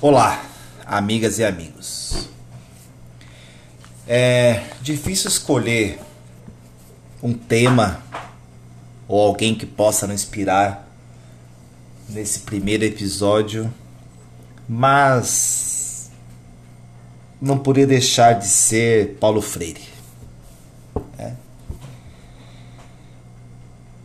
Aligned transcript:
Olá, 0.00 0.44
amigas 0.86 1.40
e 1.40 1.44
amigos. 1.44 2.28
É 4.06 4.62
difícil 4.80 5.26
escolher 5.26 5.98
um 7.20 7.32
tema 7.32 8.00
ou 9.08 9.20
alguém 9.20 9.56
que 9.56 9.66
possa 9.66 10.06
nos 10.06 10.22
inspirar 10.22 10.86
nesse 12.08 12.38
primeiro 12.40 12.84
episódio, 12.84 13.74
mas 14.68 16.12
não 17.42 17.58
poderia 17.58 17.88
deixar 17.88 18.34
de 18.34 18.46
ser 18.46 19.16
Paulo 19.18 19.42
Freire. 19.42 19.82
Né? 21.18 21.36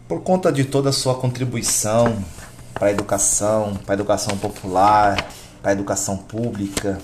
Por 0.07 0.21
conta 0.21 0.51
de 0.51 0.65
toda 0.65 0.89
a 0.89 0.93
sua 0.93 1.13
contribuição 1.13 2.25
para 2.73 2.87
a 2.87 2.91
educação, 2.91 3.75
para 3.75 3.93
a 3.93 3.97
educação 3.97 4.35
popular, 4.39 5.23
para 5.63 5.71
a 5.71 5.73
educação 5.73 6.17
pública 6.17 7.01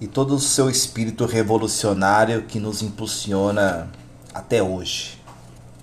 e 0.00 0.06
todo 0.06 0.34
o 0.34 0.40
seu 0.40 0.70
espírito 0.70 1.26
revolucionário 1.26 2.42
que 2.42 2.58
nos 2.58 2.80
impulsiona 2.80 3.90
até 4.32 4.62
hoje, 4.62 5.22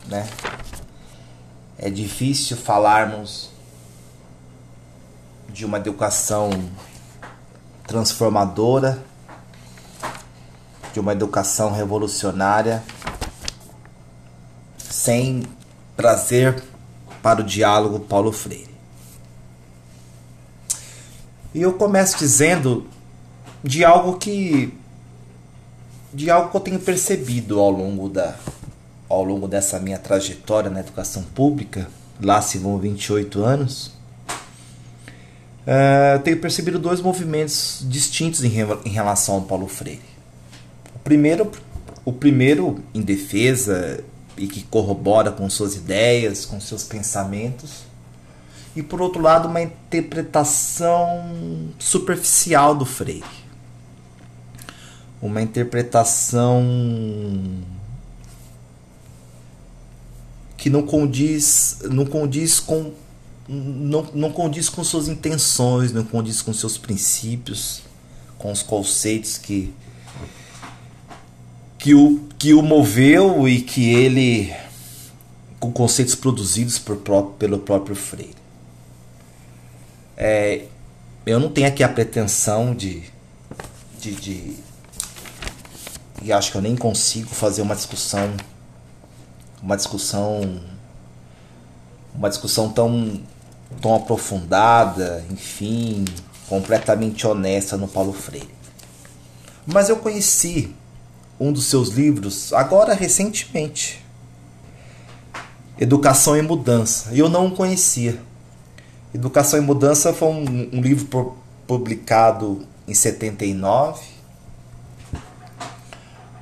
né? 0.08 0.28
É 1.78 1.90
difícil 1.90 2.58
falarmos 2.58 3.52
de 5.50 5.66
uma 5.66 5.78
educação 5.78 6.50
transformadora, 7.86 9.04
de 10.94 11.00
uma 11.00 11.12
educação 11.12 11.72
revolucionária, 11.72 12.84
sem 14.80 15.44
trazer 15.96 16.64
para 17.22 17.42
o 17.42 17.44
diálogo 17.44 18.00
Paulo 18.00 18.32
Freire. 18.32 18.75
E 21.56 21.62
eu 21.62 21.72
começo 21.72 22.18
dizendo 22.18 22.86
de 23.64 23.86
algo 23.86 24.18
que 24.18 24.74
de 26.14 26.30
algo 26.30 26.52
que 26.52 26.58
eu 26.58 26.60
tenho 26.60 26.80
percebido 26.82 27.62
ao 27.62 27.72
longo 27.72 28.10
da 28.10 28.36
ao 29.08 29.24
longo 29.24 29.48
dessa 29.48 29.80
minha 29.80 29.98
trajetória 29.98 30.70
na 30.70 30.82
educação 30.82 31.24
pública, 31.24 31.88
lá 32.22 32.42
se 32.42 32.58
vão 32.58 32.78
28 32.78 33.42
anos, 33.42 33.88
uh, 35.66 36.20
tenho 36.26 36.42
percebido 36.42 36.78
dois 36.78 37.00
movimentos 37.00 37.86
distintos 37.88 38.44
em, 38.44 38.52
em 38.84 38.90
relação 38.90 39.36
ao 39.36 39.42
Paulo 39.44 39.70
Freire. 39.70 40.02
O 40.94 41.00
primeiro, 41.00 41.50
o 42.04 42.12
primeiro 42.12 42.84
em 42.94 43.02
defesa 43.02 44.04
e 44.38 44.46
que 44.46 44.62
corrobora 44.64 45.32
com 45.32 45.50
suas 45.50 45.74
ideias, 45.74 46.44
com 46.44 46.60
seus 46.60 46.84
pensamentos, 46.84 47.86
e 48.76 48.84
por 48.84 49.02
outro 49.02 49.22
lado, 49.22 49.48
uma 49.48 49.62
interpretação 49.62 51.72
superficial 51.80 52.76
do 52.76 52.86
Freire. 52.86 53.24
Uma 55.22 55.42
interpretação 55.42 56.62
que 60.58 60.70
não 60.70 60.84
condiz, 60.84 61.80
não 61.90 62.06
condiz 62.06 62.60
com 62.60 62.92
não, 63.48 64.08
não 64.14 64.32
condiz 64.32 64.70
com 64.70 64.84
suas 64.84 65.08
intenções, 65.08 65.94
não 65.94 66.04
condiz 66.04 66.42
com 66.42 66.52
seus 66.52 66.78
princípios, 66.78 67.84
com 68.38 68.52
os 68.52 68.62
conceitos 68.62 69.38
que 69.38 69.74
que 71.78 71.94
o, 71.94 72.28
que 72.38 72.54
o 72.54 72.64
moveu 72.64 73.48
e 73.48 73.62
que 73.62 73.94
ele 73.94 74.52
com 75.60 75.72
conceitos 75.72 76.16
produzidos 76.16 76.80
por, 76.80 76.98
pelo 77.38 77.60
próprio 77.60 77.96
Freire. 77.96 78.45
É, 80.18 80.66
eu 81.26 81.40
não 81.40 81.50
tenho 81.50 81.68
aqui 81.68 81.84
a 81.84 81.90
pretensão 81.90 82.74
de, 82.74 83.04
de, 84.00 84.16
de 84.16 84.56
e 86.22 86.32
acho 86.32 86.52
que 86.52 86.58
eu 86.58 86.62
nem 86.62 86.76
consigo 86.76 87.30
fazer 87.30 87.62
uma 87.62 87.76
discussão 87.76 88.34
uma 89.62 89.76
discussão 89.76 90.62
uma 92.14 92.30
discussão 92.30 92.70
tão 92.70 93.22
tão 93.82 93.96
aprofundada, 93.96 95.26
enfim, 95.30 96.06
completamente 96.48 97.26
honesta 97.28 97.76
no 97.76 97.88
Paulo 97.88 98.14
Freire. 98.14 98.54
Mas 99.66 99.90
eu 99.90 99.98
conheci 99.98 100.74
um 101.40 101.52
dos 101.52 101.66
seus 101.66 101.90
livros 101.90 102.54
agora 102.54 102.94
recentemente. 102.94 104.04
Educação 105.78 106.38
e 106.38 106.42
Mudança. 106.42 107.10
E 107.12 107.20
eu 107.20 107.28
não 107.28 107.48
o 107.48 107.52
conhecia. 107.52 108.20
Educação 109.16 109.58
e 109.58 109.62
Mudança 109.62 110.12
foi 110.12 110.28
um, 110.28 110.70
um 110.74 110.82
livro 110.82 111.38
publicado 111.66 112.68
em 112.86 112.94
79 112.94 114.02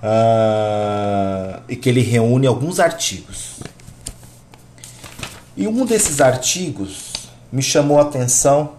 uh, 0.02 1.62
e 1.70 1.76
que 1.76 1.88
ele 1.88 2.02
reúne 2.02 2.48
alguns 2.48 2.80
artigos. 2.80 3.60
E 5.56 5.68
um 5.68 5.86
desses 5.86 6.20
artigos 6.20 7.14
me 7.52 7.62
chamou 7.62 8.00
a 8.00 8.02
atenção, 8.02 8.74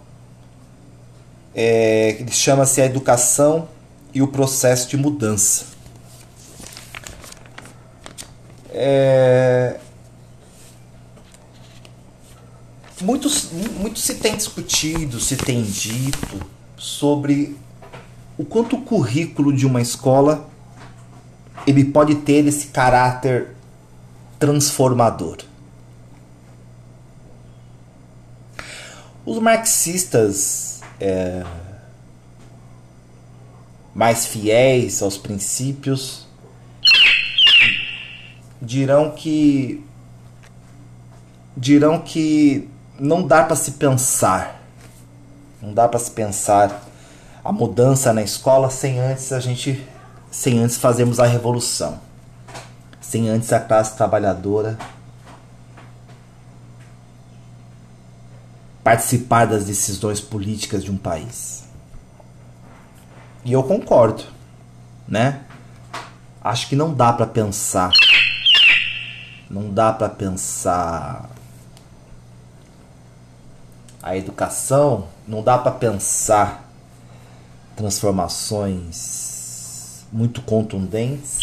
é, 1.54 2.16
ele 2.18 2.32
chama-se 2.32 2.82
A 2.82 2.86
Educação 2.86 3.68
e 4.12 4.20
o 4.20 4.26
Processo 4.26 4.88
de 4.88 4.96
Mudança. 4.96 5.66
É, 8.70 9.78
muito, 13.04 13.28
muito 13.78 13.98
se 13.98 14.14
tem 14.14 14.34
discutido, 14.34 15.20
se 15.20 15.36
tem 15.36 15.62
dito 15.62 16.40
sobre 16.76 17.56
o 18.38 18.44
quanto 18.44 18.76
o 18.76 18.82
currículo 18.82 19.52
de 19.52 19.66
uma 19.66 19.80
escola 19.80 20.48
ele 21.66 21.84
pode 21.84 22.16
ter 22.16 22.46
esse 22.46 22.68
caráter 22.68 23.54
transformador. 24.38 25.38
Os 29.24 29.38
marxistas 29.38 30.80
é, 31.00 31.44
mais 33.94 34.26
fiéis 34.26 35.02
aos 35.02 35.16
princípios 35.16 36.26
dirão 38.60 39.10
que 39.12 39.84
dirão 41.56 42.00
que 42.00 42.68
não 42.98 43.26
dá 43.26 43.44
para 43.44 43.56
se 43.56 43.72
pensar, 43.72 44.62
não 45.60 45.72
dá 45.72 45.88
para 45.88 45.98
se 45.98 46.10
pensar 46.10 46.82
a 47.44 47.52
mudança 47.52 48.12
na 48.12 48.22
escola 48.22 48.70
sem 48.70 48.98
antes 48.98 49.32
a 49.32 49.40
gente 49.40 49.86
sem 50.30 50.58
antes 50.58 50.78
fazermos 50.78 51.20
a 51.20 51.26
revolução, 51.26 52.00
sem 53.00 53.28
antes 53.28 53.52
a 53.52 53.60
classe 53.60 53.96
trabalhadora 53.96 54.76
participar 58.82 59.46
das 59.46 59.64
decisões 59.64 60.20
políticas 60.20 60.82
de 60.82 60.90
um 60.90 60.96
país. 60.96 61.64
E 63.44 63.52
eu 63.52 63.62
concordo, 63.62 64.24
né? 65.06 65.42
Acho 66.42 66.68
que 66.68 66.76
não 66.76 66.92
dá 66.92 67.12
para 67.12 67.26
pensar, 67.26 67.90
não 69.48 69.70
dá 69.72 69.92
para 69.92 70.08
pensar 70.08 71.30
a 74.04 74.16
educação, 74.18 75.08
não 75.26 75.42
dá 75.42 75.56
para 75.56 75.72
pensar 75.72 76.68
transformações 77.74 80.04
muito 80.12 80.42
contundentes, 80.42 81.38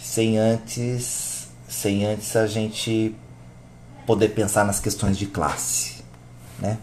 sem 0.00 0.36
antes, 0.36 1.46
sem 1.68 2.04
antes 2.04 2.34
a 2.34 2.48
gente 2.48 3.14
poder 4.04 4.30
pensar 4.30 4.64
nas 4.64 4.80
questões 4.80 5.16
de 5.16 5.26
classe, 5.26 6.02
né? 6.58 6.78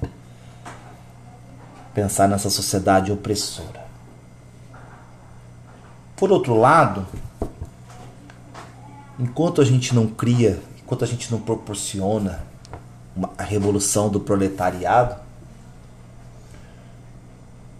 Pensar 1.94 2.30
nessa 2.30 2.50
sociedade 2.50 3.12
opressora. 3.12 3.86
Por 6.16 6.32
outro 6.32 6.58
lado, 6.58 7.06
enquanto 9.20 9.62
a 9.62 9.66
gente 9.66 9.94
não 9.94 10.08
cria, 10.08 10.58
enquanto 10.82 11.04
a 11.04 11.08
gente 11.08 11.30
não 11.30 11.42
proporciona 11.42 12.50
a 13.38 13.44
revolução 13.44 14.10
do 14.10 14.20
proletariado, 14.20 15.16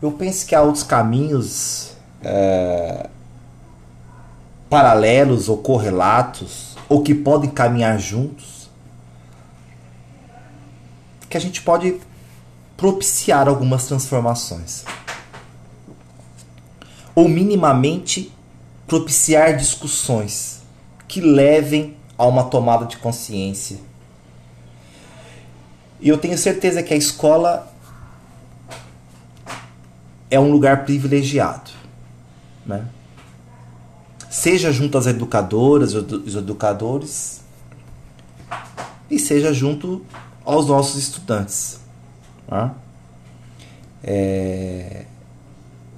eu 0.02 0.12
penso 0.12 0.46
que 0.46 0.56
há 0.56 0.62
outros 0.62 0.84
caminhos 0.84 1.94
é, 2.24 3.10
paralelos 4.70 5.50
ou 5.50 5.58
correlatos, 5.58 6.76
ou 6.88 7.04
que 7.04 7.14
podem 7.14 7.50
caminhar 7.50 8.00
juntos, 8.00 8.70
que 11.30 11.38
a 11.38 11.40
gente 11.40 11.62
pode 11.62 12.00
propiciar 12.76 13.48
algumas 13.48 13.86
transformações. 13.86 14.84
Ou 17.14 17.30
minimamente 17.30 18.34
propiciar 18.88 19.56
discussões 19.56 20.62
que 21.08 21.22
levem 21.22 21.96
a 22.18 22.26
uma 22.26 22.46
tomada 22.46 22.86
de 22.86 22.98
consciência. 22.98 23.78
E 26.02 26.10
eu 26.10 26.18
tenho 26.18 26.38
certeza 26.38 26.82
que 26.82 26.94
a 26.94 26.98
escola 26.98 27.72
é 30.30 30.40
um 30.40 30.52
lugar 30.52 30.84
privilegiado, 30.84 31.70
né? 32.66 32.88
Seja 34.30 34.72
junto 34.72 34.98
às 34.98 35.06
educadoras, 35.06 35.94
os 35.94 36.36
educadores, 36.36 37.42
e 39.10 39.20
seja 39.20 39.54
junto 39.54 40.04
aos 40.46 40.68
nossos 40.68 40.96
estudantes. 40.96 41.80
Tá? 42.48 42.74
É, 44.02 45.06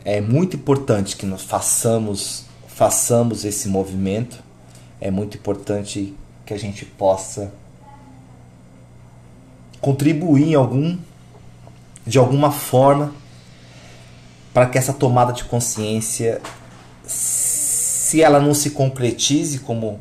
é 0.04 0.20
muito 0.20 0.56
importante 0.56 1.16
que 1.16 1.26
nós 1.26 1.44
façamos, 1.44 2.46
façamos 2.68 3.46
esse 3.46 3.70
movimento. 3.70 4.44
É 5.00 5.12
muito 5.12 5.38
importante 5.38 6.16
que 6.46 6.54
a 6.54 6.58
gente 6.58 6.86
possa 6.86 7.54
contribuir 9.84 10.48
em 10.48 10.56
algum, 10.56 10.98
de 12.08 12.18
alguma 12.18 12.52
forma 12.52 13.14
para 14.54 14.66
que 14.66 14.78
essa 14.78 14.94
tomada 14.94 15.34
de 15.34 15.44
consciência, 15.44 16.42
se 17.06 18.22
ela 18.22 18.40
não 18.40 18.54
se 18.54 18.72
concretize 18.72 19.60
como 19.60 20.00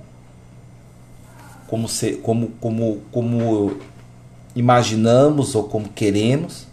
como, 1.67 1.89
se, 1.89 2.13
como, 2.17 2.51
como, 2.61 3.01
como 3.11 3.77
imaginamos 4.55 5.55
ou 5.55 5.65
como 5.65 5.89
queremos, 5.89 6.67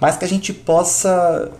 mas 0.00 0.16
que 0.16 0.24
a 0.24 0.28
gente 0.28 0.52
possa 0.52 1.52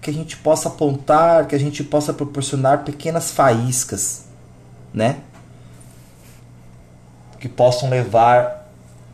que 0.00 0.10
a 0.10 0.12
gente 0.12 0.36
possa 0.36 0.68
apontar, 0.68 1.48
que 1.48 1.56
a 1.56 1.58
gente 1.58 1.82
possa 1.82 2.12
proporcionar 2.12 2.84
pequenas 2.84 3.32
faíscas, 3.32 4.26
né? 4.94 5.22
Que 7.38 7.48
possam 7.48 7.88
levar 7.88 8.68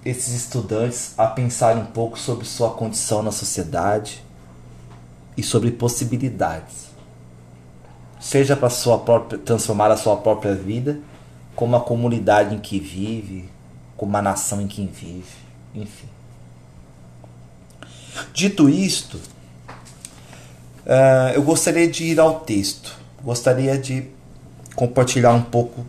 esses 0.04 0.34
estudantes 0.34 1.14
a 1.16 1.26
pensar 1.26 1.76
um 1.76 1.86
pouco 1.86 2.18
sobre 2.18 2.44
sua 2.44 2.70
condição 2.70 3.22
na 3.22 3.32
sociedade 3.32 4.22
e 5.36 5.42
sobre 5.42 5.70
possibilidades. 5.70 6.88
Seja 8.20 8.56
para 8.56 8.70
sua 8.70 8.98
própria 8.98 9.38
transformar 9.38 9.90
a 9.90 9.96
sua 9.96 10.16
própria 10.16 10.54
vida, 10.54 10.98
como 11.54 11.76
a 11.76 11.80
comunidade 11.80 12.54
em 12.54 12.58
que 12.58 12.78
vive, 12.78 13.48
como 13.96 14.16
a 14.16 14.22
nação 14.22 14.60
em 14.60 14.66
que 14.66 14.86
vive, 14.86 15.24
enfim. 15.74 16.08
Dito 18.32 18.68
isto, 18.68 19.16
uh, 20.86 21.32
eu 21.34 21.42
gostaria 21.42 21.88
de 21.88 22.04
ir 22.04 22.20
ao 22.20 22.40
texto. 22.40 22.96
Gostaria 23.22 23.78
de 23.78 24.08
compartilhar 24.74 25.32
um 25.32 25.42
pouco 25.42 25.86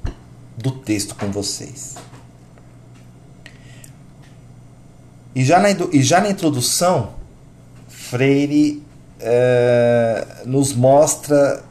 do 0.58 0.72
texto 0.72 1.16
com 1.16 1.32
vocês. 1.32 1.96
E 5.36 5.44
já 5.44 5.60
na, 5.60 5.68
e 5.92 6.02
já 6.02 6.22
na 6.22 6.30
introdução, 6.30 7.14
Freire 7.90 8.82
uh, 9.20 10.48
nos 10.48 10.74
mostra 10.74 11.62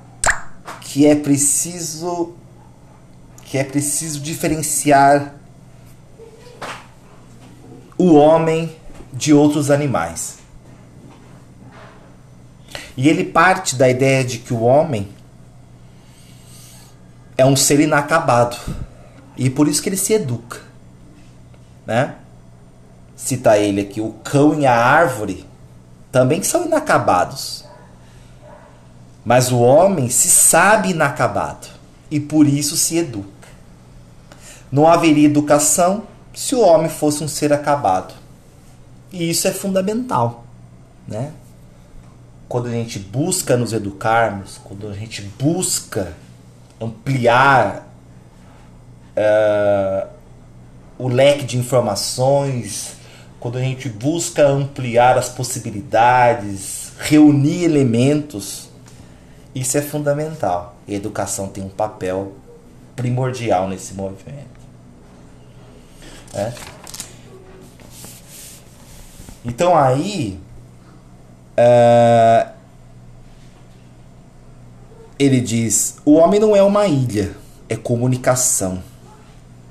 que 0.82 1.06
é 1.06 1.14
preciso 1.14 2.34
que 3.44 3.58
é 3.58 3.64
preciso 3.64 4.20
diferenciar 4.20 5.34
o 7.96 8.14
homem 8.14 8.75
de 9.12 9.32
outros 9.32 9.70
animais. 9.70 10.38
E 12.96 13.08
ele 13.08 13.25
parte 13.25 13.76
da 13.76 13.88
ideia 13.88 14.25
de 14.25 14.38
que 14.38 14.52
o 14.52 14.61
homem 14.62 15.08
é 17.37 17.46
um 17.46 17.55
ser 17.55 17.78
inacabado. 17.81 18.56
E 19.37 19.49
por 19.49 19.69
isso 19.69 19.82
que 19.82 19.88
ele 19.88 19.96
se 19.96 20.12
educa. 20.12 20.61
Né? 21.87 22.16
Cita 23.25 23.56
ele 23.56 23.81
aqui, 23.81 24.03
o 24.03 24.11
cão 24.23 24.61
e 24.61 24.67
a 24.67 24.76
árvore 24.76 25.47
também 26.12 26.43
são 26.43 26.67
inacabados. 26.67 27.65
Mas 29.25 29.50
o 29.50 29.61
homem 29.61 30.11
se 30.11 30.29
sabe 30.29 30.91
inacabado 30.91 31.69
e 32.11 32.21
por 32.21 32.47
isso 32.47 32.76
se 32.76 32.99
educa. 32.99 33.49
Não 34.71 34.87
haveria 34.87 35.25
educação 35.25 36.03
se 36.35 36.55
o 36.55 36.61
homem 36.61 36.91
fosse 36.91 37.25
um 37.25 37.29
ser 37.29 37.50
acabado. 37.50 38.12
E 39.11 39.31
isso 39.31 39.49
é 39.49 39.53
fundamental, 39.53 40.44
né? 41.09 41.32
Quando 42.47 42.67
a 42.67 42.73
gente 42.73 42.99
busca 42.99 43.56
nos 43.56 43.73
educarmos, 43.73 44.61
quando 44.62 44.87
a 44.87 44.93
gente 44.93 45.23
busca 45.23 46.12
ampliar 46.79 47.88
uh, 49.17 50.09
o 50.99 51.09
leque 51.09 51.47
de 51.47 51.56
informações, 51.56 53.03
quando 53.44 53.58
a 53.58 53.61
gente 53.61 53.91
busca 53.91 54.49
ampliar 54.49 55.19
as 55.19 55.29
possibilidades, 55.29 56.93
reunir 56.99 57.64
elementos, 57.64 58.70
isso 59.55 59.76
é 59.76 59.82
fundamental. 59.82 60.76
E 60.88 60.94
a 60.94 60.96
educação 60.96 61.49
tem 61.49 61.62
um 61.62 61.69
papel 61.69 62.32
primordial 62.96 63.69
nesse 63.69 63.93
movimento. 63.93 64.49
É. 66.32 66.55
Então 69.44 69.76
aí 69.76 70.40
uh, 71.58 72.50
ele 75.19 75.43
diz: 75.43 75.99
o 76.02 76.14
homem 76.14 76.40
não 76.40 76.56
é 76.56 76.62
uma 76.62 76.87
ilha, 76.87 77.37
é 77.69 77.76
comunicação. 77.76 78.82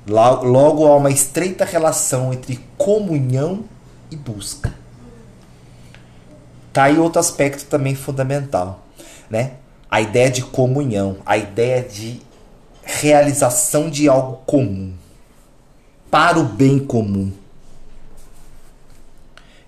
Logo 0.06 0.86
há 0.86 0.96
uma 0.96 1.10
estreita 1.10 1.64
relação 1.64 2.32
entre 2.32 2.60
comunhão 2.76 3.64
e 4.10 4.16
busca. 4.16 4.74
Tá 6.72 6.84
aí 6.84 6.98
outro 6.98 7.20
aspecto 7.20 7.66
também 7.66 7.94
fundamental, 7.94 8.84
né? 9.30 9.52
A 9.90 10.00
ideia 10.00 10.30
de 10.30 10.42
comunhão, 10.42 11.18
a 11.24 11.38
ideia 11.38 11.82
de 11.82 12.20
realização 12.82 13.88
de 13.88 14.08
algo 14.08 14.42
comum 14.44 14.92
para 16.10 16.38
o 16.38 16.44
bem 16.44 16.78
comum. 16.78 17.32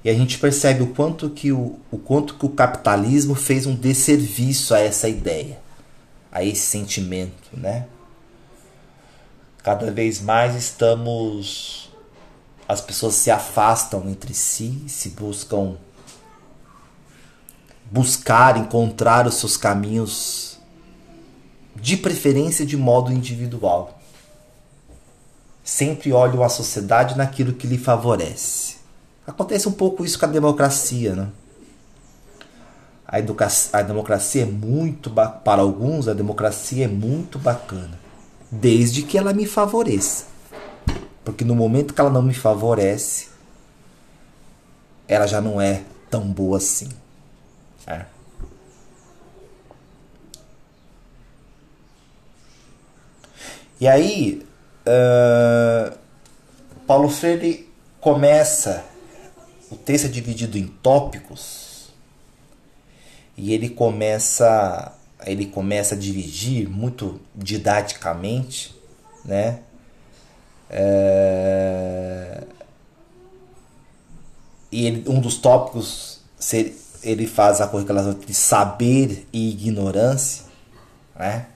E 0.04 0.10
a 0.10 0.14
gente 0.14 0.38
percebe 0.38 0.82
o 0.82 0.88
quanto 0.88 1.30
que 1.30 1.50
o, 1.50 1.76
o 1.90 1.98
quanto 1.98 2.34
que 2.34 2.46
o 2.46 2.50
capitalismo 2.50 3.34
fez 3.34 3.66
um 3.66 3.74
desserviço 3.74 4.72
a 4.72 4.78
essa 4.78 5.08
ideia, 5.08 5.58
a 6.30 6.44
esse 6.44 6.62
sentimento, 6.62 7.48
né? 7.52 7.86
Cada 9.66 9.90
vez 9.90 10.20
mais 10.20 10.54
estamos 10.54 11.90
as 12.68 12.80
pessoas 12.80 13.16
se 13.16 13.32
afastam 13.32 14.08
entre 14.08 14.32
si, 14.32 14.84
se 14.86 15.08
buscam 15.08 15.76
buscar 17.90 18.56
encontrar 18.58 19.26
os 19.26 19.34
seus 19.34 19.56
caminhos 19.56 20.60
de 21.74 21.96
preferência 21.96 22.64
de 22.64 22.76
modo 22.76 23.10
individual 23.10 23.98
sempre 25.64 26.12
olham 26.12 26.44
a 26.44 26.48
sociedade 26.48 27.16
naquilo 27.16 27.52
que 27.52 27.66
lhe 27.66 27.76
favorece. 27.76 28.76
Acontece 29.26 29.68
um 29.68 29.72
pouco 29.72 30.04
isso 30.04 30.16
com 30.16 30.26
a 30.26 30.28
democracia, 30.28 31.16
né? 31.16 31.28
A, 33.04 33.16
a 33.78 33.82
democracia 33.82 34.42
é 34.42 34.46
muito 34.46 35.10
para 35.10 35.60
alguns 35.60 36.06
a 36.06 36.14
democracia 36.14 36.84
é 36.84 36.88
muito 36.88 37.36
bacana, 37.36 38.05
desde 38.50 39.02
que 39.02 39.18
ela 39.18 39.32
me 39.32 39.46
favoreça. 39.46 40.26
Porque 41.24 41.44
no 41.44 41.54
momento 41.54 41.92
que 41.92 42.00
ela 42.00 42.10
não 42.10 42.22
me 42.22 42.34
favorece, 42.34 43.28
ela 45.08 45.26
já 45.26 45.40
não 45.40 45.60
é 45.60 45.82
tão 46.10 46.26
boa 46.26 46.58
assim. 46.58 46.88
É. 47.86 48.04
E 53.80 53.86
aí, 53.86 54.46
Uh, 54.86 55.98
Paulo 56.86 57.08
Freire 57.08 57.68
começa, 58.00 58.84
o 59.68 59.74
texto 59.74 60.04
é 60.04 60.08
dividido 60.08 60.56
em 60.56 60.68
tópicos 60.68 61.88
e 63.36 63.52
ele 63.52 63.68
começa, 63.68 64.96
ele 65.26 65.46
começa 65.46 65.94
a 65.94 65.98
dividir 65.98 66.68
muito 66.68 67.20
didaticamente, 67.34 68.74
né? 69.24 69.60
Uh, 70.70 72.46
e 74.70 74.86
ele, 74.86 75.08
um 75.08 75.20
dos 75.20 75.36
tópicos 75.36 76.20
ele 77.02 77.26
faz 77.26 77.60
a 77.60 77.66
correlação 77.66 78.12
entre 78.12 78.34
saber 78.34 79.26
e 79.32 79.50
ignorância, 79.50 80.44
né? 81.18 81.46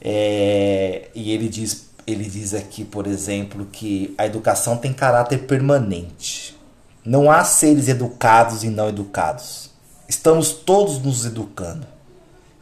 É, 0.00 1.08
e 1.14 1.32
ele 1.32 1.48
diz 1.48 1.86
ele 2.06 2.24
diz 2.24 2.54
aqui, 2.54 2.84
por 2.84 3.06
exemplo, 3.06 3.66
que 3.66 4.14
a 4.16 4.24
educação 4.24 4.76
tem 4.76 4.92
caráter 4.92 5.38
permanente. 5.40 6.56
Não 7.04 7.28
há 7.28 7.42
seres 7.42 7.88
educados 7.88 8.62
e 8.62 8.68
não 8.68 8.88
educados. 8.88 9.70
Estamos 10.08 10.52
todos 10.52 11.00
nos 11.02 11.26
educando. 11.26 11.95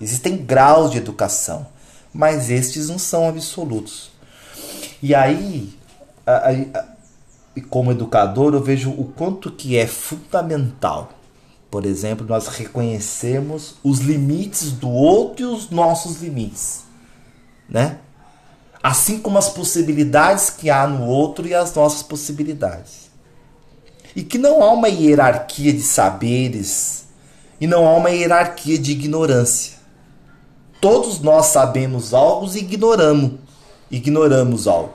Existem 0.01 0.37
graus 0.37 0.91
de 0.91 0.99
educação, 0.99 1.67
mas 2.13 2.51
estes 2.51 2.89
não 2.89 2.99
são 2.99 3.29
absolutos. 3.29 4.11
E 5.03 5.15
aí, 5.15 5.73
a, 6.27 6.51
a, 6.51 7.61
como 7.69 7.93
educador, 7.93 8.55
eu 8.55 8.63
vejo 8.63 8.91
o 8.91 9.05
quanto 9.05 9.51
que 9.51 9.77
é 9.77 9.87
fundamental 9.87 11.11
por 11.75 11.87
exemplo, 11.87 12.25
nós 12.25 12.47
reconhecermos 12.47 13.75
os 13.83 13.99
limites 13.99 14.71
do 14.71 14.89
outro 14.89 15.43
e 15.43 15.45
os 15.45 15.71
nossos 15.71 16.23
limites, 16.23 16.85
né? 17.69 17.99
Assim 18.81 19.19
como 19.19 19.39
as 19.39 19.49
possibilidades 19.49 20.51
que 20.51 20.71
há 20.71 20.87
no 20.87 21.05
outro 21.05 21.49
e 21.49 21.53
as 21.53 21.75
nossas 21.75 22.01
possibilidades. 22.01 23.11
E 24.15 24.23
que 24.23 24.39
não 24.39 24.63
há 24.63 24.73
uma 24.73 24.89
hierarquia 24.89 25.73
de 25.73 25.83
saberes 25.83 27.07
e 27.61 27.67
não 27.67 27.85
há 27.89 27.95
uma 27.95 28.11
hierarquia 28.11 28.79
de 28.79 28.93
ignorância. 28.93 29.73
Todos 30.85 31.19
nós 31.21 31.47
sabemos 31.47 32.13
algo 32.13 32.47
e 32.55 32.59
ignoramos, 32.59 33.41
ignoramos 33.91 34.69
algo. 34.69 34.93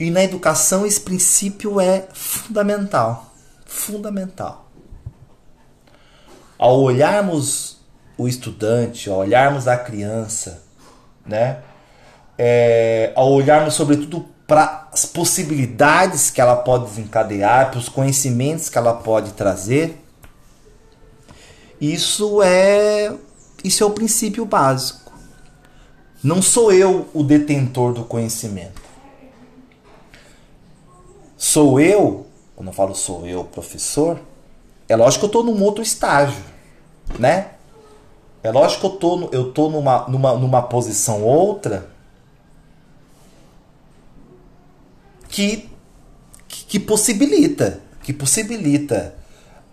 E 0.00 0.10
na 0.10 0.24
educação 0.24 0.86
esse 0.86 0.98
princípio 0.98 1.78
é 1.78 2.08
fundamental 2.14 3.26
fundamental. 3.66 4.70
Ao 6.58 6.80
olharmos 6.80 7.76
o 8.16 8.26
estudante, 8.26 9.10
ao 9.10 9.18
olharmos 9.18 9.68
a 9.68 9.76
criança, 9.76 10.62
né? 11.26 11.58
É, 12.38 13.12
ao 13.14 13.32
olharmos 13.32 13.74
sobretudo 13.74 14.24
para 14.46 14.88
as 14.90 15.04
possibilidades 15.04 16.30
que 16.30 16.40
ela 16.40 16.56
pode 16.56 16.86
desencadear, 16.86 17.70
para 17.70 17.78
os 17.78 17.90
conhecimentos 17.90 18.70
que 18.70 18.78
ela 18.78 18.94
pode 18.94 19.32
trazer, 19.32 20.05
isso 21.80 22.42
é 22.42 23.14
isso 23.64 23.82
é 23.82 23.86
o 23.86 23.90
princípio 23.90 24.44
básico. 24.44 25.12
Não 26.22 26.40
sou 26.40 26.72
eu 26.72 27.08
o 27.12 27.22
detentor 27.22 27.92
do 27.92 28.04
conhecimento. 28.04 28.80
Sou 31.36 31.80
eu 31.80 32.26
quando 32.56 32.68
eu 32.68 32.72
falo 32.72 32.94
sou 32.94 33.26
eu, 33.26 33.44
professor, 33.44 34.18
é 34.88 34.96
lógico 34.96 35.20
que 35.20 35.24
eu 35.36 35.40
estou 35.40 35.44
num 35.44 35.62
outro 35.62 35.82
estágio, 35.82 36.42
né? 37.18 37.50
É 38.42 38.50
lógico 38.50 38.80
que 38.80 38.86
eu 38.86 38.98
tô, 38.98 39.28
eu 39.30 39.52
tô 39.52 39.68
numa, 39.68 40.08
numa, 40.08 40.34
numa 40.36 40.62
posição 40.62 41.22
outra 41.22 41.90
que, 45.28 45.68
que, 46.48 46.80
possibilita, 46.80 47.80
que 48.02 48.12
possibilita 48.12 49.15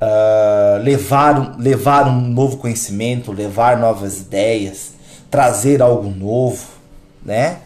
uh, 0.03 0.83
levar, 0.83 1.57
levar 1.57 2.07
um 2.07 2.21
novo 2.21 2.57
conhecimento, 2.57 3.31
levar 3.31 3.77
novas 3.77 4.19
ideias, 4.19 4.93
trazer 5.29 5.81
algo 5.81 6.09
novo, 6.09 6.65
né? 7.23 7.59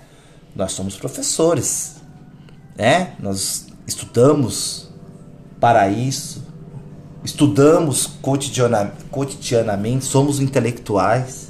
Nós 0.55 0.71
somos 0.71 0.95
professores, 0.95 1.95
né? 2.75 3.13
Nós 3.19 3.67
estudamos 3.85 4.89
para 5.59 5.89
isso, 5.89 6.45
estudamos 7.23 8.05
cotidianamente, 8.21 9.03
cotidianamente 9.09 10.05
somos 10.05 10.39
intelectuais. 10.39 11.47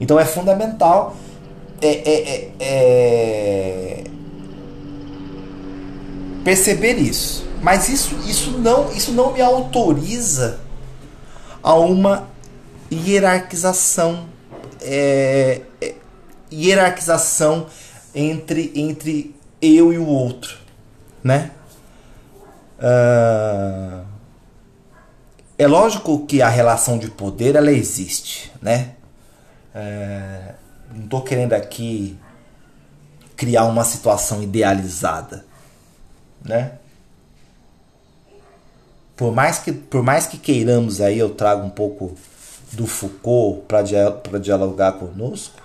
Então 0.00 0.18
é 0.18 0.24
fundamental 0.24 1.16
é, 1.80 1.88
é, 1.88 2.34
é, 2.34 2.52
é, 2.60 4.04
perceber 6.44 6.94
isso. 6.94 7.51
Mas 7.62 7.88
isso, 7.88 8.16
isso, 8.26 8.50
não, 8.58 8.90
isso 8.92 9.12
não 9.12 9.32
me 9.32 9.40
autoriza 9.40 10.58
a 11.62 11.74
uma 11.74 12.28
hierarquização. 12.90 14.26
É, 14.80 15.62
é, 15.80 15.94
hierarquização 16.52 17.66
entre, 18.12 18.72
entre 18.74 19.34
eu 19.60 19.92
e 19.92 19.98
o 19.98 20.06
outro. 20.06 20.58
Né? 21.22 21.52
Uh, 22.78 24.04
é 25.56 25.66
lógico 25.68 26.26
que 26.26 26.42
a 26.42 26.48
relação 26.48 26.98
de 26.98 27.08
poder 27.08 27.54
ela 27.54 27.70
existe, 27.70 28.52
né? 28.60 28.94
Uh, 29.72 30.54
não 30.94 31.04
estou 31.04 31.22
querendo 31.22 31.52
aqui 31.52 32.18
criar 33.36 33.64
uma 33.64 33.84
situação 33.84 34.42
idealizada, 34.42 35.46
né? 36.44 36.72
Por 39.22 39.32
mais 39.32 39.60
que, 39.60 39.70
por 39.70 40.02
mais 40.02 40.26
que 40.26 40.36
queiramos 40.36 41.00
aí, 41.00 41.16
eu 41.16 41.32
trago 41.32 41.64
um 41.64 41.70
pouco 41.70 42.16
do 42.72 42.88
Foucault 42.88 43.62
para 43.68 44.38
dialogar 44.40 44.94
conosco, 44.94 45.62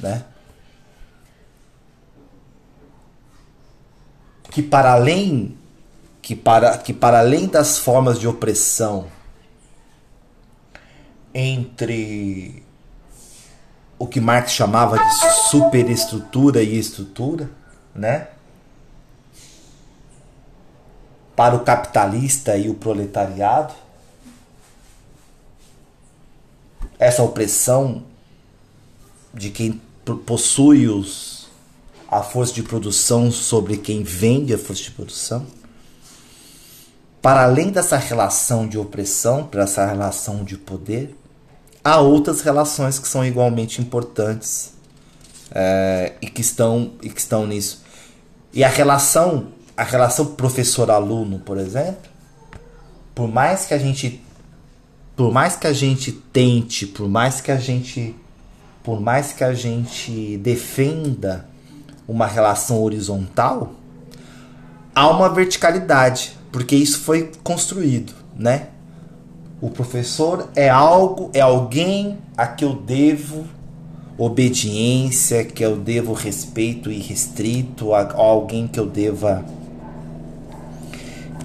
né? 0.00 0.24
Que 4.50 4.60
para 4.60 4.90
além 4.90 5.56
que 6.20 6.34
para, 6.34 6.78
que 6.78 6.92
para 6.92 7.20
além 7.20 7.46
das 7.46 7.78
formas 7.78 8.18
de 8.18 8.26
opressão 8.26 9.06
entre 11.32 12.64
o 13.96 14.08
que 14.08 14.20
Marx 14.20 14.50
chamava 14.50 14.98
de 14.98 15.48
superestrutura 15.48 16.60
e 16.60 16.76
estrutura, 16.76 17.48
né? 17.94 18.26
Para 21.36 21.54
o 21.54 21.60
capitalista 21.60 22.56
e 22.56 22.68
o 22.68 22.74
proletariado, 22.74 23.74
essa 26.98 27.22
opressão 27.22 28.02
de 29.34 29.50
quem 29.50 29.80
possui 30.24 30.88
os, 30.88 31.48
a 32.08 32.22
força 32.22 32.54
de 32.54 32.62
produção 32.62 33.30
sobre 33.30 33.76
quem 33.76 34.02
vende 34.02 34.54
a 34.54 34.58
força 34.58 34.84
de 34.84 34.90
produção 34.92 35.46
para 37.26 37.42
além 37.42 37.70
dessa 37.70 37.96
relação 37.96 38.68
de 38.68 38.78
opressão, 38.78 39.42
para 39.42 39.64
essa 39.64 39.84
relação 39.84 40.44
de 40.44 40.56
poder, 40.56 41.12
há 41.82 42.00
outras 42.00 42.40
relações 42.40 43.00
que 43.00 43.08
são 43.08 43.26
igualmente 43.26 43.82
importantes 43.82 44.72
é, 45.50 46.12
e, 46.22 46.28
que 46.28 46.40
estão, 46.40 46.92
e 47.02 47.10
que 47.10 47.18
estão 47.18 47.44
nisso. 47.44 47.82
E 48.52 48.62
a 48.62 48.68
relação, 48.68 49.48
a 49.76 49.82
relação 49.82 50.26
professor-aluno, 50.26 51.38
por 51.38 51.58
exemplo, 51.58 52.10
por 53.14 53.28
mais 53.28 53.66
que 53.66 53.74
a 53.74 53.78
gente 53.78 54.22
por 55.14 55.32
mais 55.32 55.56
que 55.56 55.66
a 55.66 55.72
gente 55.72 56.12
tente, 56.12 56.86
por 56.86 57.08
mais 57.08 57.40
que 57.40 57.50
a 57.50 57.56
gente 57.56 58.14
por 58.82 59.00
mais 59.00 59.32
que 59.32 59.42
a 59.42 59.52
gente 59.52 60.36
defenda 60.38 61.48
uma 62.06 62.26
relação 62.26 62.82
horizontal, 62.82 63.72
há 64.94 65.08
uma 65.08 65.28
verticalidade 65.28 66.36
porque 66.52 66.74
isso 66.74 67.00
foi 67.00 67.30
construído, 67.42 68.14
né? 68.34 68.68
O 69.60 69.70
professor 69.70 70.48
é 70.54 70.68
algo, 70.68 71.30
é 71.34 71.40
alguém 71.40 72.18
a 72.36 72.46
que 72.46 72.64
eu 72.64 72.74
devo 72.74 73.44
obediência, 74.18 75.44
que 75.44 75.64
eu 75.64 75.76
devo 75.76 76.12
respeito 76.12 76.90
irrestrito, 76.90 77.92
a, 77.94 78.12
alguém 78.14 78.66
que 78.66 78.80
eu 78.80 78.86
deva 78.86 79.44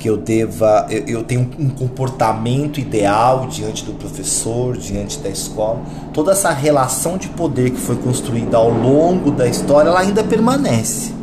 que 0.01 0.09
eu 0.09 0.17
deva 0.17 0.87
eu, 0.89 1.05
eu 1.07 1.23
tenho 1.23 1.49
um 1.59 1.69
comportamento 1.69 2.79
ideal 2.79 3.47
diante 3.47 3.85
do 3.85 3.93
professor, 3.93 4.75
diante 4.75 5.19
da 5.19 5.29
escola. 5.29 5.81
Toda 6.13 6.31
essa 6.31 6.51
relação 6.51 7.17
de 7.17 7.27
poder 7.29 7.69
que 7.69 7.79
foi 7.79 7.95
construída 7.95 8.57
ao 8.57 8.69
longo 8.69 9.31
da 9.31 9.47
história, 9.47 9.89
ela 9.89 9.99
ainda 9.99 10.23
permanece, 10.23 11.13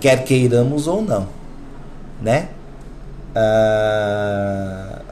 quer 0.00 0.24
queiramos 0.24 0.86
ou 0.86 1.00
não, 1.00 1.26
né? 2.20 2.48
uh, 3.32 5.02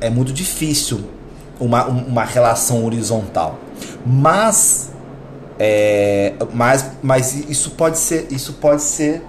é 0.00 0.10
muito 0.10 0.32
difícil 0.32 1.00
uma, 1.58 1.86
uma 1.86 2.24
relação 2.24 2.84
horizontal. 2.84 3.58
Mas, 4.04 4.90
é, 5.58 6.34
mas, 6.52 6.92
mas 7.02 7.34
isso 7.48 7.72
pode 7.72 7.98
ser 7.98 8.28
isso 8.30 8.54
pode 8.54 8.82
ser 8.82 9.22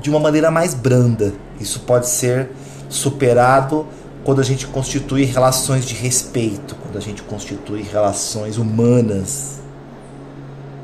de 0.00 0.10
uma 0.10 0.18
maneira 0.18 0.50
mais 0.50 0.74
branda. 0.74 1.32
Isso 1.60 1.80
pode 1.80 2.08
ser 2.08 2.50
superado 2.88 3.86
quando 4.24 4.40
a 4.40 4.44
gente 4.44 4.66
constitui 4.66 5.24
relações 5.24 5.84
de 5.84 5.94
respeito, 5.94 6.74
quando 6.76 6.96
a 6.96 7.00
gente 7.00 7.22
constitui 7.22 7.82
relações 7.82 8.56
humanas 8.56 9.60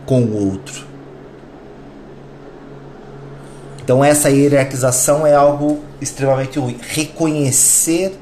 com 0.05 0.23
o 0.23 0.51
outro. 0.51 0.87
Então 3.83 4.05
essa 4.05 4.29
hierarquização 4.31 5.27
é 5.27 5.35
algo 5.35 5.81
extremamente 6.01 6.59
ruim. 6.59 6.79
Reconhecer 6.81 8.19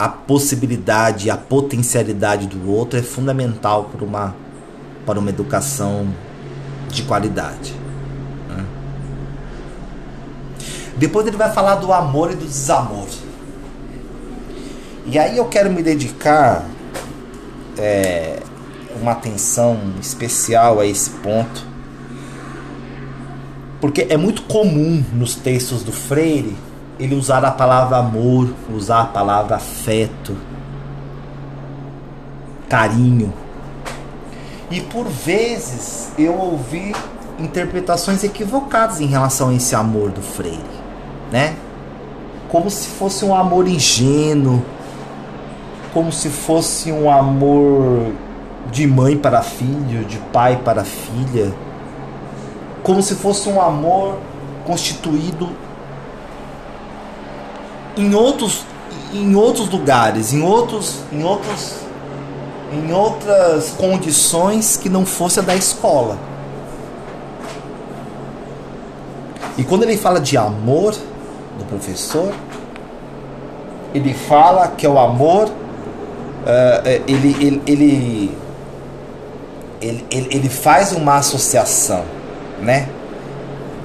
a 0.00 0.08
possibilidade, 0.08 1.30
a 1.30 1.36
potencialidade 1.36 2.46
do 2.46 2.72
outro 2.72 2.98
é 2.98 3.02
fundamental 3.02 3.84
para 3.84 4.04
uma, 4.04 4.34
para 5.04 5.18
uma 5.18 5.28
educação 5.28 6.08
de 6.88 7.02
qualidade. 7.02 7.74
Né? 8.48 8.64
Depois 11.00 11.26
ele 11.26 11.36
vai 11.36 11.50
falar 11.50 11.76
do 11.76 11.92
amor 11.92 12.30
e 12.30 12.34
do 12.34 12.44
desamor. 12.44 13.08
E 15.06 15.18
aí 15.18 15.36
eu 15.38 15.46
quero 15.46 15.70
me 15.70 15.82
dedicar 15.82 16.64
é, 17.78 18.38
uma 19.00 19.12
atenção 19.12 19.78
especial 19.98 20.78
a 20.78 20.86
esse 20.86 21.10
ponto 21.10 21.70
porque 23.80 24.06
é 24.10 24.16
muito 24.16 24.42
comum 24.42 25.02
nos 25.14 25.34
textos 25.34 25.82
do 25.82 25.90
Freire 25.90 26.54
ele 26.98 27.14
usar 27.14 27.42
a 27.46 27.50
palavra 27.50 27.96
amor, 27.96 28.52
usar 28.70 29.00
a 29.00 29.06
palavra 29.06 29.56
afeto, 29.56 30.36
carinho. 32.68 33.32
E 34.70 34.82
por 34.82 35.08
vezes 35.08 36.12
eu 36.18 36.34
ouvi 36.34 36.94
interpretações 37.38 38.22
equivocadas 38.22 39.00
em 39.00 39.06
relação 39.06 39.48
a 39.48 39.54
esse 39.54 39.74
amor 39.74 40.10
do 40.10 40.20
Freire, 40.20 40.60
né? 41.30 41.54
Como 42.48 42.70
se 42.70 42.88
fosse 42.88 43.24
um 43.24 43.34
amor 43.34 43.68
ingênuo, 43.68 44.62
como 45.92 46.12
se 46.12 46.28
fosse 46.28 46.90
um 46.92 47.10
amor 47.10 48.12
de 48.70 48.86
mãe 48.86 49.16
para 49.16 49.42
filho, 49.42 50.04
de 50.04 50.18
pai 50.32 50.60
para 50.64 50.84
filha, 50.84 51.52
como 52.82 53.02
se 53.02 53.14
fosse 53.14 53.48
um 53.48 53.60
amor 53.60 54.18
constituído 54.64 55.48
em 57.96 58.14
outros 58.14 58.64
em 59.12 59.34
outros 59.34 59.68
lugares, 59.68 60.32
em 60.32 60.42
outros 60.42 61.00
em 61.12 61.24
outros 61.24 61.74
em 62.72 62.92
outras 62.92 63.70
condições 63.70 64.76
que 64.76 64.88
não 64.88 65.04
fosse 65.04 65.40
a 65.40 65.42
da 65.42 65.56
escola. 65.56 66.16
E 69.58 69.64
quando 69.64 69.82
ele 69.82 69.96
fala 69.96 70.20
de 70.20 70.36
amor 70.36 70.94
do 71.60 71.64
professor, 71.66 72.32
ele 73.94 74.14
fala 74.14 74.68
que 74.68 74.86
é 74.86 74.88
o 74.88 74.98
amor, 74.98 75.48
uh, 75.48 76.88
ele, 77.06 77.36
ele, 77.40 77.62
ele, 77.66 78.38
ele, 79.80 80.06
ele, 80.10 80.48
faz 80.48 80.92
uma 80.92 81.16
associação, 81.16 82.04
né? 82.60 82.88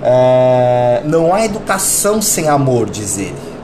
Uh, 0.01 1.07
não 1.07 1.33
há 1.33 1.43
educação 1.43 2.21
sem 2.21 2.47
amor, 2.47 2.89
diz 2.89 3.17
ele. 3.17 3.55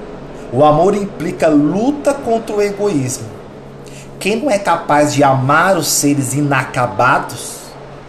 O 0.51 0.65
amor 0.65 0.95
implica 0.95 1.47
luta 1.47 2.13
contra 2.13 2.55
o 2.55 2.61
egoísmo. 2.61 3.29
Quem 4.19 4.35
não 4.35 4.51
é 4.51 4.59
capaz 4.59 5.13
de 5.13 5.23
amar 5.23 5.77
os 5.77 5.87
seres 5.87 6.33
inacabados 6.33 7.61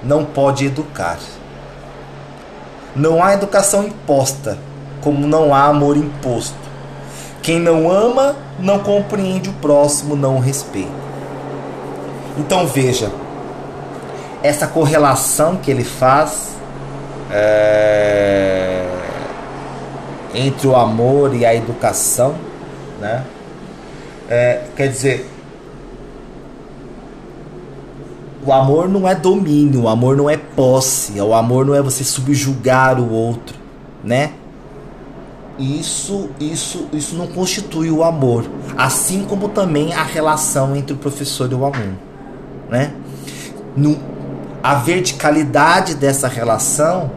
não 0.03 0.25
pode 0.25 0.67
educar. 0.67 1.19
Não 2.95 3.23
há 3.23 3.33
educação 3.33 3.85
imposta, 3.85 4.59
como 5.03 5.27
não 5.27 5.55
há 5.55 5.65
amor 5.65 5.97
imposto. 5.97 6.57
Quem 7.43 7.59
não 7.59 7.91
ama 7.91 8.37
não 8.59 8.79
compreende 8.79 9.49
o 9.51 9.53
próximo, 9.55 10.15
não 10.15 10.37
o 10.37 10.41
respeita. 10.41 11.03
Então 12.39 12.67
veja, 12.67 13.11
essa 14.43 14.67
correlação 14.67 15.57
que 15.57 15.71
ele 15.71 15.85
faz 15.85 16.53
é, 17.31 18.87
entre 20.35 20.67
o 20.67 20.77
amor 20.77 21.35
e 21.35 21.45
a 21.45 21.55
educação, 21.55 22.35
né? 23.01 23.25
É, 24.29 24.63
quer 24.77 24.89
dizer, 24.89 25.29
o 28.45 28.53
amor 28.53 28.89
não 28.89 29.07
é 29.07 29.15
domínio, 29.15 29.83
o 29.83 29.89
amor 29.89 30.17
não 30.17 30.29
é 30.29 30.37
posse, 30.37 31.21
o 31.21 31.35
amor 31.35 31.67
não 31.67 31.75
é 31.75 31.83
você 31.83 32.03
subjugar 32.03 32.99
o 32.99 33.13
outro, 33.13 33.57
né? 34.03 34.33
Isso, 35.59 36.31
isso, 36.41 36.89
isso 36.93 37.15
não 37.15 37.27
constitui 37.27 37.91
o 37.91 38.03
amor, 38.03 38.45
assim 38.77 39.25
como 39.25 39.49
também 39.51 39.93
a 39.93 40.03
relação 40.03 40.75
entre 40.75 40.95
o 40.95 40.97
professor 40.97 41.51
e 41.53 41.55
o 41.55 41.65
aluno, 41.65 41.99
né? 42.71 42.95
No, 43.77 43.97
a 44.63 44.75
verticalidade 44.77 45.95
dessa 45.95 46.27
relação, 46.27 47.11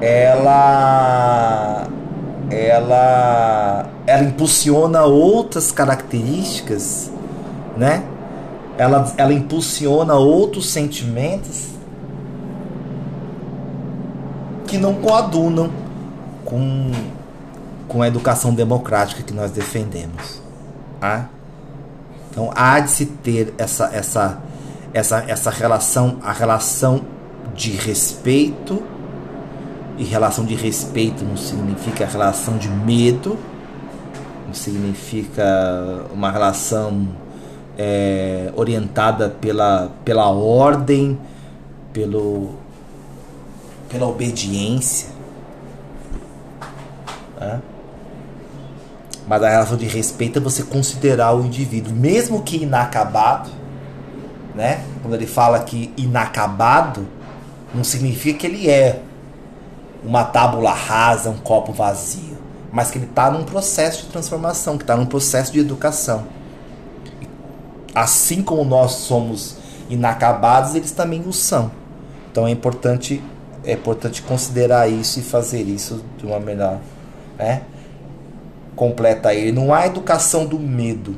ela, 0.00 1.86
ela, 2.50 3.86
ela 4.06 4.22
impulsiona 4.24 5.04
outras 5.04 5.70
características, 5.70 7.10
né? 7.76 8.02
ela, 8.78 9.12
ela 9.16 9.32
impulsiona 9.32 10.14
outros 10.14 10.70
sentimentos 10.70 11.66
que 14.68 14.78
não 14.78 14.94
coadunam 14.94 15.70
com, 16.48 16.90
com 17.86 18.00
a 18.00 18.08
educação 18.08 18.54
democrática 18.54 19.22
que 19.22 19.34
nós 19.34 19.50
defendemos. 19.50 20.40
Tá? 20.98 21.28
Então 22.30 22.50
há 22.54 22.80
de 22.80 22.90
se 22.90 23.04
ter 23.04 23.52
essa, 23.58 23.90
essa, 23.92 24.38
essa, 24.94 25.24
essa 25.28 25.50
relação, 25.50 26.16
a 26.22 26.32
relação 26.32 27.02
de 27.54 27.72
respeito, 27.72 28.82
e 29.98 30.04
relação 30.04 30.46
de 30.46 30.54
respeito 30.54 31.22
não 31.22 31.36
significa 31.36 32.06
relação 32.06 32.56
de 32.56 32.68
medo, 32.70 33.36
não 34.46 34.54
significa 34.54 35.44
uma 36.14 36.30
relação 36.30 37.08
é, 37.76 38.50
orientada 38.56 39.28
pela, 39.28 39.90
pela 40.02 40.30
ordem, 40.30 41.18
pelo, 41.92 42.54
pela 43.90 44.06
obediência. 44.06 45.17
Né? 47.38 47.60
Mas 49.26 49.42
a 49.42 49.48
relação 49.48 49.76
de 49.76 49.86
respeito 49.86 50.38
é 50.38 50.42
você 50.42 50.62
considerar 50.62 51.34
o 51.34 51.44
indivíduo, 51.44 51.92
mesmo 51.94 52.42
que 52.42 52.62
inacabado, 52.62 53.50
né? 54.54 54.82
Quando 55.02 55.14
ele 55.14 55.26
fala 55.26 55.60
que 55.60 55.92
inacabado, 55.96 57.06
não 57.74 57.84
significa 57.84 58.38
que 58.38 58.46
ele 58.46 58.70
é 58.70 59.02
uma 60.02 60.24
tábula 60.24 60.72
rasa, 60.72 61.28
um 61.28 61.36
copo 61.36 61.72
vazio, 61.72 62.38
mas 62.72 62.90
que 62.90 62.98
ele 62.98 63.04
está 63.04 63.30
num 63.30 63.44
processo 63.44 64.04
de 64.04 64.10
transformação, 64.10 64.78
que 64.78 64.84
está 64.84 64.96
num 64.96 65.06
processo 65.06 65.52
de 65.52 65.60
educação 65.60 66.24
assim 68.00 68.42
como 68.42 68.64
nós 68.64 68.92
somos 68.92 69.56
inacabados, 69.90 70.74
eles 70.74 70.92
também 70.92 71.22
o 71.26 71.32
são. 71.32 71.70
Então 72.30 72.46
é 72.46 72.50
importante 72.50 73.22
é 73.64 73.72
importante 73.72 74.22
considerar 74.22 74.88
isso 74.88 75.18
e 75.18 75.22
fazer 75.22 75.62
isso 75.62 76.02
de 76.16 76.24
uma 76.24 76.38
melhor, 76.38 76.78
né? 77.38 77.62
Completa 78.76 79.30
aí. 79.30 79.52
Não 79.52 79.72
há 79.72 79.86
educação 79.86 80.44
do 80.44 80.58
medo. 80.58 81.16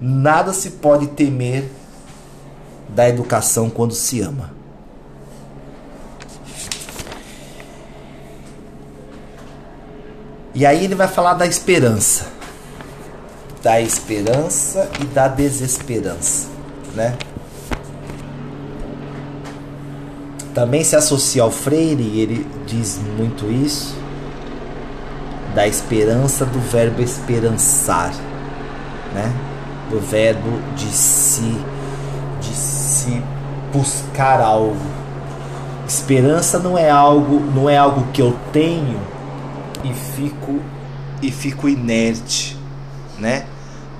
Nada 0.00 0.52
se 0.52 0.70
pode 0.72 1.08
temer 1.08 1.70
da 2.88 3.08
educação 3.08 3.68
quando 3.70 3.94
se 3.94 4.20
ama. 4.20 4.50
E 10.54 10.66
aí 10.66 10.84
ele 10.84 10.94
vai 10.94 11.06
falar 11.06 11.34
da 11.34 11.46
esperança 11.46 12.40
da 13.62 13.80
esperança 13.80 14.88
e 15.00 15.04
da 15.04 15.28
desesperança, 15.28 16.48
né? 16.94 17.16
Também 20.54 20.82
se 20.82 20.96
associa 20.96 21.42
ao 21.42 21.50
Freire, 21.50 22.18
ele 22.18 22.46
diz 22.66 22.98
muito 23.16 23.50
isso, 23.50 23.94
da 25.54 25.66
esperança 25.66 26.44
do 26.44 26.58
verbo 26.60 27.02
esperançar, 27.02 28.12
né? 29.12 29.32
Do 29.90 30.00
verbo 30.00 30.60
de 30.76 30.86
se 30.86 31.56
de 32.40 32.54
se 32.54 33.22
buscar 33.72 34.40
algo. 34.40 34.76
Esperança 35.86 36.58
não 36.58 36.78
é 36.78 36.88
algo, 36.88 37.40
não 37.54 37.68
é 37.68 37.76
algo 37.76 38.06
que 38.12 38.22
eu 38.22 38.36
tenho 38.52 39.00
e 39.82 39.92
fico 39.92 40.60
e 41.20 41.30
fico 41.30 41.68
inerte 41.68 42.60
né? 43.20 43.46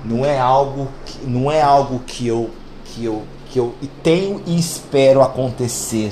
Não 0.03 0.25
é 0.25 0.39
algo 0.39 0.89
que, 1.05 1.25
não 1.25 1.51
é 1.51 1.61
algo 1.61 1.99
que 1.99 2.27
eu 2.27 2.49
que 2.85 3.05
eu 3.05 3.23
que 3.49 3.59
eu 3.59 3.75
tenho 4.01 4.41
e 4.45 4.57
espero 4.57 5.21
acontecer. 5.21 6.11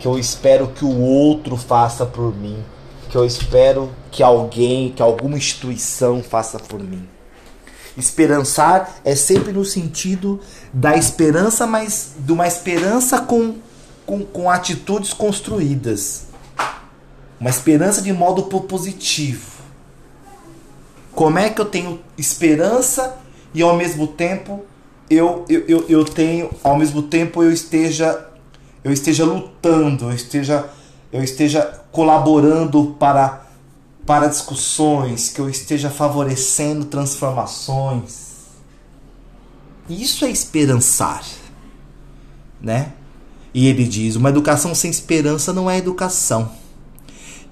Que 0.00 0.08
eu 0.08 0.18
espero 0.18 0.68
que 0.68 0.84
o 0.84 1.00
outro 1.00 1.56
faça 1.56 2.04
por 2.04 2.34
mim, 2.34 2.58
que 3.14 3.18
eu 3.18 3.24
espero 3.24 3.94
que 4.10 4.24
alguém, 4.24 4.90
que 4.90 5.00
alguma 5.00 5.36
instituição 5.36 6.20
faça 6.20 6.58
por 6.58 6.80
mim. 6.82 7.08
Esperançar 7.96 8.96
é 9.04 9.14
sempre 9.14 9.52
no 9.52 9.64
sentido 9.64 10.40
da 10.72 10.96
esperança, 10.96 11.64
mas 11.64 12.14
de 12.18 12.32
uma 12.32 12.48
esperança 12.48 13.20
com, 13.20 13.54
com, 14.04 14.24
com 14.24 14.50
atitudes 14.50 15.12
construídas. 15.12 16.24
Uma 17.38 17.50
esperança 17.50 18.02
de 18.02 18.12
modo 18.12 18.42
positivo 18.42 19.54
como 21.12 21.38
é 21.38 21.48
que 21.48 21.60
eu 21.60 21.64
tenho 21.66 22.00
esperança 22.18 23.16
e 23.54 23.62
ao 23.62 23.76
mesmo 23.76 24.08
tempo 24.08 24.64
eu, 25.08 25.44
eu, 25.48 25.64
eu, 25.68 25.84
eu 25.88 26.04
tenho, 26.04 26.50
ao 26.64 26.76
mesmo 26.76 27.02
tempo 27.02 27.40
eu 27.44 27.52
esteja 27.52 28.30
eu 28.82 28.92
esteja 28.92 29.24
lutando, 29.24 30.06
eu 30.06 30.12
esteja 30.12 30.68
eu 31.12 31.22
esteja 31.22 31.83
colaborando 31.94 32.96
para 32.98 33.42
para 34.04 34.26
discussões, 34.26 35.30
que 35.30 35.40
eu 35.40 35.48
esteja 35.48 35.88
favorecendo 35.88 36.84
transformações. 36.84 38.50
Isso 39.88 40.26
é 40.26 40.30
esperançar, 40.30 41.24
né? 42.60 42.92
E 43.54 43.66
ele 43.66 43.84
diz: 43.84 44.16
uma 44.16 44.28
educação 44.28 44.74
sem 44.74 44.90
esperança 44.90 45.54
não 45.54 45.70
é 45.70 45.78
educação. 45.78 46.50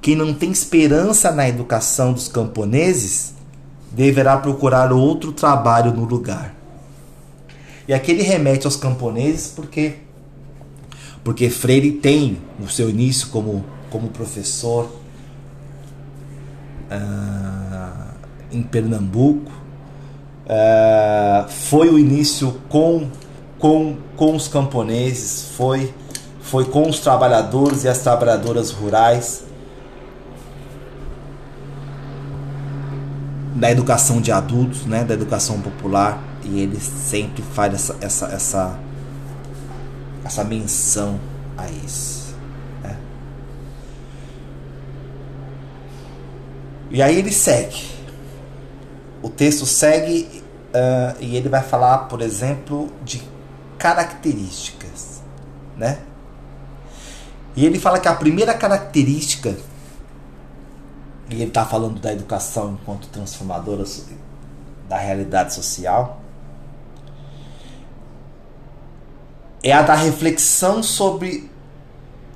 quem 0.02 0.16
não 0.16 0.34
tem 0.34 0.50
esperança 0.50 1.30
na 1.30 1.48
educação 1.48 2.12
dos 2.12 2.26
camponeses 2.28 3.32
deverá 3.92 4.36
procurar 4.36 4.92
outro 4.92 5.32
trabalho 5.32 5.92
no 5.92 6.04
lugar. 6.04 6.54
E 7.86 7.94
aqui 7.94 8.10
ele 8.10 8.22
remete 8.22 8.66
aos 8.66 8.76
camponeses 8.76 9.46
porque 9.46 9.94
porque 11.24 11.48
Freire 11.48 11.92
tem 11.92 12.38
o 12.60 12.68
seu 12.68 12.90
início 12.90 13.28
como, 13.28 13.64
como 13.92 14.08
professor 14.08 14.90
uh, 16.90 18.14
em 18.50 18.62
Pernambuco, 18.62 19.52
uh, 20.46 21.48
foi 21.48 21.90
o 21.90 21.98
início 21.98 22.58
com, 22.68 23.08
com, 23.58 23.98
com 24.16 24.34
os 24.34 24.48
camponeses, 24.48 25.50
foi, 25.54 25.94
foi 26.40 26.64
com 26.64 26.88
os 26.88 26.98
trabalhadores 26.98 27.84
e 27.84 27.88
as 27.88 27.98
trabalhadoras 27.98 28.70
rurais. 28.70 29.44
da 33.54 33.70
educação 33.70 34.20
de 34.20 34.32
adultos, 34.32 34.86
né, 34.86 35.04
da 35.04 35.14
educação 35.14 35.60
popular, 35.60 36.20
e 36.42 36.58
ele 36.58 36.80
sempre 36.80 37.42
faz 37.42 37.74
essa, 37.74 37.96
essa, 38.00 38.26
essa, 38.26 38.78
essa 40.24 40.42
menção 40.42 41.20
a 41.56 41.70
isso. 41.70 42.34
Né? 42.82 42.96
E 46.92 47.02
aí 47.02 47.18
ele 47.18 47.32
segue. 47.32 47.90
O 49.20 49.28
texto 49.28 49.66
segue 49.66 50.44
uh, 50.68 51.16
e 51.18 51.36
ele 51.36 51.48
vai 51.48 51.62
falar, 51.62 51.98
por 52.06 52.20
exemplo, 52.20 52.92
de 53.02 53.20
características, 53.78 55.22
né? 55.76 55.98
E 57.56 57.66
ele 57.66 57.80
fala 57.80 57.98
que 57.98 58.06
a 58.06 58.14
primeira 58.14 58.54
característica 58.54 59.56
e 61.30 61.36
ele 61.36 61.44
está 61.44 61.64
falando 61.64 61.98
da 61.98 62.12
educação 62.12 62.78
enquanto 62.80 63.08
transformadora 63.08 63.84
da 64.88 64.98
realidade 64.98 65.54
social, 65.54 66.20
é 69.62 69.72
a 69.72 69.82
da 69.82 69.94
reflexão 69.94 70.82
sobre 70.82 71.50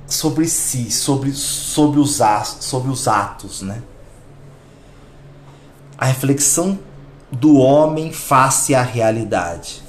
sobre 0.07 0.47
si, 0.47 0.89
sobre, 0.89 1.33
sobre, 1.33 1.99
os, 1.99 2.21
sobre 2.61 2.89
os 2.89 3.07
atos, 3.09 3.61
né? 3.61 3.83
A 5.97 6.05
reflexão 6.05 6.77
do 7.31 7.57
homem 7.57 8.11
face 8.11 8.75
à 8.75 8.81
realidade. 8.81 9.81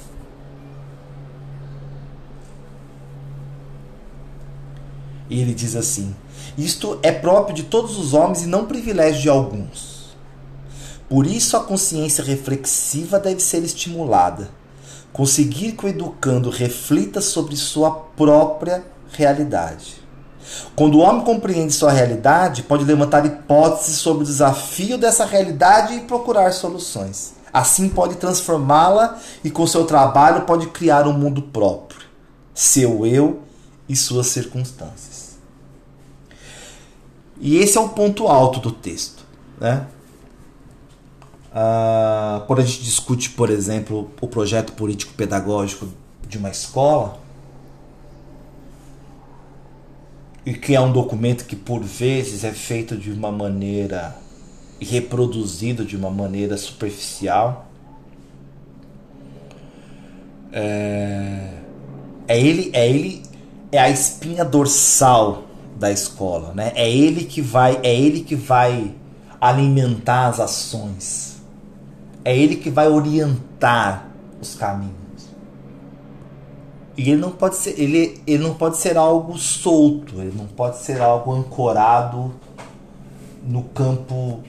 E 5.29 5.39
ele 5.39 5.53
diz 5.53 5.75
assim: 5.75 6.15
isto 6.57 6.99
é 7.01 7.11
próprio 7.11 7.55
de 7.55 7.63
todos 7.63 7.97
os 7.97 8.13
homens 8.13 8.43
e 8.43 8.47
não 8.47 8.65
privilégio 8.65 9.21
de 9.21 9.29
alguns. 9.29 10.17
Por 11.07 11.25
isso, 11.25 11.55
a 11.55 11.63
consciência 11.63 12.23
reflexiva 12.23 13.19
deve 13.19 13.39
ser 13.39 13.63
estimulada. 13.63 14.49
Conseguir 15.13 15.71
que 15.71 15.85
o 15.85 15.87
educando 15.87 16.49
reflita 16.49 17.21
sobre 17.21 17.55
sua 17.55 17.91
própria 17.91 18.83
realidade. 19.11 19.98
Quando 20.75 20.95
o 20.95 20.99
homem 20.99 21.23
compreende 21.23 21.73
sua 21.73 21.91
realidade, 21.91 22.63
pode 22.63 22.83
levantar 22.83 23.25
hipóteses 23.25 23.97
sobre 23.97 24.23
o 24.23 24.25
desafio 24.25 24.97
dessa 24.97 25.25
realidade 25.25 25.95
e 25.95 26.01
procurar 26.01 26.51
soluções. 26.51 27.33
Assim, 27.51 27.89
pode 27.89 28.15
transformá-la 28.15 29.19
e, 29.43 29.49
com 29.49 29.65
seu 29.65 29.85
trabalho, 29.85 30.41
pode 30.41 30.67
criar 30.67 31.07
um 31.07 31.13
mundo 31.13 31.41
próprio, 31.41 32.01
seu 32.53 33.05
eu 33.05 33.41
e 33.87 33.95
suas 33.95 34.27
circunstâncias. 34.27 35.37
E 37.39 37.57
esse 37.57 37.77
é 37.77 37.81
o 37.81 37.89
ponto 37.89 38.27
alto 38.27 38.59
do 38.59 38.71
texto. 38.71 39.23
Né? 39.59 39.85
Ah, 41.53 42.43
quando 42.45 42.59
a 42.59 42.63
gente 42.63 42.83
discute, 42.83 43.31
por 43.31 43.49
exemplo, 43.49 44.11
o 44.21 44.27
projeto 44.27 44.73
político-pedagógico 44.73 45.87
de 46.27 46.37
uma 46.37 46.49
escola, 46.49 47.17
e 50.49 50.53
que 50.55 50.75
é 50.75 50.81
um 50.81 50.91
documento 50.91 51.45
que 51.45 51.55
por 51.55 51.83
vezes 51.83 52.43
é 52.43 52.51
feito 52.51 52.97
de 52.97 53.11
uma 53.11 53.31
maneira 53.31 54.15
e 54.79 54.85
reproduzido 54.85 55.85
de 55.85 55.95
uma 55.95 56.09
maneira 56.09 56.57
superficial. 56.57 57.67
É, 60.51 61.53
é 62.27 62.41
ele, 62.41 62.71
é 62.73 62.89
ele, 62.89 63.21
é 63.71 63.77
a 63.77 63.91
espinha 63.91 64.43
dorsal 64.43 65.43
da 65.77 65.91
escola, 65.91 66.51
né? 66.55 66.71
É 66.73 66.89
ele 66.89 67.25
que 67.25 67.43
vai, 67.43 67.79
é 67.83 67.95
ele 67.95 68.21
que 68.21 68.35
vai 68.35 68.95
alimentar 69.39 70.29
as 70.29 70.39
ações. 70.39 71.43
É 72.25 72.35
ele 72.35 72.55
que 72.55 72.71
vai 72.71 72.87
orientar 72.87 74.09
os 74.41 74.55
caminhos. 74.55 74.98
E 76.99 77.11
ele 77.11 77.21
não 77.21 77.31
pode 77.31 77.55
ser, 77.55 77.79
ele, 77.79 78.21
ele 78.27 78.43
não 78.43 78.53
pode 78.53 78.77
ser 78.77 78.97
algo 78.97 79.37
solto, 79.37 80.19
ele 80.19 80.33
não 80.35 80.47
pode 80.47 80.79
ser 80.79 80.99
algo 81.01 81.33
ancorado 81.33 82.33
no 83.43 83.63
campo 83.63 84.41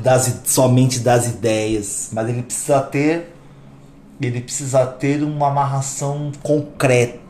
das, 0.00 0.42
somente 0.44 1.00
das 1.00 1.26
ideias, 1.26 2.10
mas 2.12 2.28
ele 2.28 2.42
precisa 2.42 2.80
ter 2.80 3.34
ele 4.20 4.42
precisa 4.42 4.86
ter 4.86 5.22
uma 5.22 5.48
amarração 5.48 6.30
concreta 6.42 7.20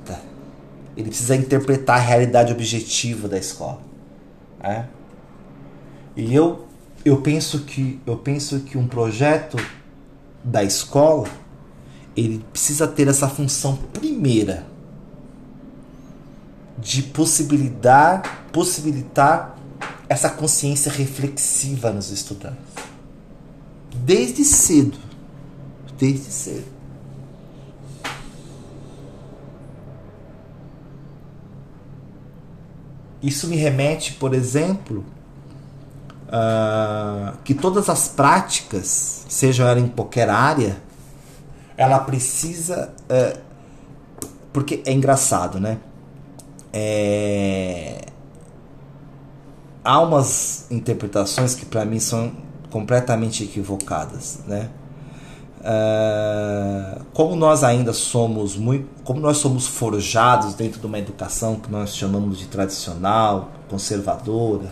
ele 0.96 1.08
precisa 1.08 1.36
interpretar 1.36 1.96
a 1.96 2.00
realidade 2.00 2.52
objetiva 2.52 3.28
da 3.28 3.38
escola. 3.38 3.80
É? 4.62 4.84
E 6.16 6.34
eu, 6.34 6.66
eu, 7.04 7.20
penso 7.20 7.60
que, 7.60 8.00
eu 8.06 8.16
penso 8.16 8.60
que 8.60 8.76
um 8.76 8.86
projeto 8.86 9.56
da 10.44 10.62
escola 10.62 11.28
ele 12.16 12.44
precisa 12.52 12.86
ter 12.86 13.08
essa 13.08 13.28
função 13.28 13.76
primeira 13.76 14.66
de 16.78 17.02
possibilitar, 17.02 18.48
possibilitar 18.52 19.56
essa 20.08 20.28
consciência 20.30 20.90
reflexiva 20.90 21.90
nos 21.90 22.10
estudantes. 22.10 22.58
Desde 23.94 24.44
cedo. 24.44 24.98
Desde 25.98 26.32
cedo. 26.32 26.80
Isso 33.22 33.46
me 33.48 33.56
remete, 33.56 34.14
por 34.14 34.32
exemplo, 34.32 35.04
uh, 36.26 37.36
que 37.44 37.52
todas 37.52 37.90
as 37.90 38.08
práticas, 38.08 39.26
seja 39.28 39.64
ela 39.68 39.78
em 39.78 39.88
qualquer 39.88 40.30
área, 40.30 40.80
ela 41.80 41.98
precisa. 41.98 42.92
Uh, 43.08 43.40
porque 44.52 44.82
é 44.84 44.92
engraçado, 44.92 45.58
né? 45.58 45.78
É, 46.72 48.04
há 49.82 49.98
umas 50.00 50.70
interpretações 50.70 51.54
que 51.54 51.64
para 51.64 51.84
mim 51.86 51.98
são 51.98 52.32
completamente 52.70 53.42
equivocadas, 53.42 54.40
né? 54.46 54.68
Uh, 55.60 57.02
como 57.14 57.34
nós 57.34 57.64
ainda 57.64 57.94
somos 57.94 58.56
muito, 58.56 58.86
como 59.02 59.18
nós 59.18 59.38
somos 59.38 59.66
forjados 59.66 60.54
dentro 60.54 60.80
de 60.80 60.86
uma 60.86 60.98
educação 60.98 61.56
que 61.56 61.70
nós 61.70 61.96
chamamos 61.96 62.38
de 62.38 62.46
tradicional, 62.46 63.50
conservadora, 63.70 64.70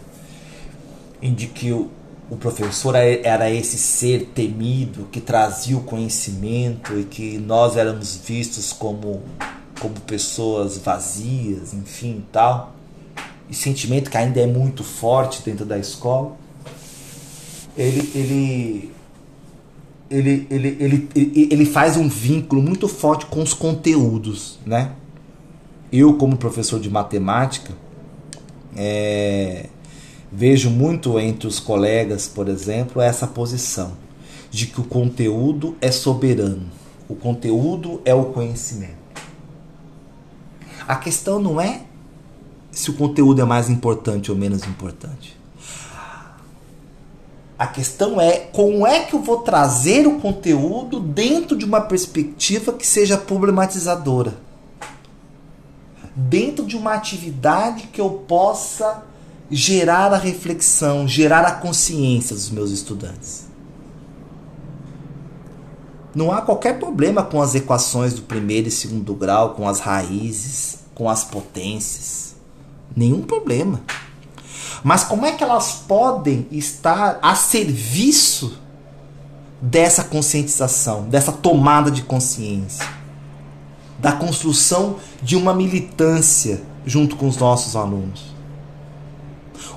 em 1.22 1.32
de 1.32 1.46
que 1.46 1.72
o, 1.72 1.90
o 2.30 2.36
professor 2.36 2.94
é, 2.94 3.22
era 3.22 3.50
esse 3.50 3.78
ser 3.78 4.30
temido 4.34 5.08
que 5.10 5.20
trazia 5.20 5.76
o 5.76 5.82
conhecimento 5.82 6.98
e 6.98 7.04
que 7.04 7.38
nós 7.38 7.76
éramos 7.76 8.16
vistos 8.16 8.72
como 8.72 9.22
como 9.80 9.94
pessoas 10.00 10.76
vazias, 10.76 11.72
enfim, 11.72 12.24
tal. 12.32 12.74
E 13.48 13.54
sentimento 13.54 14.10
que 14.10 14.16
ainda 14.16 14.40
é 14.40 14.46
muito 14.46 14.82
forte 14.82 15.40
dentro 15.42 15.64
da 15.64 15.78
escola. 15.78 16.36
Ele 17.76 18.10
ele 18.14 18.92
ele, 20.10 20.46
ele, 20.50 20.76
ele, 20.80 21.08
ele, 21.14 21.48
ele 21.50 21.66
faz 21.66 21.96
um 21.96 22.08
vínculo 22.08 22.62
muito 22.62 22.88
forte 22.88 23.26
com 23.26 23.42
os 23.42 23.52
conteúdos, 23.52 24.58
né? 24.64 24.92
Eu, 25.92 26.14
como 26.14 26.36
professor 26.36 26.80
de 26.80 26.90
matemática, 26.90 27.74
é, 28.74 29.66
vejo 30.30 30.70
muito 30.70 31.18
entre 31.18 31.46
os 31.46 31.58
colegas, 31.58 32.28
por 32.28 32.48
exemplo, 32.48 33.00
essa 33.00 33.26
posição 33.26 33.92
de 34.50 34.66
que 34.66 34.80
o 34.80 34.84
conteúdo 34.84 35.76
é 35.80 35.90
soberano, 35.90 36.66
o 37.08 37.14
conteúdo 37.14 38.00
é 38.04 38.14
o 38.14 38.26
conhecimento. 38.26 38.96
A 40.86 40.96
questão 40.96 41.38
não 41.38 41.60
é 41.60 41.82
se 42.70 42.90
o 42.90 42.94
conteúdo 42.94 43.40
é 43.42 43.44
mais 43.44 43.68
importante 43.68 44.30
ou 44.30 44.36
menos 44.36 44.64
importante. 44.64 45.36
A 47.58 47.66
questão 47.66 48.20
é 48.20 48.38
como 48.38 48.86
é 48.86 49.00
que 49.00 49.14
eu 49.14 49.20
vou 49.20 49.38
trazer 49.38 50.06
o 50.06 50.20
conteúdo 50.20 51.00
dentro 51.00 51.56
de 51.56 51.64
uma 51.64 51.80
perspectiva 51.80 52.72
que 52.72 52.86
seja 52.86 53.18
problematizadora. 53.18 54.34
Dentro 56.14 56.64
de 56.64 56.76
uma 56.76 56.94
atividade 56.94 57.88
que 57.88 58.00
eu 58.00 58.10
possa 58.10 59.02
gerar 59.50 60.12
a 60.12 60.18
reflexão, 60.18 61.08
gerar 61.08 61.44
a 61.44 61.52
consciência 61.52 62.34
dos 62.34 62.50
meus 62.50 62.70
estudantes. 62.70 63.46
Não 66.14 66.32
há 66.32 66.42
qualquer 66.42 66.78
problema 66.78 67.22
com 67.22 67.40
as 67.40 67.54
equações 67.54 68.14
do 68.14 68.22
primeiro 68.22 68.68
e 68.68 68.70
segundo 68.70 69.14
grau, 69.14 69.54
com 69.54 69.68
as 69.68 69.78
raízes, 69.80 70.80
com 70.94 71.08
as 71.08 71.24
potências. 71.24 72.34
Nenhum 72.96 73.22
problema. 73.22 73.80
Mas 74.82 75.04
como 75.04 75.26
é 75.26 75.32
que 75.32 75.44
elas 75.44 75.72
podem 75.86 76.46
estar 76.50 77.18
a 77.22 77.34
serviço 77.34 78.58
dessa 79.60 80.04
conscientização, 80.04 81.02
dessa 81.02 81.32
tomada 81.32 81.90
de 81.90 82.02
consciência, 82.02 82.86
da 83.98 84.12
construção 84.12 84.96
de 85.22 85.36
uma 85.36 85.52
militância 85.52 86.62
junto 86.86 87.16
com 87.16 87.28
os 87.28 87.36
nossos 87.36 87.76
alunos? 87.76 88.37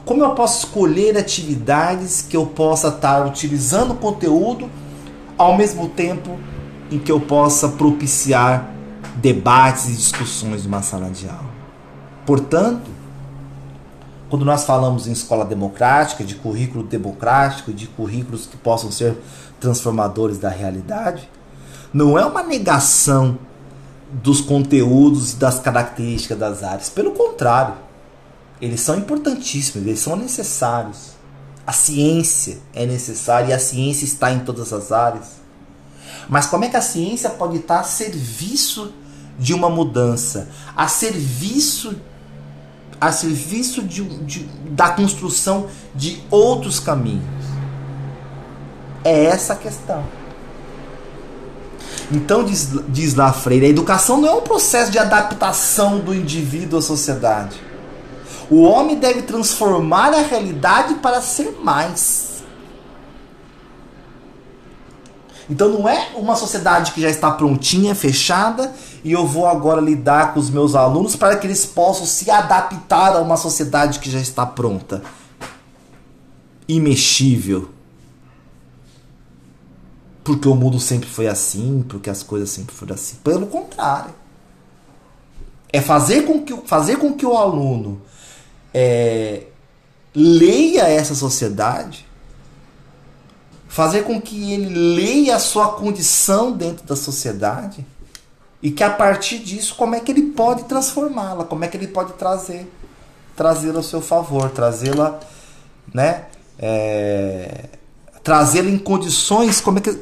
Como 0.06 0.24
eu 0.24 0.32
posso 0.32 0.66
escolher 0.66 1.18
atividades 1.18 2.22
que 2.22 2.36
eu 2.36 2.46
possa 2.46 2.90
estar 2.90 3.26
utilizando 3.26 3.94
conteúdo 3.96 4.70
ao 5.38 5.58
mesmo 5.58 5.90
tempo 5.90 6.38
em 6.92 7.00
que 7.00 7.12
eu 7.12 7.20
possa 7.20 7.70
propiciar 7.70 8.70
debates 9.16 9.88
e 9.90 9.94
discussões 9.94 10.66
numa 10.66 10.82
sala 10.82 11.10
de 11.10 11.28
aula? 11.28 11.52
Portanto, 12.26 12.90
quando 14.30 14.46
nós 14.46 14.64
falamos 14.64 15.08
em 15.08 15.12
escola 15.12 15.44
democrática, 15.44 16.24
de 16.24 16.36
currículo 16.36 16.84
democrático, 16.84 17.74
de 17.74 17.88
currículos 17.88 18.46
que 18.46 18.56
possam 18.56 18.90
ser 18.90 19.18
transformadores 19.60 20.38
da 20.38 20.50
realidade, 20.50 21.30
não 21.94 22.18
é 22.18 22.26
uma 22.26 22.42
negação 22.42 23.38
dos 24.12 24.42
conteúdos 24.42 25.34
e 25.34 25.36
das 25.36 25.60
características 25.60 26.38
das 26.38 26.64
áreas. 26.64 26.90
Pelo 26.90 27.12
contrário, 27.12 27.74
eles 28.62 28.82
são 28.82 28.98
importantíssimos, 28.98 29.88
eles 29.88 30.00
são 30.00 30.16
necessários. 30.16 31.12
A 31.66 31.74
ciência 31.74 32.60
é 32.74 32.86
necessária 32.86 33.50
e 33.50 33.54
a 33.54 33.60
ciência 33.60 34.06
está 34.06 34.32
em 34.32 34.40
todas 34.40 34.72
as 34.72 34.92
áreas. 34.92 35.42
Mas 36.30 36.46
como 36.46 36.66
é 36.66 36.70
que 36.70 36.78
a 36.78 36.82
ciência 36.82 37.30
pode 37.30 37.58
estar 37.58 37.80
a 37.80 37.84
serviço 37.84 38.94
de 39.40 39.54
uma 39.54 39.70
mudança, 39.70 40.50
a 40.76 40.88
serviço 40.88 41.96
a 43.02 43.12
serviço 43.12 43.82
de, 43.82 44.04
de, 44.04 44.44
da 44.70 44.90
construção 44.90 45.66
de 45.96 46.22
outros 46.30 46.80
caminhos. 46.80 47.24
É 49.04 49.26
essa 49.26 49.54
a 49.54 49.56
questão. 49.56 50.06
Então, 52.12 52.46
diz, 52.46 52.70
diz 52.90 53.16
lá 53.16 53.34
Freire, 53.34 53.66
a 53.66 53.70
educação 53.70 54.22
não 54.22 54.30
é 54.30 54.34
um 54.34 54.42
processo 54.42 54.92
de 54.92 55.00
adaptação 55.00 55.98
do 55.98 56.14
indivíduo 56.14 56.78
à 56.78 56.82
sociedade. 56.82 57.60
O 58.52 58.64
homem 58.64 59.00
deve 59.00 59.22
transformar 59.22 60.14
a 60.14 60.24
realidade 60.24 60.96
para 60.96 61.22
ser 61.22 61.58
mais. 61.64 62.44
Então 65.50 65.70
não 65.70 65.88
é 65.88 66.10
uma 66.16 66.36
sociedade 66.36 66.92
que 66.92 67.00
já 67.00 67.10
está 67.10 67.32
prontinha, 67.32 67.96
fechada, 67.96 68.74
e 69.06 69.14
eu 69.14 69.26
vou 69.26 69.48
agora 69.48 69.80
lidar 69.80 70.34
com 70.34 70.40
os 70.42 70.50
meus 70.50 70.76
alunos 70.76 71.16
para 71.16 71.38
que 71.38 71.48
eles 71.48 71.66
possam 71.66 72.06
se 72.06 72.30
adaptar 72.30 73.16
a 73.16 73.22
uma 73.22 73.38
sociedade 73.38 74.00
que 74.00 74.12
já 74.12 74.20
está 74.20 74.46
pronta. 74.46 75.02
Imexível. 76.68 77.70
Porque 80.26 80.48
o 80.50 80.56
mundo 80.56 80.78
sempre 80.78 81.08
foi 81.08 81.28
assim, 81.28 81.86
porque 81.88 82.10
as 82.10 82.22
coisas 82.22 82.50
sempre 82.50 82.76
foram 82.76 82.96
assim. 82.96 83.16
Pelo 83.24 83.48
contrário. 83.48 84.14
É 85.72 85.80
fazer 85.80 86.24
com 86.24 86.44
que, 86.44 86.54
fazer 86.66 86.98
com 86.98 87.14
que 87.14 87.26
o 87.26 87.38
aluno 87.38 88.02
é, 88.74 89.44
leia 90.14 90.88
essa 90.88 91.16
sociedade. 91.16 92.06
Fazer 93.68 94.04
com 94.04 94.22
que 94.22 94.52
ele 94.52 94.96
leia 94.96 95.38
a 95.38 95.40
sua 95.40 95.74
condição 95.74 96.52
dentro 96.52 96.86
da 96.86 96.96
sociedade. 96.96 97.86
E 98.62 98.70
que 98.70 98.84
a 98.84 98.90
partir 98.90 99.40
disso 99.40 99.76
como 99.76 99.96
é 99.96 100.00
que 100.00 100.12
ele 100.12 100.34
pode 100.34 100.66
transformá-la, 100.66 101.46
como 101.46 101.64
é 101.64 101.68
que 101.68 101.78
ele 101.78 101.88
pode 101.88 102.14
trazer 102.14 102.70
trazê-la 103.36 103.78
ao 103.78 103.84
seu 103.84 104.02
favor, 104.02 104.50
trazê-la, 104.52 105.20
né, 105.94 106.26
é, 106.60 107.70
trazê-la 108.24 108.70
em 108.70 108.78
condições, 108.78 109.60
como 109.60 109.80
é 109.80 109.82
que 109.82 109.98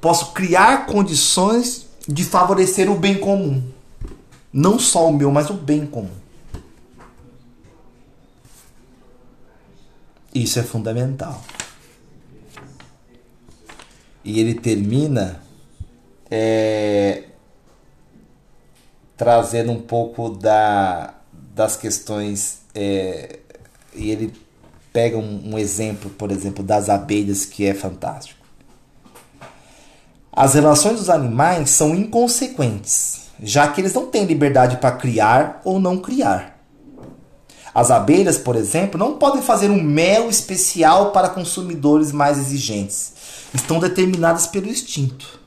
posso 0.00 0.32
criar 0.32 0.86
condições 0.86 1.86
de 2.06 2.24
favorecer 2.24 2.90
o 2.90 2.94
bem 2.94 3.18
comum, 3.18 3.62
não 4.52 4.78
só 4.78 5.08
o 5.08 5.12
meu, 5.12 5.30
mas 5.30 5.50
o 5.50 5.54
bem 5.54 5.86
comum. 5.86 6.08
Isso 10.34 10.58
é 10.58 10.62
fundamental. 10.62 11.42
E 14.24 14.40
ele 14.40 14.54
termina 14.54 15.40
é, 16.30 17.24
trazendo 19.16 19.72
um 19.72 19.80
pouco 19.80 20.30
da, 20.30 21.14
das 21.54 21.76
questões. 21.76 22.60
É, 22.74 23.38
e 23.94 24.10
ele 24.10 24.32
pega 24.92 25.16
um, 25.16 25.52
um 25.54 25.58
exemplo, 25.58 26.10
por 26.10 26.30
exemplo, 26.30 26.62
das 26.62 26.88
abelhas, 26.88 27.44
que 27.44 27.64
é 27.64 27.74
fantástico. 27.74 28.38
As 30.32 30.54
relações 30.54 30.98
dos 30.98 31.10
animais 31.10 31.70
são 31.70 31.94
inconsequentes, 31.94 33.22
já 33.42 33.66
que 33.66 33.80
eles 33.80 33.92
não 33.92 34.06
têm 34.06 34.24
liberdade 34.24 34.76
para 34.76 34.92
criar 34.96 35.60
ou 35.64 35.80
não 35.80 35.98
criar. 35.98 36.57
As 37.78 37.92
abelhas, 37.92 38.36
por 38.36 38.56
exemplo, 38.56 38.98
não 38.98 39.12
podem 39.18 39.40
fazer 39.40 39.70
um 39.70 39.80
mel 39.80 40.28
especial 40.28 41.12
para 41.12 41.28
consumidores 41.28 42.10
mais 42.10 42.36
exigentes. 42.36 43.12
Estão 43.54 43.78
determinadas 43.78 44.48
pelo 44.48 44.66
instinto. 44.66 45.38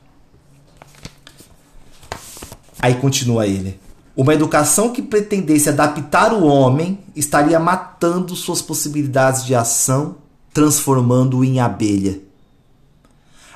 Aí 2.80 2.94
continua 2.94 3.46
ele. 3.46 3.78
Uma 4.16 4.32
educação 4.32 4.94
que 4.94 5.02
pretendesse 5.02 5.68
adaptar 5.68 6.32
o 6.32 6.46
homem 6.46 7.00
estaria 7.14 7.60
matando 7.60 8.34
suas 8.34 8.62
possibilidades 8.62 9.44
de 9.44 9.54
ação, 9.54 10.16
transformando-o 10.54 11.44
em 11.44 11.60
abelha. 11.60 12.18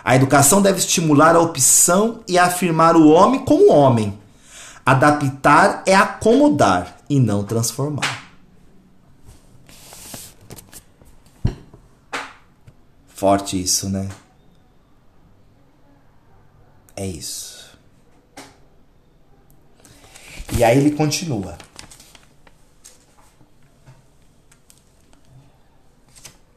A 0.05 0.15
educação 0.15 0.61
deve 0.61 0.81
estimular 0.81 1.35
a 1.35 1.41
opção 1.41 2.21
e 2.29 2.39
afirmar 2.39 2.95
o 2.95 3.09
homem 3.09 3.43
como 3.43 3.73
homem. 3.73 4.19
Adaptar 4.85 5.83
é 5.87 5.95
acomodar 5.95 6.99
e 7.09 7.19
não 7.19 7.43
transformar. 7.43 8.26
Forte 13.17 13.59
isso, 13.59 13.89
né? 13.89 14.11
É 16.95 17.07
isso. 17.07 17.79
E 20.55 20.63
aí 20.63 20.77
ele 20.77 20.91
continua. 20.91 21.57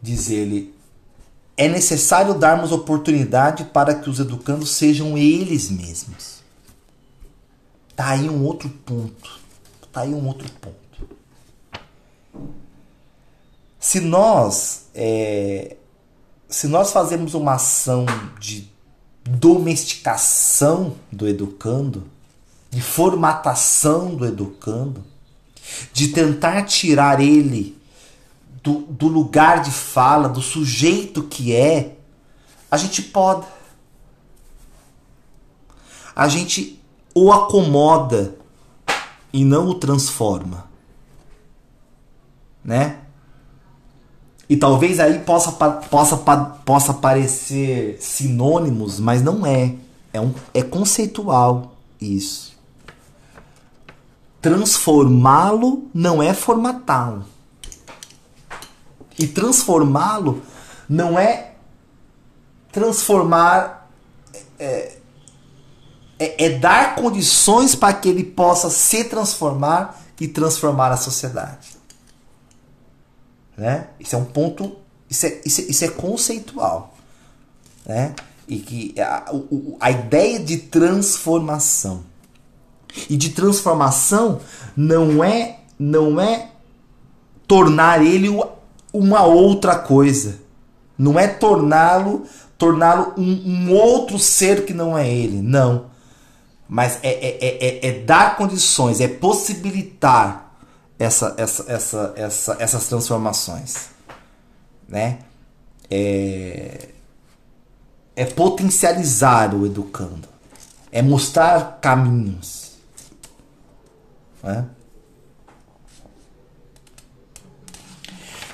Diz 0.01 0.29
ele: 0.29 0.75
é 1.55 1.69
necessário 1.69 2.33
darmos 2.33 2.73
oportunidade 2.73 3.63
para 3.63 3.95
que 3.95 4.09
os 4.09 4.19
educandos 4.19 4.71
sejam 4.71 5.17
eles 5.17 5.69
mesmos. 5.69 6.43
Tá 7.95 8.09
aí 8.09 8.29
um 8.29 8.43
outro 8.43 8.69
ponto. 8.69 9.39
Tá 9.93 10.01
aí 10.01 10.13
um 10.13 10.27
outro 10.27 10.51
ponto. 10.59 11.15
Se 13.79 14.01
nós 14.01 14.87
é, 14.93 15.77
se 16.49 16.67
nós 16.67 16.91
fazemos 16.91 17.35
uma 17.35 17.53
ação 17.53 18.07
de 18.39 18.67
domesticação 19.23 20.95
do 21.11 21.27
educando, 21.27 22.07
de 22.71 22.81
formatação 22.81 24.15
do 24.15 24.25
educando, 24.25 25.03
de 25.93 26.07
tentar 26.07 26.63
tirar 26.63 27.21
ele 27.21 27.79
do, 28.63 28.79
do 28.79 29.07
lugar 29.07 29.61
de 29.61 29.71
fala, 29.71 30.27
do 30.27 30.41
sujeito 30.41 31.23
que 31.23 31.55
é, 31.55 31.97
a 32.71 32.77
gente 32.77 33.03
pode. 33.03 33.45
A 36.15 36.27
gente 36.27 36.81
o 37.13 37.31
acomoda 37.31 38.35
e 39.31 39.45
não 39.45 39.67
o 39.69 39.75
transforma. 39.75 40.67
Né? 42.63 42.99
E 44.49 44.57
talvez 44.57 44.99
aí 44.99 45.19
possa, 45.19 45.51
possa, 45.51 46.17
possa 46.65 46.93
parecer 46.93 47.97
sinônimos, 48.01 48.99
mas 48.99 49.21
não 49.21 49.45
é. 49.45 49.75
É, 50.11 50.19
um, 50.19 50.33
é 50.55 50.63
conceitual 50.63 51.75
isso. 52.01 52.57
Transformá-lo 54.41 55.87
não 55.93 56.23
é 56.23 56.33
formatá-lo. 56.33 57.25
E 59.19 59.27
transformá-lo 59.27 60.41
não 60.89 61.19
é 61.19 61.51
transformar. 62.71 63.87
É, 64.57 64.97
é, 66.17 66.45
é 66.45 66.49
dar 66.57 66.95
condições 66.95 67.75
para 67.75 67.93
que 67.93 68.09
ele 68.09 68.23
possa 68.23 68.69
se 68.69 69.03
transformar 69.03 70.01
e 70.19 70.27
transformar 70.27 70.91
a 70.91 70.97
sociedade. 70.97 71.78
Né? 73.59 73.87
Isso 73.99 74.15
é 74.15 74.17
um 74.17 74.23
ponto, 74.23 74.77
isso 75.09 75.25
é, 75.25 75.41
isso 75.45 75.59
é, 75.59 75.63
isso 75.65 75.83
é 75.83 75.89
conceitual. 75.89 76.95
Né? 77.85 78.15
E 78.47 78.57
que 78.57 78.95
a, 79.01 79.29
a 79.81 79.91
ideia 79.91 80.39
de 80.39 80.57
transformação. 80.57 82.05
E 83.09 83.17
de 83.17 83.31
transformação 83.31 84.39
não 84.75 85.21
é, 85.21 85.59
não 85.77 86.21
é 86.21 86.51
tornar 87.45 88.01
ele 88.01 88.29
uma 88.93 89.23
outra 89.25 89.77
coisa. 89.77 90.39
Não 90.97 91.19
é 91.19 91.27
torná-lo 91.27 92.25
torná-lo 92.57 93.13
um, 93.17 93.23
um, 93.23 93.73
outro 93.73 94.19
ser 94.19 94.65
que 94.65 94.73
não 94.73 94.97
é 94.97 95.09
ele. 95.09 95.41
Não. 95.41 95.85
Mas 96.67 96.99
é, 97.03 97.09
é, 97.09 97.37
é, 97.41 97.87
é, 97.87 97.99
dar 98.03 98.37
condições, 98.37 98.99
é 98.99 99.07
possibilitar 99.07 100.48
essa, 100.99 101.33
essa, 101.37 101.65
essa, 101.67 102.13
essa, 102.17 102.57
essas 102.59 102.87
transformações. 102.87 103.87
Né? 104.87 105.19
É, 105.89 106.89
é 108.15 108.25
potencializar 108.25 109.55
o 109.55 109.65
educando. 109.65 110.27
É 110.91 111.01
mostrar 111.01 111.79
caminhos. 111.81 112.73
Né? 114.43 114.65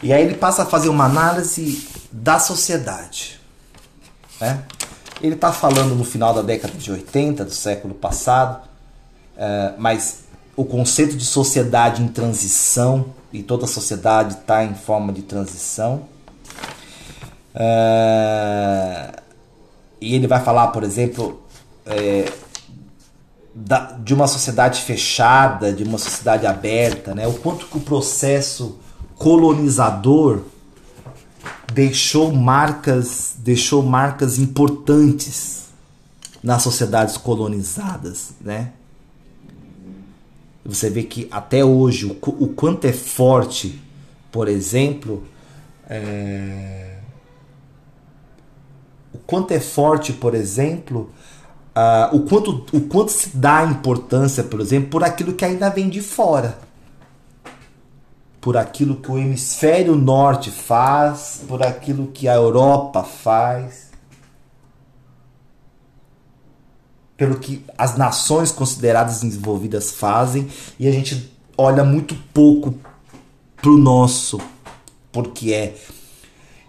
E 0.04 0.14
aí 0.14 0.22
ele 0.24 0.36
passa 0.36 0.64
a 0.64 0.66
fazer 0.68 0.90
uma 0.90 1.06
análise 1.06 1.88
da 2.12 2.38
sociedade. 2.38 3.42
Né? 4.40 4.64
Ele 5.20 5.34
está 5.34 5.52
falando 5.52 5.96
no 5.96 6.04
final 6.04 6.32
da 6.32 6.44
década 6.44 6.78
de 6.78 6.92
80 6.92 7.46
do 7.46 7.52
século 7.52 7.96
passado, 7.96 8.68
é, 9.36 9.74
mas 9.80 10.25
o 10.56 10.64
conceito 10.64 11.16
de 11.16 11.26
sociedade 11.26 12.02
em 12.02 12.08
transição, 12.08 13.08
e 13.32 13.44
toda 13.44 13.68
sociedade 13.68 14.36
está 14.36 14.64
em 14.64 14.74
forma 14.74 15.12
de 15.12 15.22
transição. 15.22 16.06
É, 17.54 19.12
e 20.00 20.16
ele 20.16 20.28
vai 20.28 20.42
falar, 20.42 20.68
por 20.68 20.84
exemplo, 20.84 21.42
é, 21.86 22.32
da, 23.54 23.92
de 23.94 24.14
uma 24.14 24.28
sociedade 24.28 24.82
fechada, 24.82 25.74
de 25.74 25.84
uma 25.84 25.98
sociedade 25.98 26.46
aberta, 26.46 27.14
né? 27.14 27.28
o 27.28 27.34
quanto 27.34 27.66
que 27.66 27.78
o 27.78 27.82
processo 27.82 28.80
colonizador 29.18 30.44
deixou 31.74 32.32
marcas, 32.32 33.34
deixou 33.38 33.84
marcas 33.84 34.38
importantes 34.38 35.66
nas 36.42 36.62
sociedades 36.62 37.18
colonizadas, 37.18 38.32
né? 38.40 38.72
Você 40.66 40.90
vê 40.90 41.04
que 41.04 41.28
até 41.30 41.64
hoje 41.64 42.08
o, 42.08 42.18
o 42.44 42.48
quanto 42.50 42.86
é 42.86 42.92
forte, 42.92 43.80
por 44.32 44.48
exemplo, 44.48 45.24
é... 45.88 46.98
o 49.14 49.20
quanto 49.20 49.52
é 49.52 49.60
forte, 49.60 50.12
por 50.12 50.34
exemplo, 50.34 51.12
uh, 51.76 52.16
o, 52.16 52.22
quanto, 52.22 52.66
o 52.74 52.82
quanto 52.82 53.12
se 53.12 53.38
dá 53.38 53.64
importância, 53.64 54.44
por 54.44 54.60
exemplo, 54.60 54.90
por 54.90 55.04
aquilo 55.04 55.34
que 55.34 55.46
ainda 55.46 55.70
vem 55.70 55.88
de 55.88 56.02
fora. 56.02 56.58
Por 58.42 58.58
aquilo 58.58 58.96
que 58.96 59.12
o 59.12 59.20
hemisfério 59.20 59.96
norte 59.96 60.50
faz, 60.50 61.44
por 61.48 61.62
aquilo 61.62 62.08
que 62.08 62.28
a 62.28 62.34
Europa 62.34 63.04
faz, 63.04 63.85
pelo 67.18 67.40
que 67.40 67.64
as 67.78 67.98
nações 67.98 68.52
consideradas 68.52 69.22
desenvolvidas 69.22 69.92
fazem, 69.92 70.48
e 70.80 70.88
a 70.88 70.92
gente 70.92 71.32
olha 71.58 71.84
muito 71.84 72.16
pouco 72.34 72.76
pro 73.62 73.78
nosso, 73.78 74.40
porque 75.12 75.54
é. 75.54 75.76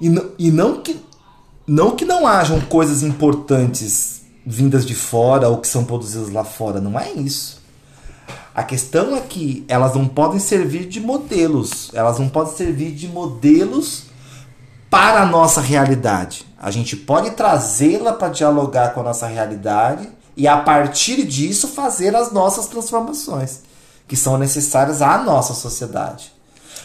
E, 0.01 0.09
e 0.39 0.51
não 0.51 0.81
que 0.81 1.05
não 1.67 1.97
que 1.97 2.05
não 2.05 2.27
hajam 2.27 2.61
coisas 2.61 3.03
importantes 3.03 4.23
vindas 4.47 4.87
de 4.87 4.95
fora 4.95 5.49
ou 5.49 5.59
que 5.59 5.67
são 5.67 5.85
produzidas 5.85 6.31
lá 6.31 6.45
fora, 6.45 6.81
não 6.81 6.99
é 6.99 7.11
isso. 7.11 7.61
A 8.55 8.63
questão 8.63 9.17
é 9.17 9.21
que 9.21 9.65
elas 9.67 9.95
não 9.95 10.07
podem 10.07 10.39
servir 10.39 10.87
de 10.87 11.01
modelos, 11.01 11.91
elas 11.93 12.19
não 12.19 12.29
podem 12.29 12.55
servir 12.55 12.93
de 12.93 13.09
modelos 13.09 14.05
para 14.89 15.23
a 15.23 15.27
nossa 15.27 15.61
realidade. 15.61 16.47
A 16.57 16.71
gente 16.71 16.97
pode 16.97 17.33
trazê-la 17.33 18.13
para 18.13 18.29
dialogar 18.29 18.95
com 18.95 19.01
a 19.01 19.05
nossa 19.05 19.27
realidade 19.27 20.09
e 20.37 20.47
a 20.47 20.59
partir 20.59 21.25
disso 21.25 21.69
fazer 21.69 22.15
as 22.15 22.31
nossas 22.31 22.67
transformações 22.67 23.61
que 24.07 24.17
são 24.17 24.39
necessárias 24.39 25.03
à 25.03 25.19
nossa 25.19 25.55
sociedade. 25.55 26.33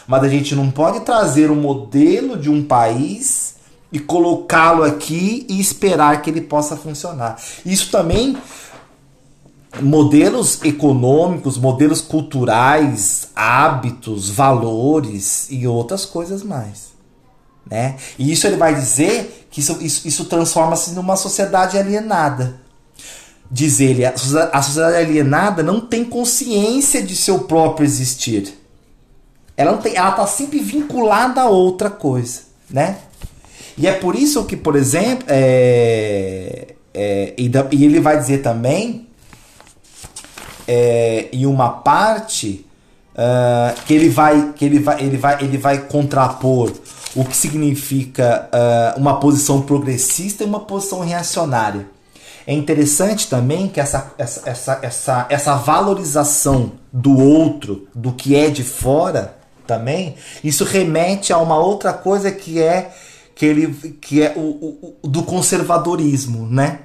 Mas 0.06 0.24
a 0.24 0.28
gente 0.28 0.54
não 0.54 0.70
pode 0.70 1.00
trazer 1.00 1.50
um 1.50 1.60
modelo 1.60 2.36
de 2.36 2.50
um 2.50 2.64
país 2.64 3.54
e 3.92 3.98
colocá-lo 3.98 4.82
aqui 4.82 5.46
e 5.48 5.60
esperar 5.60 6.22
que 6.22 6.30
ele 6.30 6.40
possa 6.40 6.76
funcionar. 6.76 7.40
Isso 7.64 7.90
também 7.90 8.36
modelos 9.80 10.62
econômicos, 10.64 11.56
modelos 11.56 12.00
culturais, 12.00 13.28
hábitos, 13.34 14.28
valores 14.28 15.46
e 15.50 15.66
outras 15.66 16.04
coisas 16.04 16.42
mais. 16.42 16.92
Né? 17.70 17.96
E 18.18 18.32
isso 18.32 18.46
ele 18.46 18.56
vai 18.56 18.74
dizer 18.74 19.46
que 19.50 19.60
isso, 19.60 19.78
isso, 19.80 20.08
isso 20.08 20.24
transforma-se 20.24 20.90
numa 20.92 21.16
sociedade 21.16 21.78
alienada. 21.78 22.60
Diz 23.54 23.80
ele, 23.80 24.02
a 24.06 24.16
sociedade 24.16 24.96
alienada 24.96 25.62
não 25.62 25.78
tem 25.78 26.06
consciência 26.06 27.02
de 27.02 27.14
seu 27.14 27.40
próprio 27.40 27.84
existir. 27.84 28.58
Ela 29.54 29.78
está 29.84 30.26
sempre 30.26 30.58
vinculada 30.58 31.42
a 31.42 31.50
outra 31.50 31.90
coisa. 31.90 32.40
Né? 32.70 32.96
E 33.76 33.86
é 33.86 33.92
por 33.92 34.16
isso 34.16 34.44
que, 34.46 34.56
por 34.56 34.74
exemplo, 34.74 35.26
é, 35.28 36.68
é, 36.94 37.34
e, 37.36 37.50
e 37.72 37.84
ele 37.84 38.00
vai 38.00 38.18
dizer 38.18 38.38
também 38.38 39.06
é, 40.66 41.28
em 41.30 41.44
uma 41.44 41.68
parte 41.68 42.64
uh, 43.14 43.80
que 43.86 43.92
ele 43.94 44.08
vai 44.08 44.52
que 44.54 44.64
ele 44.64 44.78
vai 44.78 45.02
ele 45.02 45.16
vai 45.16 45.44
ele 45.44 45.58
vai 45.58 45.78
contrapor 45.86 46.72
o 47.14 47.24
que 47.24 47.36
significa 47.36 48.48
uh, 48.48 48.98
uma 48.98 49.20
posição 49.20 49.60
progressista 49.62 50.42
e 50.42 50.46
uma 50.46 50.60
posição 50.60 51.00
reacionária. 51.00 51.86
É 52.46 52.52
interessante 52.52 53.28
também 53.28 53.68
que 53.68 53.80
essa, 53.80 54.12
essa, 54.18 54.48
essa, 54.48 54.78
essa, 54.82 55.26
essa 55.28 55.54
valorização 55.56 56.72
do 56.92 57.18
outro, 57.18 57.86
do 57.94 58.12
que 58.12 58.34
é 58.36 58.50
de 58.50 58.64
fora, 58.64 59.36
também, 59.66 60.16
isso 60.42 60.64
remete 60.64 61.32
a 61.32 61.38
uma 61.38 61.56
outra 61.56 61.92
coisa 61.92 62.30
que 62.30 62.60
é 62.60 62.92
que 63.34 63.46
ele 63.46 63.72
que 64.00 64.22
é 64.22 64.34
o, 64.36 64.40
o, 64.40 64.96
o 65.02 65.08
do 65.08 65.22
conservadorismo, 65.22 66.46
né? 66.46 66.80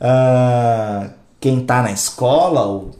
Uh, 0.00 1.10
quem 1.40 1.60
está 1.60 1.82
na 1.82 1.90
escola, 1.90 2.62
ou 2.62 2.90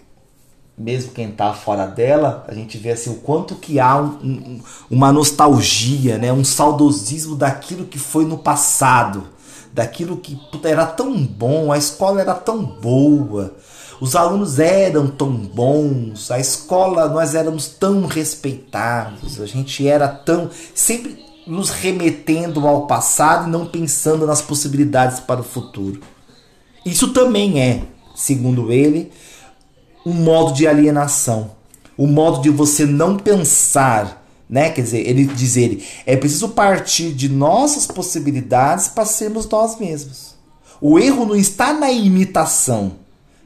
mesmo 0.81 1.13
quem 1.13 1.29
está 1.29 1.53
fora 1.53 1.87
dela, 1.87 2.45
a 2.49 2.55
gente 2.55 2.79
vê 2.79 2.93
assim 2.93 3.11
o 3.11 3.17
quanto 3.17 3.55
que 3.57 3.79
há 3.79 3.97
um, 3.97 4.07
um, 4.23 4.61
uma 4.91 5.13
nostalgia, 5.13 6.17
né? 6.17 6.33
um 6.33 6.43
saudosismo 6.43 7.37
daquilo 7.37 7.85
que 7.85 7.99
foi 7.99 8.25
no 8.25 8.39
passado, 8.39 9.29
daquilo 9.73 10.17
que 10.17 10.39
era 10.65 10.87
tão 10.87 11.25
bom, 11.25 11.73
a 11.73 11.79
escola 11.79 12.21
era 12.21 12.35
tão 12.35 12.63
boa, 12.63 13.55
os 14.01 14.17
alunos 14.17 14.59
eram 14.59 15.07
tão 15.09 15.31
bons, 15.31 16.31
a 16.31 16.39
escola 16.39 17.09
nós 17.09 17.35
éramos 17.35 17.69
tão 17.69 18.07
respeitados, 18.07 19.41
a 19.41 19.47
gente 19.47 19.87
era 19.87 20.09
tão 20.09 20.51
sempre 20.75 21.25
nos 21.47 21.71
remetendo 21.71 22.67
ao 22.67 22.87
passado 22.87 23.49
e 23.49 23.51
não 23.51 23.67
pensando 23.67 24.27
nas 24.27 24.41
possibilidades 24.41 25.21
para 25.21 25.41
o 25.41 25.45
futuro. 25.45 26.01
Isso 26.85 27.13
também 27.13 27.61
é, 27.61 27.83
segundo 28.15 28.73
ele, 28.73 29.11
um 30.05 30.13
modo 30.13 30.53
de 30.53 30.67
alienação, 30.67 31.51
o 31.97 32.05
um 32.05 32.07
modo 32.07 32.41
de 32.41 32.49
você 32.49 32.87
não 32.87 33.17
pensar, 33.17 34.20
né? 34.51 34.71
Quer 34.71 34.83
dizer, 34.83 35.09
ele 35.09 35.25
diz 35.27 35.57
ele, 35.57 35.87
é 36.05 36.17
preciso 36.17 36.49
partir 36.49 37.13
de 37.13 37.29
nossas 37.29 37.87
possibilidades 37.87 38.89
para 38.89 39.05
sermos 39.05 39.49
nós 39.49 39.79
mesmos. 39.79 40.35
O 40.81 40.99
erro 40.99 41.25
não 41.25 41.37
está 41.37 41.73
na 41.73 41.93
imitação, 41.93 42.97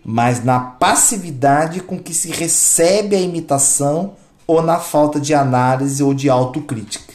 mas 0.02 0.42
na 0.42 0.58
passividade 0.58 1.80
com 1.80 1.98
que 1.98 2.14
se 2.14 2.30
recebe 2.30 3.14
a 3.14 3.20
imitação 3.20 4.14
ou 4.46 4.62
na 4.62 4.78
falta 4.78 5.20
de 5.20 5.34
análise 5.34 6.02
ou 6.02 6.14
de 6.14 6.30
autocrítica. 6.30 7.12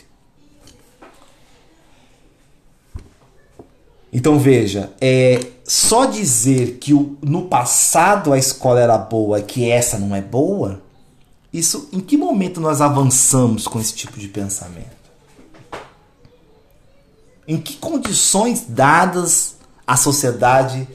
Então 4.12 4.38
veja, 4.40 4.92
é 5.00 5.40
só 5.64 6.06
dizer 6.06 6.78
que 6.80 6.94
o, 6.94 7.18
no 7.22 7.44
passado 7.44 8.34
a 8.34 8.38
escola 8.38 8.80
era 8.80 8.98
boa 8.98 9.40
que 9.42 9.70
essa 9.70 10.00
não 10.00 10.16
é 10.16 10.22
boa, 10.22 10.82
isso 11.52 11.90
em 11.92 12.00
que 12.00 12.16
momento 12.16 12.62
nós 12.62 12.82
avançamos 12.82 13.68
com 13.68 13.80
esse 13.80 13.94
tipo 13.94 14.20
de 14.20 14.28
pensamento? 14.28 15.00
Em 17.48 17.60
que 17.60 17.78
condições 17.78 18.66
dadas 18.68 19.56
a 19.86 19.98
sociedade 19.98 20.88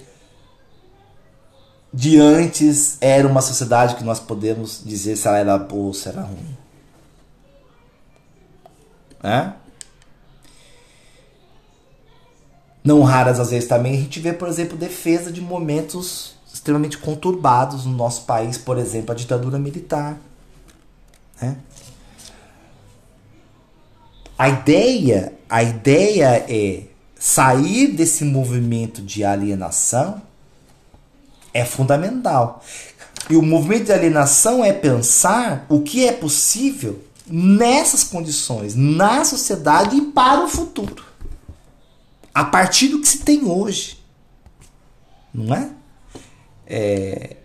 de 1.92 2.20
antes 2.20 2.96
era 3.00 3.26
uma 3.26 3.40
sociedade 3.40 3.96
que 3.96 4.04
nós 4.04 4.20
podemos 4.20 4.82
dizer 4.84 5.16
se 5.16 5.26
ela 5.26 5.38
era 5.38 5.58
boa 5.58 5.86
ou 5.86 5.94
se 5.94 6.08
era 6.08 6.22
ruim? 6.22 6.56
Não 12.84 13.02
raras 13.02 13.40
às 13.40 13.50
vezes 13.50 13.68
também 13.68 13.94
a 13.94 13.96
gente 13.96 14.20
vê, 14.20 14.32
por 14.32 14.46
exemplo, 14.46 14.76
defesa 14.76 15.32
de 15.32 15.40
momentos 15.40 16.34
extremamente 16.52 16.98
conturbados 16.98 17.86
no 17.86 17.96
nosso 17.96 18.24
país, 18.24 18.58
por 18.58 18.78
exemplo, 18.78 19.10
a 19.10 19.14
ditadura 19.14 19.58
militar. 19.58 20.18
Né? 21.40 21.56
A 24.36 24.48
ideia, 24.48 25.32
a 25.48 25.62
ideia 25.62 26.44
é 26.48 26.82
sair 27.18 27.88
desse 27.88 28.24
movimento 28.24 29.00
de 29.00 29.24
alienação 29.24 30.20
é 31.54 31.64
fundamental. 31.64 32.62
E 33.30 33.36
o 33.36 33.42
movimento 33.42 33.84
de 33.84 33.92
alienação 33.92 34.64
é 34.64 34.72
pensar 34.72 35.64
o 35.68 35.80
que 35.80 36.06
é 36.06 36.12
possível 36.12 37.02
nessas 37.26 38.04
condições, 38.04 38.74
na 38.74 39.24
sociedade 39.24 39.96
e 39.96 40.02
para 40.02 40.44
o 40.44 40.48
futuro. 40.48 41.04
A 42.34 42.44
partir 42.44 42.88
do 42.88 43.00
que 43.00 43.08
se 43.08 43.20
tem 43.20 43.44
hoje. 43.44 44.04
Não 45.32 45.54
é? 45.54 45.70
É, 46.66 47.36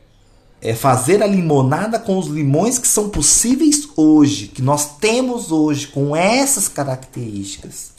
é 0.62 0.74
fazer 0.74 1.24
a 1.24 1.28
limonada 1.28 1.98
com 1.98 2.18
os 2.18 2.28
limões 2.28 2.78
que 2.78 2.88
são 2.88 3.10
possíveis 3.10 3.88
hoje, 3.96 4.48
que 4.48 4.62
nós 4.62 4.98
temos 4.98 5.52
hoje, 5.52 5.88
com 5.88 6.16
essas 6.16 6.68
características. 6.68 7.92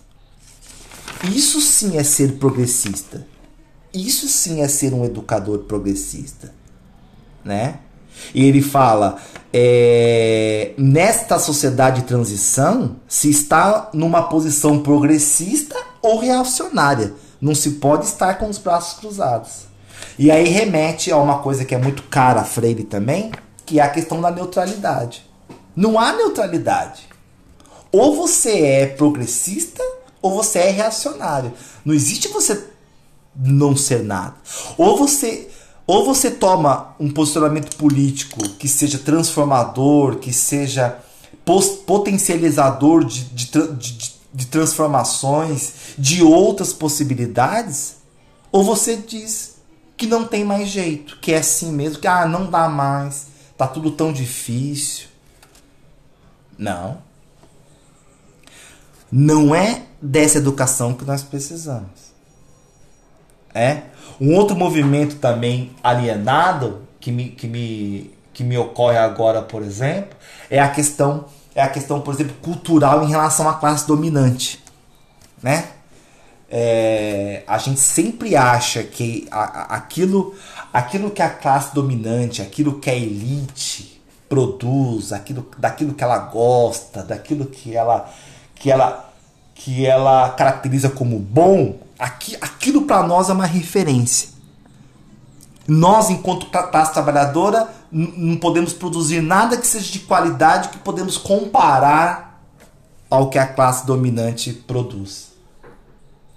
Isso 1.25 1.61
sim 1.61 1.97
é 1.97 2.05
ser 2.05 2.39
progressista. 2.39 3.27
Isso 3.93 4.29
sim 4.29 4.61
é 4.61 4.69
ser 4.69 4.95
um 4.95 5.05
educador 5.05 5.61
progressista, 5.61 6.55
né? 7.45 7.81
E 8.35 8.45
ele 8.45 8.63
fala: 8.63 9.19
é, 9.53 10.73
nesta 10.79 11.39
sociedade 11.39 12.03
de 12.03 12.07
transição, 12.07 12.97
se 13.09 13.31
está 13.31 13.91
numa 13.93 14.23
posição 14.23 14.81
progressista 14.81 15.77
ou 16.01 16.19
reacionária. 16.19 17.15
Não 17.41 17.55
se 17.55 17.73
pode 17.73 18.05
estar 18.05 18.35
com 18.35 18.51
os 18.51 18.59
braços 18.59 18.99
cruzados. 18.99 19.70
E 20.21 20.31
aí 20.31 20.47
remete 20.51 21.11
a 21.11 21.17
uma 21.17 21.39
coisa 21.39 21.65
que 21.65 21.75
é 21.75 21.79
muito 21.79 22.03
cara 22.03 22.43
a 22.43 22.45
Freire 22.45 22.85
também, 22.85 23.33
que 23.65 23.81
é 23.81 23.83
a 23.83 23.89
questão 23.89 24.21
da 24.21 24.31
neutralidade. 24.31 25.25
Não 25.75 25.99
há 25.99 26.13
neutralidade. 26.13 27.09
Ou 27.91 28.15
você 28.15 28.61
é 28.67 28.87
progressista 28.87 29.83
ou 30.21 30.35
você 30.35 30.59
é 30.59 30.71
reacionário. 30.73 31.55
Não 31.87 31.95
existe 31.95 32.29
você 32.29 32.63
não 33.35 33.75
ser 33.75 34.05
nada. 34.05 34.35
Ou 34.77 34.99
você 34.99 35.49
ou 35.87 36.05
você 36.05 36.31
toma 36.31 36.95
um 37.01 37.11
posicionamento 37.11 37.75
político 37.79 38.47
que 38.59 38.69
seja 38.69 38.99
transformador, 38.99 40.17
que 40.17 40.35
seja 40.35 40.99
potencializador 41.87 43.07
de, 43.07 43.25
de, 43.25 43.47
de, 43.47 44.15
de 44.35 44.47
transformações, 44.49 45.73
de 45.97 46.23
outras 46.23 46.75
possibilidades, 46.75 47.95
ou 48.53 48.63
você 48.63 48.99
diz 48.99 49.60
que 50.01 50.07
não 50.07 50.27
tem 50.27 50.43
mais 50.43 50.71
jeito, 50.71 51.19
que 51.21 51.31
é 51.31 51.37
assim 51.37 51.71
mesmo, 51.71 52.01
que 52.01 52.07
ah, 52.07 52.25
não 52.27 52.51
dá 52.51 52.71
mais, 52.71 53.27
tá 53.55 53.67
tudo 53.67 53.91
tão 53.91 54.11
difícil. 54.11 55.09
Não. 56.57 56.97
Não 59.13 59.55
é 59.55 59.83
dessa 60.01 60.39
educação 60.39 60.95
que 60.95 61.05
nós 61.05 61.23
precisamos. 61.23 62.15
É. 63.53 63.83
Um 64.19 64.35
outro 64.35 64.57
movimento 64.57 65.17
também 65.17 65.71
alienado 65.83 66.81
que 66.99 67.13
me, 67.13 67.29
que 67.29 67.47
me, 67.47 68.15
que 68.33 68.43
me 68.43 68.57
ocorre 68.57 68.97
agora, 68.97 69.43
por 69.43 69.63
exemplo, 69.63 70.17
é 70.49 70.59
a 70.59 70.71
questão 70.71 71.27
é 71.55 71.61
a 71.61 71.69
questão, 71.69 72.01
por 72.01 72.15
exemplo, 72.15 72.37
cultural 72.41 73.05
em 73.05 73.11
relação 73.11 73.47
à 73.47 73.55
classe 73.55 73.87
dominante, 73.87 74.63
né? 75.43 75.69
É, 76.51 77.45
a 77.47 77.59
gente 77.59 77.79
sempre 77.79 78.35
acha 78.35 78.83
que 78.83 79.29
a, 79.31 79.41
a, 79.41 79.77
aquilo, 79.77 80.35
aquilo 80.73 81.11
que 81.11 81.23
a 81.23 81.31
classe 81.31 81.73
dominante, 81.75 82.43
aquilo 82.43 82.81
que 82.81 82.91
a 82.91 82.95
elite 82.95 84.03
produz, 84.29 85.13
aquilo, 85.13 85.47
daquilo 85.57 85.95
que 85.95 86.03
ela 86.03 86.19
gosta, 86.19 87.03
daquilo 87.03 87.47
que 87.47 87.77
ela, 87.77 88.11
que 88.55 88.71
ela 88.71 89.11
que 89.63 89.85
ela 89.85 90.31
caracteriza 90.31 90.89
como 90.89 91.19
bom, 91.19 91.79
aqui, 91.99 92.35
aquilo 92.41 92.83
para 92.83 93.03
nós 93.07 93.29
é 93.29 93.33
uma 93.35 93.45
referência. 93.45 94.31
Nós, 95.69 96.09
enquanto 96.09 96.47
classe 96.47 96.95
trabalhadora, 96.95 97.69
não 97.93 98.39
podemos 98.39 98.73
produzir 98.73 99.21
nada 99.21 99.59
que 99.59 99.67
seja 99.67 99.93
de 99.93 100.01
qualidade 100.01 100.71
que 100.71 100.79
podemos 100.79 101.19
comparar 101.19 102.43
ao 103.11 103.29
que 103.29 103.39
a 103.39 103.47
classe 103.47 103.87
dominante 103.87 104.51
produz. 104.53 105.30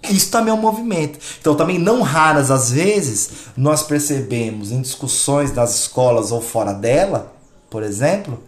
Isso 0.09 0.29
também 0.29 0.51
é 0.51 0.53
um 0.53 0.61
movimento. 0.61 1.19
Então, 1.39 1.55
também 1.55 1.79
não 1.79 2.01
raras 2.01 2.51
às 2.51 2.71
vezes 2.71 3.29
nós 3.55 3.83
percebemos 3.83 4.71
em 4.71 4.81
discussões 4.81 5.51
das 5.51 5.75
escolas 5.75 6.31
ou 6.31 6.41
fora 6.41 6.73
dela, 6.73 7.33
por 7.69 7.83
exemplo, 7.83 8.39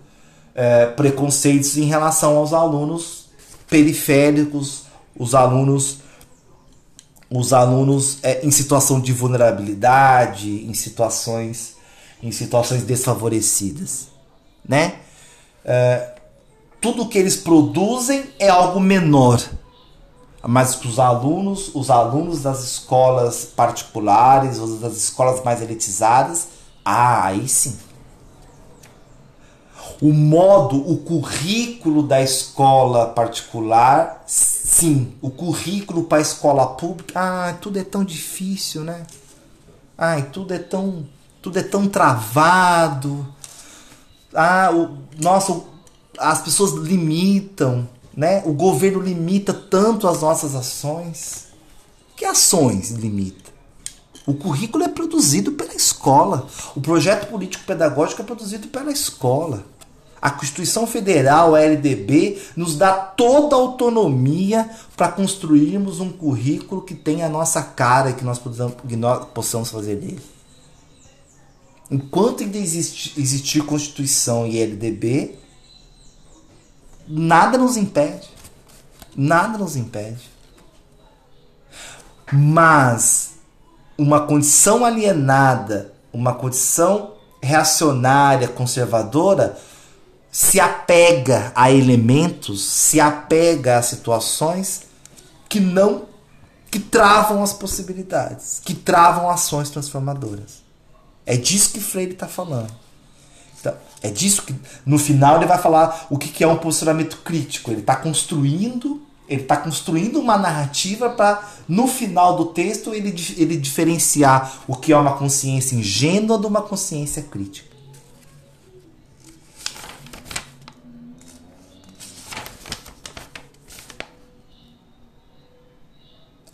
é, 0.53 0.85
preconceitos 0.85 1.77
em 1.77 1.85
relação 1.85 2.37
aos 2.37 2.53
alunos 2.53 3.25
periféricos, 3.69 4.83
os 5.17 5.33
alunos 5.35 5.99
os 7.27 7.53
alunos 7.53 8.19
é, 8.21 8.45
em 8.45 8.51
situação 8.51 8.99
de 9.01 9.11
vulnerabilidade, 9.11 10.65
em 10.65 10.73
situações 10.73 11.75
em 12.21 12.31
situações 12.31 12.83
desfavorecidas, 12.83 14.07
né? 14.67 14.95
É, 15.63 16.15
tudo 16.81 17.07
que 17.07 17.17
eles 17.17 17.35
produzem 17.35 18.23
é 18.39 18.49
algo 18.49 18.79
menor, 18.79 19.41
mas 20.47 20.83
os 20.83 20.99
alunos, 20.99 21.71
os 21.73 21.89
alunos 21.89 22.43
das 22.43 22.63
escolas 22.63 23.45
particulares, 23.45 24.59
ou 24.59 24.77
das 24.77 24.95
escolas 24.95 25.43
mais 25.43 25.61
elitizadas, 25.61 26.47
ah, 26.83 27.25
aí 27.25 27.47
sim, 27.47 27.77
o 30.01 30.11
modo, 30.11 30.77
o 30.77 30.97
currículo 30.97 32.03
da 32.03 32.21
escola 32.21 33.07
particular, 33.07 34.23
sim. 34.27 35.13
O 35.21 35.29
currículo 35.29 36.03
para 36.03 36.17
a 36.17 36.21
escola 36.21 36.67
pública, 36.67 37.19
ah, 37.19 37.53
tudo 37.53 37.79
é 37.79 37.83
tão 37.83 38.03
difícil, 38.03 38.83
né? 38.83 39.05
Ai, 39.97 40.23
tudo 40.23 40.53
é 40.53 40.59
tão, 40.59 41.05
tudo 41.41 41.59
é 41.59 41.63
tão 41.63 41.87
travado. 41.87 43.25
Ah, 44.33 44.69
o, 44.73 44.97
nossa, 45.21 45.61
as 46.19 46.41
pessoas 46.41 46.73
limitam, 46.73 47.87
né? 48.15 48.41
O 48.45 48.53
governo 48.53 49.01
limita 49.01 49.53
tanto 49.53 50.07
as 50.07 50.21
nossas 50.21 50.55
ações. 50.55 51.47
Que 52.15 52.25
ações 52.25 52.91
limita? 52.91 53.51
O 54.25 54.33
currículo 54.33 54.83
é 54.83 54.87
produzido 54.87 55.51
pela 55.51 55.75
escola. 55.75 56.47
O 56.75 56.81
projeto 56.81 57.29
político 57.29 57.65
pedagógico 57.65 58.21
é 58.21 58.25
produzido 58.25 58.67
pela 58.69 58.91
escola. 58.91 59.65
A 60.19 60.31
Constituição 60.31 60.87
Federal, 60.87 61.53
a 61.53 61.61
LDB, 61.61 62.41
nos 62.55 62.75
dá 62.75 62.93
toda 62.93 63.55
a 63.55 63.59
autonomia 63.59 64.67
para 64.97 65.11
construirmos 65.11 65.99
um 65.99 66.11
currículo 66.11 66.81
que 66.81 66.95
tenha 66.95 67.27
a 67.27 67.29
nossa 67.29 67.61
cara 67.61 68.09
e 68.09 68.13
que 68.13 68.23
nós, 68.23 68.39
possamos 69.33 69.69
fazer 69.69 69.97
dele. 69.97 70.21
Enquanto 71.91 72.41
ainda 72.41 72.57
existir 72.57 73.61
Constituição 73.61 74.47
e 74.47 74.59
LDB, 74.59 75.35
nada 77.07 77.57
nos 77.57 77.77
impede. 77.77 78.29
Nada 79.15 79.57
nos 79.57 79.75
impede. 79.75 80.29
Mas 82.31 83.35
uma 83.97 84.25
condição 84.25 84.83
alienada, 84.83 85.93
uma 86.11 86.33
condição 86.33 87.13
reacionária, 87.41 88.47
conservadora, 88.47 89.57
se 90.31 90.59
apega 90.59 91.51
a 91.55 91.71
elementos, 91.71 92.63
se 92.65 92.99
apega 92.99 93.77
a 93.77 93.81
situações 93.81 94.81
que 95.47 95.59
não 95.59 96.05
que 96.69 96.79
travam 96.79 97.41
as 97.41 97.53
possibilidades, 97.53 98.59
que 98.65 98.73
travam 98.73 99.29
ações 99.29 99.69
transformadoras. 99.69 100.61
É 101.25 101.37
disso 101.37 101.71
que 101.71 101.79
Freire 101.79 102.11
está 102.11 102.27
falando. 102.27 102.84
Então, 103.65 103.75
é 104.03 104.11
disso 104.11 104.43
que 104.43 104.53
no 104.85 104.99
final 104.99 105.37
ele 105.37 105.47
vai 105.47 105.57
falar 105.57 106.05
o 106.11 106.17
que, 106.19 106.43
é 106.43 106.47
um 106.47 106.57
posicionamento 106.57 107.17
crítico. 107.23 107.71
Ele 107.71 107.79
está 107.79 107.95
construindo, 107.95 109.01
ele 109.27 109.41
está 109.41 109.57
construindo 109.57 110.19
uma 110.19 110.37
narrativa 110.37 111.09
para 111.09 111.43
no 111.67 111.87
final 111.87 112.35
do 112.35 112.45
texto 112.45 112.93
ele, 112.93 113.15
ele 113.35 113.57
diferenciar 113.57 114.61
o 114.67 114.75
que 114.75 114.93
é 114.93 114.97
uma 114.97 115.17
consciência 115.17 115.75
ingênua 115.75 116.37
de 116.37 116.45
uma 116.45 116.61
consciência 116.61 117.23
crítica. 117.23 117.73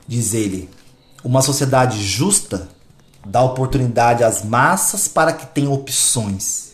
Diz 0.07 0.33
ele: 0.33 0.69
uma 1.21 1.41
sociedade 1.41 2.01
justa 2.01 2.69
dá 3.25 3.43
oportunidade 3.43 4.23
às 4.23 4.43
massas 4.43 5.09
para 5.09 5.33
que 5.33 5.45
tenham 5.47 5.73
opções. 5.73 6.70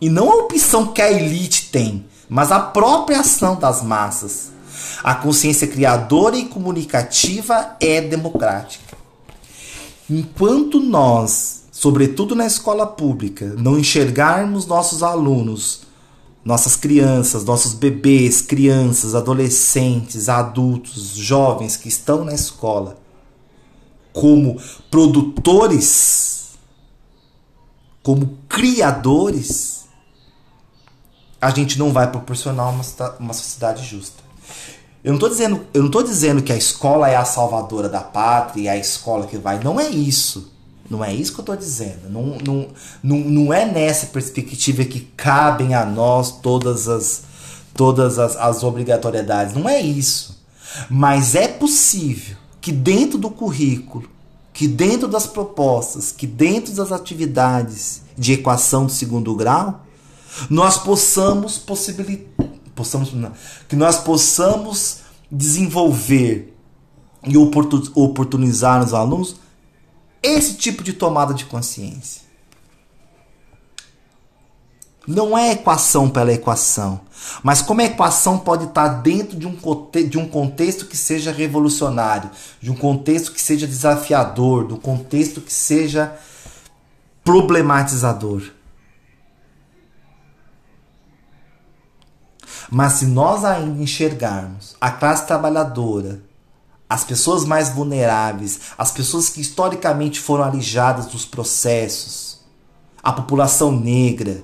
E 0.00 0.08
não 0.08 0.30
a 0.30 0.36
opção 0.36 0.88
que 0.88 1.02
a 1.02 1.10
elite 1.10 1.70
tem, 1.70 2.04
mas 2.28 2.52
a 2.52 2.60
própria 2.60 3.20
ação 3.20 3.56
das 3.56 3.82
massas. 3.82 4.52
A 5.02 5.14
consciência 5.14 5.66
criadora 5.66 6.36
e 6.36 6.46
comunicativa 6.46 7.76
é 7.80 8.00
democrática. 8.00 8.96
Enquanto 10.10 10.80
nós, 10.80 11.64
sobretudo 11.70 12.34
na 12.34 12.46
escola 12.46 12.86
pública, 12.86 13.54
não 13.58 13.78
enxergarmos 13.78 14.66
nossos 14.66 15.02
alunos, 15.02 15.82
nossas 16.44 16.76
crianças, 16.76 17.44
nossos 17.44 17.74
bebês, 17.74 18.40
crianças, 18.40 19.14
adolescentes, 19.14 20.28
adultos, 20.28 21.14
jovens 21.14 21.76
que 21.76 21.88
estão 21.88 22.24
na 22.24 22.34
escola 22.34 22.98
como 24.12 24.60
produtores, 24.90 26.58
como 28.02 28.38
criadores, 28.48 29.77
a 31.40 31.50
gente 31.50 31.78
não 31.78 31.92
vai 31.92 32.10
proporcionar 32.10 32.70
uma, 32.70 32.82
uma 33.18 33.32
sociedade 33.32 33.84
justa. 33.84 34.22
Eu 35.02 35.12
não 35.12 35.16
estou 35.16 35.28
dizendo, 35.28 35.66
eu 35.72 35.82
não 35.82 35.90
tô 35.90 36.02
dizendo 36.02 36.42
que 36.42 36.52
a 36.52 36.56
escola 36.56 37.08
é 37.08 37.16
a 37.16 37.24
salvadora 37.24 37.88
da 37.88 38.00
pátria 38.00 38.70
é 38.70 38.72
a 38.72 38.76
escola 38.76 39.26
que 39.26 39.38
vai. 39.38 39.62
Não 39.62 39.78
é 39.78 39.88
isso. 39.88 40.52
Não 40.90 41.04
é 41.04 41.14
isso 41.14 41.32
que 41.32 41.40
eu 41.40 41.42
estou 41.42 41.56
dizendo. 41.56 42.08
Não, 42.08 42.38
não, 42.44 42.68
não, 43.02 43.18
não 43.18 43.52
é 43.52 43.64
nessa 43.64 44.06
perspectiva 44.06 44.84
que 44.84 45.00
cabem 45.16 45.74
a 45.74 45.84
nós 45.84 46.32
todas 46.40 46.88
as, 46.88 47.22
todas 47.74 48.18
as, 48.18 48.36
as 48.36 48.62
obrigatoriedades. 48.62 49.54
Não 49.54 49.68
é 49.68 49.80
isso. 49.80 50.42
Mas 50.90 51.34
é 51.34 51.46
possível 51.46 52.36
que 52.60 52.72
dentro 52.72 53.18
do 53.18 53.30
currículo, 53.30 54.08
que 54.52 54.66
dentro 54.66 55.06
das 55.06 55.26
propostas, 55.26 56.10
que 56.10 56.26
dentro 56.26 56.74
das 56.74 56.90
atividades 56.90 58.02
de 58.16 58.32
equação 58.32 58.86
do 58.86 58.92
segundo 58.92 59.34
grau, 59.34 59.86
nós 60.48 60.78
possamos 60.78 61.58
possibilitar, 61.58 62.46
possamos, 62.74 63.12
que 63.68 63.76
nós 63.76 63.96
possamos 63.98 64.98
desenvolver 65.30 66.54
e 67.24 67.36
oportunizar 67.36 68.80
nos 68.80 68.94
alunos 68.94 69.36
esse 70.22 70.54
tipo 70.54 70.82
de 70.82 70.92
tomada 70.92 71.34
de 71.34 71.44
consciência. 71.44 72.28
Não 75.06 75.38
é 75.38 75.52
equação 75.52 76.10
pela 76.10 76.32
equação, 76.34 77.00
mas 77.42 77.62
como 77.62 77.80
a 77.80 77.84
equação 77.84 78.38
pode 78.38 78.66
estar 78.66 78.88
dentro 78.88 79.38
de 79.38 79.46
um, 79.46 79.56
de 80.06 80.18
um 80.18 80.28
contexto 80.28 80.84
que 80.84 80.98
seja 80.98 81.32
revolucionário, 81.32 82.30
de 82.60 82.70
um 82.70 82.74
contexto 82.74 83.32
que 83.32 83.40
seja 83.40 83.66
desafiador, 83.66 84.64
do 84.64 84.76
contexto 84.76 85.40
que 85.40 85.52
seja 85.52 86.14
problematizador. 87.24 88.42
Mas 92.70 92.94
se 92.94 93.06
nós 93.06 93.44
ainda 93.44 93.82
enxergarmos 93.82 94.76
a 94.80 94.90
classe 94.90 95.26
trabalhadora, 95.26 96.20
as 96.88 97.04
pessoas 97.04 97.44
mais 97.44 97.70
vulneráveis, 97.70 98.60
as 98.76 98.90
pessoas 98.90 99.28
que 99.28 99.40
historicamente 99.40 100.20
foram 100.20 100.44
alijadas 100.44 101.06
dos 101.06 101.24
processos, 101.24 102.40
a 103.02 103.12
população 103.12 103.72
negra, 103.72 104.42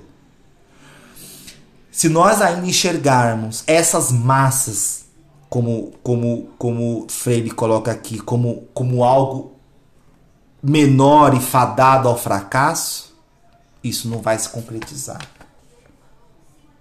se 1.91 2.09
nós 2.09 2.41
ainda 2.41 2.67
enxergarmos 2.67 3.63
essas 3.67 4.11
massas, 4.11 5.05
como, 5.49 5.93
como, 6.03 6.49
como 6.57 7.05
Freire 7.09 7.51
coloca 7.51 7.91
aqui, 7.91 8.19
como, 8.19 8.67
como 8.73 9.03
algo 9.03 9.53
menor 10.61 11.35
e 11.35 11.39
fadado 11.39 12.09
ao 12.09 12.17
fracasso, 12.17 13.15
isso 13.83 14.09
não 14.09 14.19
vai 14.19 14.37
se 14.37 14.49
concretizar 14.49 15.34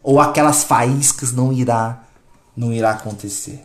ou 0.05 0.21
aquelas 0.21 0.63
faíscas 0.63 1.33
não 1.33 1.53
irá 1.53 2.05
não 2.57 2.73
irá 2.73 2.91
acontecer. 2.93 3.65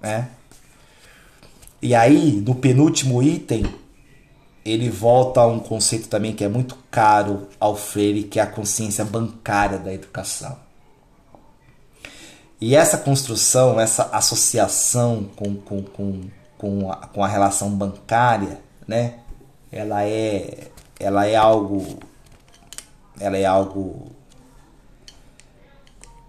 Né? 0.00 0.28
E 1.80 1.94
aí, 1.94 2.42
no 2.44 2.54
penúltimo 2.54 3.22
item, 3.22 3.64
ele 4.64 4.90
volta 4.90 5.40
a 5.40 5.46
um 5.46 5.58
conceito 5.58 6.08
também 6.08 6.34
que 6.34 6.44
é 6.44 6.48
muito 6.48 6.76
caro 6.90 7.48
ao 7.58 7.74
Freire, 7.74 8.24
que 8.24 8.38
é 8.38 8.42
a 8.42 8.46
consciência 8.46 9.04
bancária 9.04 9.78
da 9.78 9.92
educação. 9.94 10.58
E 12.60 12.74
essa 12.74 12.98
construção, 12.98 13.80
essa 13.80 14.10
associação 14.12 15.30
com, 15.36 15.54
com, 15.54 15.82
com, 15.84 16.20
com, 16.58 16.92
a, 16.92 16.96
com 16.96 17.24
a 17.24 17.28
relação 17.28 17.70
bancária, 17.70 18.60
né? 18.86 19.20
ela, 19.70 20.04
é, 20.04 20.68
ela 20.98 21.24
é 21.26 21.36
algo 21.36 22.00
ela 23.20 23.36
é 23.36 23.44
algo 23.44 24.12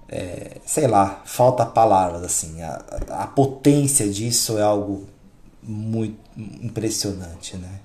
é, 0.10 0.58
sei 0.66 0.88
lá, 0.88 1.22
falta 1.24 1.66
palavras 1.66 2.24
assim. 2.24 2.62
A, 2.62 2.84
a 3.10 3.28
potência 3.28 4.10
disso 4.10 4.58
é 4.58 4.64
algo 4.64 5.08
muito 5.62 6.18
impressionante, 6.38 7.56
né? 7.58 7.80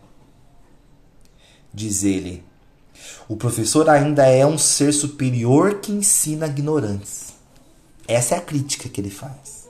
Diz 1.72 2.02
ele: 2.02 2.42
o 3.28 3.36
professor 3.36 3.90
ainda 3.90 4.26
é 4.26 4.46
um 4.46 4.56
ser 4.56 4.92
superior 4.92 5.80
que 5.80 5.92
ensina 5.92 6.46
ignorantes. 6.46 7.34
Essa 8.08 8.36
é 8.36 8.38
a 8.38 8.42
crítica 8.42 8.88
que 8.88 9.00
ele 9.00 9.10
faz. 9.10 9.68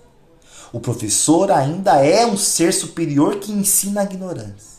O 0.73 0.81
professor 0.81 1.51
ainda 1.53 2.05
é 2.05 2.27
um 2.27 2.37
ser 2.37 2.73
superior 2.73 3.37
que 3.37 3.53
ensina 3.53 4.03
ignorância. 4.03 4.75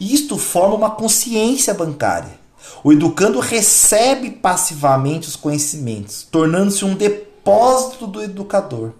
Isto 0.00 0.36
forma 0.36 0.74
uma 0.74 0.90
consciência 0.90 1.72
bancária 1.72 2.45
o 2.82 2.92
educando 2.92 3.40
recebe 3.40 4.30
passivamente 4.30 5.28
os 5.28 5.36
conhecimentos, 5.36 6.26
tornando-se 6.30 6.84
um 6.84 6.94
depósito 6.94 8.06
do 8.06 8.22
educador. 8.22 8.92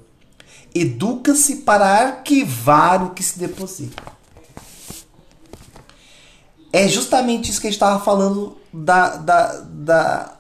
Educa-se 0.75 1.57
para 1.57 1.87
arquivar 1.87 3.05
o 3.05 3.11
que 3.11 3.23
se 3.23 3.39
deposita. 3.39 4.03
É 6.73 6.87
justamente 6.89 7.51
isso 7.51 7.61
que 7.61 7.67
a 7.67 7.71
gente 7.71 7.77
estava 7.77 8.05
falando 8.05 8.59
da, 8.73 9.17
da, 9.17 9.61
da, 9.61 10.37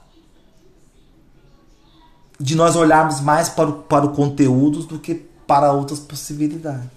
de 2.38 2.54
nós 2.54 2.76
olharmos 2.76 3.20
mais 3.20 3.48
para 3.48 3.70
o, 3.70 3.72
para 3.82 4.04
o 4.04 4.12
conteúdo 4.12 4.82
do 4.82 4.98
que 4.98 5.14
para 5.14 5.72
outras 5.72 5.98
possibilidades. 5.98 6.95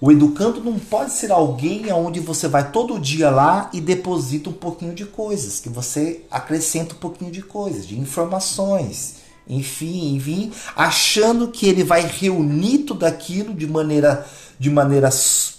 O 0.00 0.12
educando 0.12 0.62
não 0.62 0.78
pode 0.78 1.12
ser 1.12 1.32
alguém 1.32 1.90
aonde 1.90 2.20
você 2.20 2.46
vai 2.46 2.70
todo 2.70 3.00
dia 3.00 3.30
lá 3.30 3.68
e 3.72 3.80
deposita 3.80 4.48
um 4.48 4.52
pouquinho 4.52 4.94
de 4.94 5.04
coisas, 5.04 5.58
que 5.58 5.68
você 5.68 6.22
acrescenta 6.30 6.94
um 6.94 6.98
pouquinho 6.98 7.32
de 7.32 7.42
coisas, 7.42 7.86
de 7.86 7.98
informações, 7.98 9.16
enfim, 9.48 10.14
enfim, 10.14 10.52
achando 10.76 11.48
que 11.48 11.66
ele 11.66 11.82
vai 11.82 12.06
reunir 12.06 12.78
tudo 12.78 13.04
aquilo 13.04 13.52
de 13.54 13.66
maneira 13.66 14.24
de 14.58 14.70
maneira 14.70 15.10
so, 15.10 15.56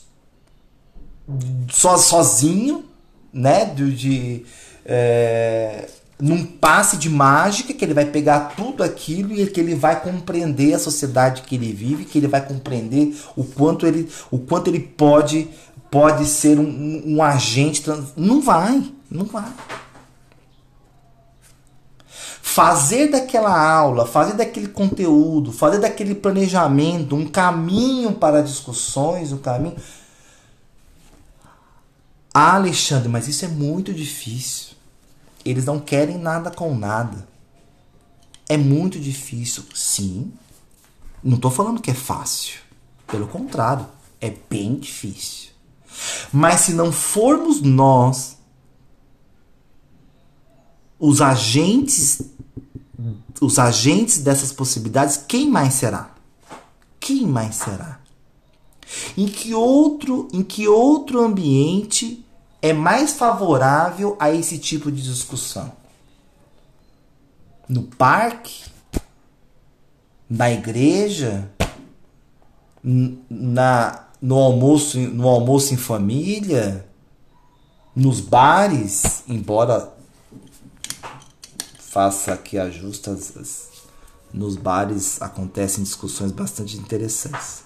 sozinho, 1.98 2.86
né, 3.32 3.66
de, 3.66 3.96
de 3.96 4.46
é, 4.86 5.88
num 6.22 6.46
passe 6.46 6.98
de 6.98 7.10
mágica 7.10 7.74
que 7.74 7.84
ele 7.84 7.94
vai 7.94 8.06
pegar 8.06 8.54
tudo 8.56 8.84
aquilo 8.84 9.34
e 9.34 9.48
que 9.48 9.60
ele 9.60 9.74
vai 9.74 10.02
compreender 10.02 10.74
a 10.74 10.80
sociedade 10.80 11.44
que 11.44 11.56
ele 11.56 11.72
vive, 11.72 12.04
que 12.04 12.18
ele 12.18 12.28
vai 12.28 12.46
compreender 12.46 13.18
o 13.38 13.44
quanto 13.46 13.88
ele, 13.88 14.10
o 14.30 14.38
quanto 14.38 14.70
ele 14.70 14.82
pode 14.82 15.48
pode 15.90 16.26
ser 16.26 16.60
um, 16.60 17.16
um 17.16 17.24
agente. 17.24 17.82
Trans... 17.82 18.14
Não 18.16 18.42
vai, 18.42 18.92
não 19.10 19.26
vai. 19.26 19.52
Fazer 22.42 23.08
daquela 23.08 23.58
aula, 23.58 24.06
fazer 24.06 24.34
daquele 24.34 24.68
conteúdo, 24.68 25.52
fazer 25.52 25.80
daquele 25.80 26.16
planejamento 26.16 27.16
um 27.16 27.28
caminho 27.28 28.14
para 28.14 28.42
discussões, 28.42 29.32
um 29.32 29.38
caminho. 29.38 29.76
Ah, 32.34 32.56
Alexandre, 32.56 33.08
mas 33.08 33.28
isso 33.28 33.46
é 33.46 33.48
muito 33.48 33.94
difícil. 33.94 34.69
Eles 35.44 35.66
não 35.66 35.80
querem 35.80 36.18
nada 36.18 36.52
com 36.52 36.76
nada. 36.76 37.28
É 38.48 38.58
muito 38.58 39.00
difícil, 39.00 39.64
sim. 39.74 40.32
Não 41.24 41.36
estou 41.36 41.52
falando 41.52 41.82
que 41.82 41.92
é 41.92 41.94
fácil. 41.94 42.60
Pelo 43.08 43.28
contrário, 43.28 43.86
é 44.20 44.34
bem 44.50 44.76
difícil. 44.76 45.50
Mas 46.32 46.62
se 46.62 46.74
não 46.74 46.92
formos 46.92 47.62
nós 47.62 48.38
os 51.00 51.22
agentes 51.22 52.22
os 53.42 53.58
agentes 53.58 54.20
dessas 54.20 54.52
possibilidades, 54.52 55.18
quem 55.18 55.50
mais 55.50 55.76
será? 55.76 56.14
Quem 57.00 57.26
mais 57.26 57.56
será? 57.56 58.00
Em 59.18 59.28
que 59.28 59.54
outro, 59.54 60.28
em 60.34 60.44
que 60.44 60.68
outro 60.68 61.24
ambiente 61.24 62.26
é 62.62 62.74
mais 62.74 63.14
favorável 63.14 64.16
a 64.20 64.32
esse 64.32 64.58
tipo 64.58 64.92
de 64.92 65.02
discussão? 65.02 65.72
No 67.68 67.84
parque? 67.84 68.66
Na 70.30 70.52
igreja? 70.52 71.50
Na, 72.84 74.08
no, 74.22 74.36
almoço, 74.36 75.00
no 75.00 75.28
almoço 75.28 75.74
em 75.74 75.78
família? 75.78 76.86
Nos 77.96 78.20
bares? 78.20 79.24
Embora 79.28 79.94
faça 81.78 82.34
aqui 82.34 82.58
ajustes. 82.58 83.70
Nos 84.34 84.56
bares 84.56 85.22
acontecem 85.22 85.84
discussões 85.84 86.32
bastante 86.32 86.78
interessantes. 86.78 87.64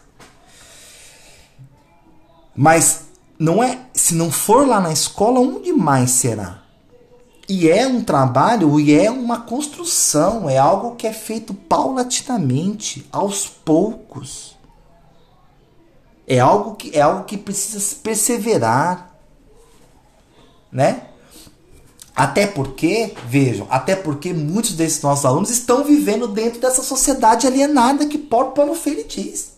Mas 2.56 3.13
não 3.44 3.62
é, 3.62 3.78
se 3.94 4.16
não 4.16 4.32
for 4.32 4.66
lá 4.66 4.80
na 4.80 4.94
escola, 4.94 5.42
onde 5.42 5.74
mais 5.74 6.12
será? 6.12 6.64
E 7.50 7.70
é 7.70 7.86
um 7.86 8.02
trabalho 8.02 8.80
e 8.80 8.98
é 8.98 9.12
uma 9.12 9.42
construção, 9.42 10.50
é 10.50 10.58
algo 10.58 10.96
que 10.96 11.06
é 11.06 11.12
feito 11.12 11.54
paulatinamente, 11.54 13.06
aos 13.12 13.46
poucos. 13.46 14.58
É 16.26 16.40
algo 16.40 16.76
que 16.76 16.98
é 16.98 17.02
algo 17.02 17.26
que 17.26 17.36
precisa 17.36 17.96
perseverar, 18.02 19.14
né? 20.72 21.08
Até 22.16 22.48
porque, 22.48 23.14
vejam, 23.28 23.68
até 23.70 23.94
porque 23.94 24.32
muitos 24.34 24.72
desses 24.72 25.02
nossos 25.02 25.26
alunos 25.26 25.50
estão 25.50 25.84
vivendo 25.84 26.30
dentro 26.30 26.62
dessa 26.62 26.82
sociedade 26.82 27.46
alienada 27.46 28.06
que 28.06 28.18
Paulo 28.18 28.74
Freire 28.74 29.04
diz. 29.04 29.52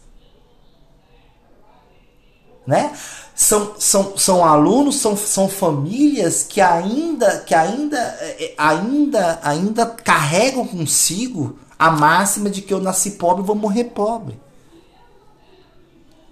Né? 2.65 2.91
São, 3.35 3.73
são, 3.77 4.17
são 4.17 4.45
alunos, 4.45 4.95
são, 4.95 5.17
são 5.17 5.49
famílias 5.49 6.41
que 6.43 6.61
ainda 6.61 7.39
que 7.39 7.53
ainda, 7.53 7.97
eh, 7.97 8.53
ainda 8.57 9.39
ainda 9.43 9.85
carregam 9.85 10.65
consigo 10.65 11.59
a 11.77 11.91
máxima 11.91 12.49
de 12.49 12.61
que 12.61 12.73
eu 12.73 12.79
nasci 12.79 13.11
pobre 13.11 13.43
vou 13.43 13.55
morrer 13.55 13.85
pobre. 13.85 14.39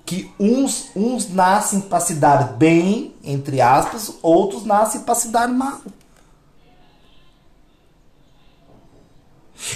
Que 0.06 0.32
uns, 0.40 0.92
uns 0.96 1.30
nascem 1.30 1.82
para 1.82 2.00
se 2.00 2.16
dar 2.16 2.54
bem, 2.54 3.14
entre 3.22 3.60
aspas, 3.60 4.14
outros 4.22 4.64
nascem 4.64 5.02
para 5.02 5.16
se 5.16 5.28
dar 5.28 5.50
mal. 5.50 5.82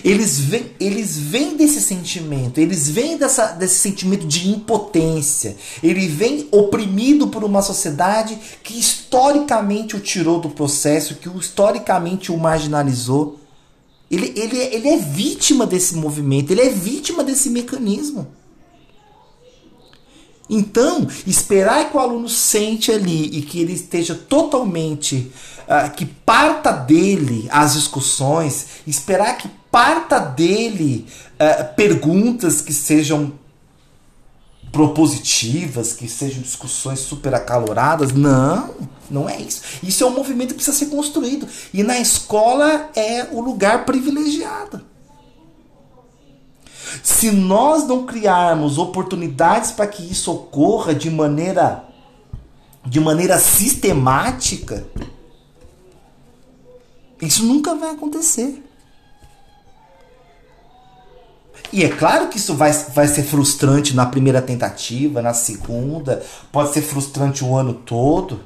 Eles 0.04 0.40
vêm, 0.40 0.72
eles 0.80 1.18
vêm 1.18 1.56
desse 1.56 1.82
sentimento, 1.82 2.60
eles 2.60 2.90
vêm 2.90 3.18
dessa, 3.18 3.48
desse 3.54 3.76
sentimento 3.76 4.26
de 4.28 4.50
impotência. 4.50 5.56
Ele 5.82 6.08
vem 6.08 6.48
oprimido 6.52 7.28
por 7.28 7.44
uma 7.44 7.62
sociedade 7.62 8.38
que 8.64 8.78
historicamente 8.78 9.96
o 9.96 10.00
tirou 10.00 10.40
do 10.40 10.50
processo, 10.50 11.16
que 11.16 11.30
historicamente 11.30 12.32
o 12.32 12.38
marginalizou. 12.38 13.40
Ele, 14.10 14.34
ele, 14.36 14.58
ele 14.58 14.90
é 14.90 14.98
vítima 14.98 15.66
desse 15.66 15.96
movimento, 15.96 16.52
ele 16.52 16.62
é 16.62 16.70
vítima 16.70 17.24
desse 17.24 17.50
mecanismo. 17.50 18.28
Então, 20.50 21.08
esperar 21.26 21.90
que 21.90 21.98
o 21.98 22.00
aluno 22.00 22.30
sente 22.30 22.92
ali 22.92 23.38
e 23.38 23.42
que 23.42 23.60
ele 23.60 23.74
esteja 23.74 24.16
totalmente, 24.16 25.30
uh, 25.68 25.94
que 25.94 26.06
parta 26.06 26.72
dele 26.72 27.48
as 27.52 27.74
discussões, 27.74 28.68
esperar 28.86 29.38
que 29.38 29.50
parta 29.72 30.20
dele 30.20 31.08
uh, 31.34 31.76
perguntas 31.76 32.62
que 32.62 32.74
sejam 32.74 33.34
propositivas, 34.72 35.94
que 35.94 36.08
sejam 36.08 36.42
discussões 36.42 37.00
super 37.00 37.34
acaloradas. 37.34 38.12
Não, 38.12 38.76
não 39.10 39.30
é 39.30 39.40
isso. 39.40 39.62
Isso 39.82 40.04
é 40.04 40.08
um 40.08 40.14
movimento 40.14 40.50
que 40.50 40.56
precisa 40.56 40.78
ser 40.78 40.88
construído. 40.88 41.48
E 41.74 41.84
na 41.84 42.00
escola 42.00 42.90
é 42.96 43.28
o 43.32 43.42
lugar 43.42 43.86
privilegiado. 43.86 44.82
Se 47.04 47.32
nós 47.32 47.86
não 47.88 48.06
criarmos 48.06 48.78
oportunidades 48.78 49.72
para 49.72 49.88
que 49.88 50.04
isso 50.04 50.32
ocorra 50.32 50.94
de 50.94 51.10
maneira 51.10 51.84
de 52.86 53.02
maneira 53.02 53.38
sistemática, 53.38 54.88
isso 57.22 57.46
nunca 57.46 57.76
vai 57.76 57.90
acontecer. 57.90 58.64
E 61.72 61.84
é 61.84 61.90
claro 61.90 62.30
que 62.30 62.38
isso 62.38 62.56
vai, 62.56 62.72
vai 62.72 63.08
ser 63.08 63.24
frustrante 63.24 63.96
na 63.96 64.06
primeira 64.06 64.42
tentativa, 64.42 65.22
na 65.22 65.34
segunda, 65.34 66.24
pode 66.52 66.74
ser 66.74 66.82
frustrante 66.82 67.44
o 67.44 67.56
ano 67.56 67.74
todo, 67.74 68.40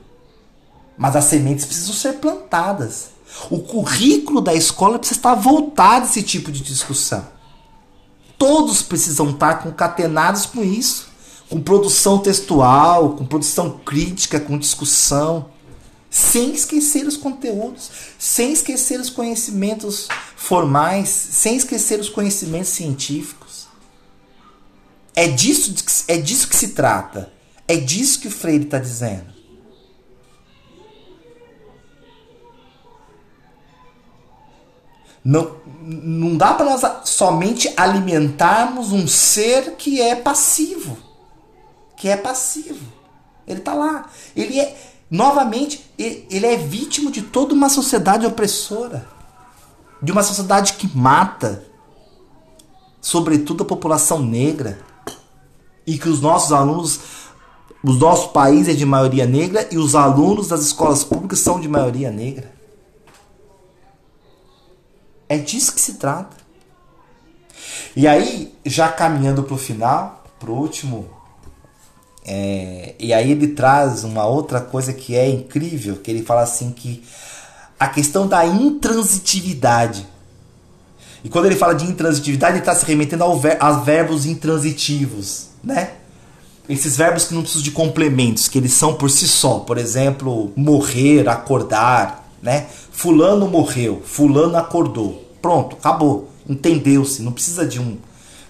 mas 0.97 1.15
as 1.15 1.25
sementes 1.25 1.65
precisam 1.65 1.93
ser 1.93 2.13
plantadas. 2.13 3.09
O 3.49 3.59
currículo 3.59 4.41
da 4.41 4.53
escola 4.53 4.97
precisa 4.97 5.19
estar 5.19 5.35
voltado 5.35 6.05
a 6.05 6.09
esse 6.09 6.23
tipo 6.23 6.51
de 6.51 6.61
discussão. 6.61 7.25
Todos 8.37 8.81
precisam 8.81 9.29
estar 9.29 9.61
concatenados 9.61 10.47
com 10.47 10.63
isso, 10.63 11.07
com 11.47 11.61
produção 11.61 12.17
textual, 12.17 13.11
com 13.11 13.25
produção 13.25 13.79
crítica, 13.85 14.39
com 14.39 14.57
discussão, 14.57 15.50
sem 16.11 16.53
esquecer 16.53 17.07
os 17.07 17.15
conteúdos, 17.15 17.89
sem 18.19 18.51
esquecer 18.51 18.99
os 18.99 19.09
conhecimentos 19.09 20.09
formais, 20.35 21.07
sem 21.07 21.55
esquecer 21.55 22.01
os 22.01 22.09
conhecimentos 22.09 22.67
científicos. 22.67 23.67
É 25.15 25.29
disso, 25.29 25.73
é 26.09 26.17
disso 26.17 26.49
que 26.49 26.55
se 26.55 26.69
trata. 26.69 27.31
É 27.65 27.77
disso 27.77 28.19
que 28.19 28.27
o 28.27 28.31
Freire 28.31 28.65
está 28.65 28.77
dizendo. 28.77 29.31
Não, 35.23 35.55
não 35.81 36.35
dá 36.35 36.53
para 36.53 36.65
nós 36.65 36.81
somente 37.07 37.71
alimentarmos 37.77 38.91
um 38.91 39.07
ser 39.07 39.75
que 39.75 40.01
é 40.01 40.13
passivo. 40.13 40.97
Que 41.95 42.09
é 42.09 42.17
passivo. 42.17 42.85
Ele 43.47 43.59
está 43.59 43.73
lá. 43.73 44.09
Ele 44.35 44.59
é, 44.59 44.90
novamente, 45.11 45.85
ele 45.97 46.45
é 46.45 46.55
vítima 46.55 47.11
de 47.11 47.21
toda 47.21 47.53
uma 47.53 47.67
sociedade 47.67 48.25
opressora. 48.25 49.05
De 50.01 50.11
uma 50.11 50.23
sociedade 50.23 50.73
que 50.73 50.89
mata, 50.97 51.65
sobretudo 53.01 53.63
a 53.63 53.67
população 53.67 54.19
negra. 54.19 54.79
E 55.85 55.97
que 55.97 56.07
os 56.07 56.21
nossos 56.21 56.53
alunos, 56.53 57.01
o 57.83 57.91
nosso 57.91 58.29
país 58.29 58.69
é 58.69 58.73
de 58.73 58.85
maioria 58.85 59.25
negra 59.25 59.67
e 59.69 59.77
os 59.77 59.93
alunos 59.93 60.47
das 60.47 60.61
escolas 60.61 61.03
públicas 61.03 61.39
são 61.39 61.59
de 61.59 61.67
maioria 61.67 62.09
negra. 62.09 62.53
É 65.27 65.37
disso 65.37 65.73
que 65.73 65.81
se 65.81 65.95
trata. 65.95 66.37
E 67.95 68.07
aí, 68.07 68.55
já 68.65 68.89
caminhando 68.89 69.43
para 69.43 69.55
o 69.55 69.57
final, 69.57 70.23
para 70.39 70.49
o 70.49 70.55
último, 70.55 71.09
é, 72.25 72.93
e 72.99 73.13
aí 73.13 73.31
ele 73.31 73.47
traz 73.47 74.03
uma 74.03 74.25
outra 74.25 74.61
coisa 74.61 74.93
que 74.93 75.15
é 75.15 75.27
incrível, 75.29 75.97
que 75.97 76.11
ele 76.11 76.23
fala 76.23 76.41
assim 76.41 76.71
que 76.71 77.03
a 77.79 77.87
questão 77.87 78.27
da 78.27 78.45
intransitividade. 78.45 80.05
E 81.23 81.29
quando 81.29 81.45
ele 81.45 81.55
fala 81.55 81.73
de 81.73 81.85
intransitividade, 81.85 82.53
ele 82.53 82.59
está 82.59 82.75
se 82.75 82.85
remetendo 82.85 83.23
ao 83.23 83.39
ver, 83.39 83.57
aos 83.59 83.83
verbos 83.83 84.25
intransitivos, 84.25 85.47
né? 85.63 85.93
Esses 86.69 86.95
verbos 86.95 87.25
que 87.25 87.33
não 87.33 87.41
precisam 87.41 87.63
de 87.63 87.71
complementos, 87.71 88.47
que 88.47 88.57
eles 88.57 88.73
são 88.73 88.93
por 88.93 89.09
si 89.09 89.27
só. 89.27 89.59
Por 89.59 89.77
exemplo, 89.77 90.53
morrer, 90.55 91.27
acordar, 91.27 92.31
né? 92.41 92.67
Fulano 92.91 93.47
morreu, 93.47 94.01
fulano 94.05 94.57
acordou. 94.57 95.27
Pronto, 95.41 95.75
acabou. 95.75 96.29
Entendeu-se, 96.47 97.21
não 97.21 97.31
precisa 97.31 97.65
de 97.65 97.79
um 97.79 97.97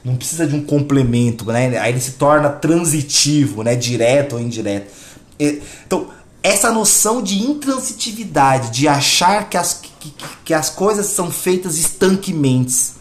não 0.03 0.15
precisa 0.15 0.47
de 0.47 0.55
um 0.55 0.63
complemento, 0.63 1.45
né? 1.45 1.77
Aí 1.77 1.91
ele 1.91 1.99
se 1.99 2.13
torna 2.13 2.49
transitivo, 2.49 3.63
né, 3.63 3.75
direto 3.75 4.33
ou 4.33 4.41
indireto. 4.41 4.91
Então, 5.39 6.07
essa 6.43 6.71
noção 6.71 7.21
de 7.21 7.39
intransitividade, 7.39 8.71
de 8.71 8.87
achar 8.87 9.47
que 9.49 9.57
as, 9.57 9.73
que, 9.99 10.13
que 10.43 10.53
as 10.53 10.69
coisas 10.69 11.05
são 11.07 11.29
feitas 11.29 11.77
estanquemente, 11.77 12.93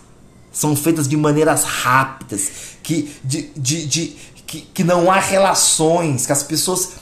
são 0.53 0.76
feitas 0.76 1.09
de 1.09 1.16
maneiras 1.16 1.64
rápidas, 1.64 2.51
que, 2.82 3.11
de, 3.24 3.51
de, 3.57 3.86
de, 3.86 4.16
que, 4.46 4.61
que 4.61 4.84
não 4.84 5.11
há 5.11 5.18
relações, 5.18 6.26
que 6.26 6.32
as 6.32 6.42
pessoas 6.42 7.01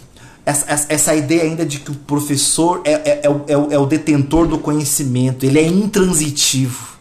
essa, 0.48 0.86
essa 0.88 1.14
ideia 1.14 1.42
ainda 1.42 1.66
de 1.66 1.78
que 1.78 1.90
o 1.90 1.94
professor 1.94 2.80
é, 2.84 2.92
é, 2.92 3.20
é, 3.24 3.26
é, 3.48 3.58
o, 3.58 3.70
é 3.70 3.78
o 3.78 3.84
detentor 3.84 4.46
do 4.46 4.58
conhecimento, 4.58 5.44
ele 5.44 5.58
é 5.58 5.66
intransitivo. 5.66 6.97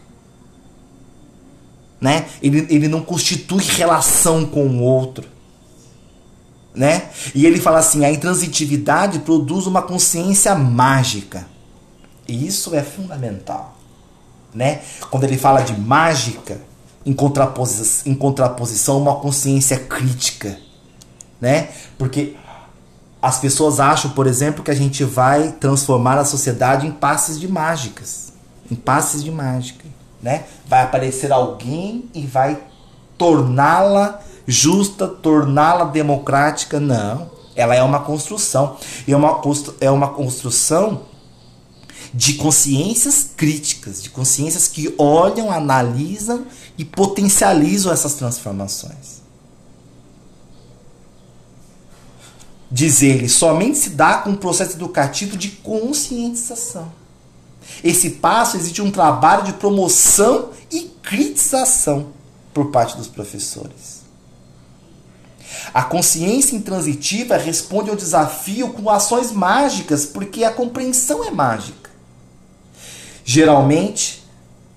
Né? 2.00 2.26
Ele, 2.42 2.66
ele 2.70 2.88
não 2.88 3.00
constitui 3.00 3.64
relação 3.64 4.46
com 4.46 4.66
o 4.66 4.80
outro. 4.80 5.26
Né? 6.74 7.08
E 7.34 7.44
ele 7.44 7.60
fala 7.60 7.78
assim: 7.78 8.04
a 8.04 8.10
intransitividade 8.10 9.20
produz 9.20 9.66
uma 9.66 9.82
consciência 9.82 10.54
mágica. 10.54 11.46
E 12.26 12.46
isso 12.46 12.74
é 12.74 12.82
fundamental. 12.82 13.76
Né? 14.54 14.80
Quando 15.10 15.24
ele 15.24 15.36
fala 15.36 15.62
de 15.62 15.78
mágica, 15.78 16.60
em 17.04 17.12
contraposição, 17.12 18.12
em 18.12 18.14
contraposição 18.14 19.00
uma 19.00 19.16
consciência 19.16 19.78
crítica. 19.78 20.58
Né? 21.40 21.68
Porque 21.96 22.36
as 23.20 23.38
pessoas 23.40 23.80
acham, 23.80 24.12
por 24.12 24.26
exemplo, 24.26 24.62
que 24.62 24.70
a 24.70 24.74
gente 24.74 25.02
vai 25.04 25.52
transformar 25.52 26.18
a 26.18 26.24
sociedade 26.24 26.86
em 26.86 26.92
passes 26.92 27.40
de 27.40 27.48
mágicas, 27.48 28.32
em 28.70 28.76
passes 28.76 29.24
de 29.24 29.30
mágica, 29.30 29.77
né? 30.22 30.44
Vai 30.66 30.82
aparecer 30.82 31.32
alguém 31.32 32.08
e 32.14 32.26
vai 32.26 32.58
torná-la 33.16 34.20
justa, 34.46 35.06
torná-la 35.06 35.84
democrática, 35.84 36.80
não. 36.80 37.30
Ela 37.54 37.74
é 37.74 37.82
uma 37.82 38.00
construção. 38.00 38.76
É 39.06 39.14
uma, 39.14 39.40
é 39.80 39.90
uma 39.90 40.08
construção 40.08 41.02
de 42.14 42.34
consciências 42.34 43.30
críticas, 43.36 44.02
de 44.02 44.10
consciências 44.10 44.66
que 44.68 44.94
olham, 44.96 45.50
analisam 45.50 46.46
e 46.78 46.84
potencializam 46.84 47.92
essas 47.92 48.14
transformações. 48.14 49.18
Diz 52.70 53.02
ele, 53.02 53.28
somente 53.28 53.78
se 53.78 53.90
dá 53.90 54.18
com 54.18 54.30
um 54.30 54.36
processo 54.36 54.72
educativo 54.72 55.36
de 55.36 55.48
conscientização. 55.48 56.90
Esse 57.82 58.10
passo 58.10 58.56
exige 58.56 58.82
um 58.82 58.90
trabalho 58.90 59.44
de 59.44 59.52
promoção 59.54 60.50
e 60.70 60.90
critização 61.02 62.08
por 62.52 62.70
parte 62.70 62.96
dos 62.96 63.06
professores. 63.06 63.98
A 65.72 65.82
consciência 65.82 66.56
intransitiva 66.56 67.36
responde 67.36 67.90
ao 67.90 67.96
desafio 67.96 68.70
com 68.70 68.88
ações 68.90 69.32
mágicas, 69.32 70.06
porque 70.06 70.44
a 70.44 70.52
compreensão 70.52 71.24
é 71.24 71.30
mágica. 71.30 71.90
Geralmente, 73.24 74.24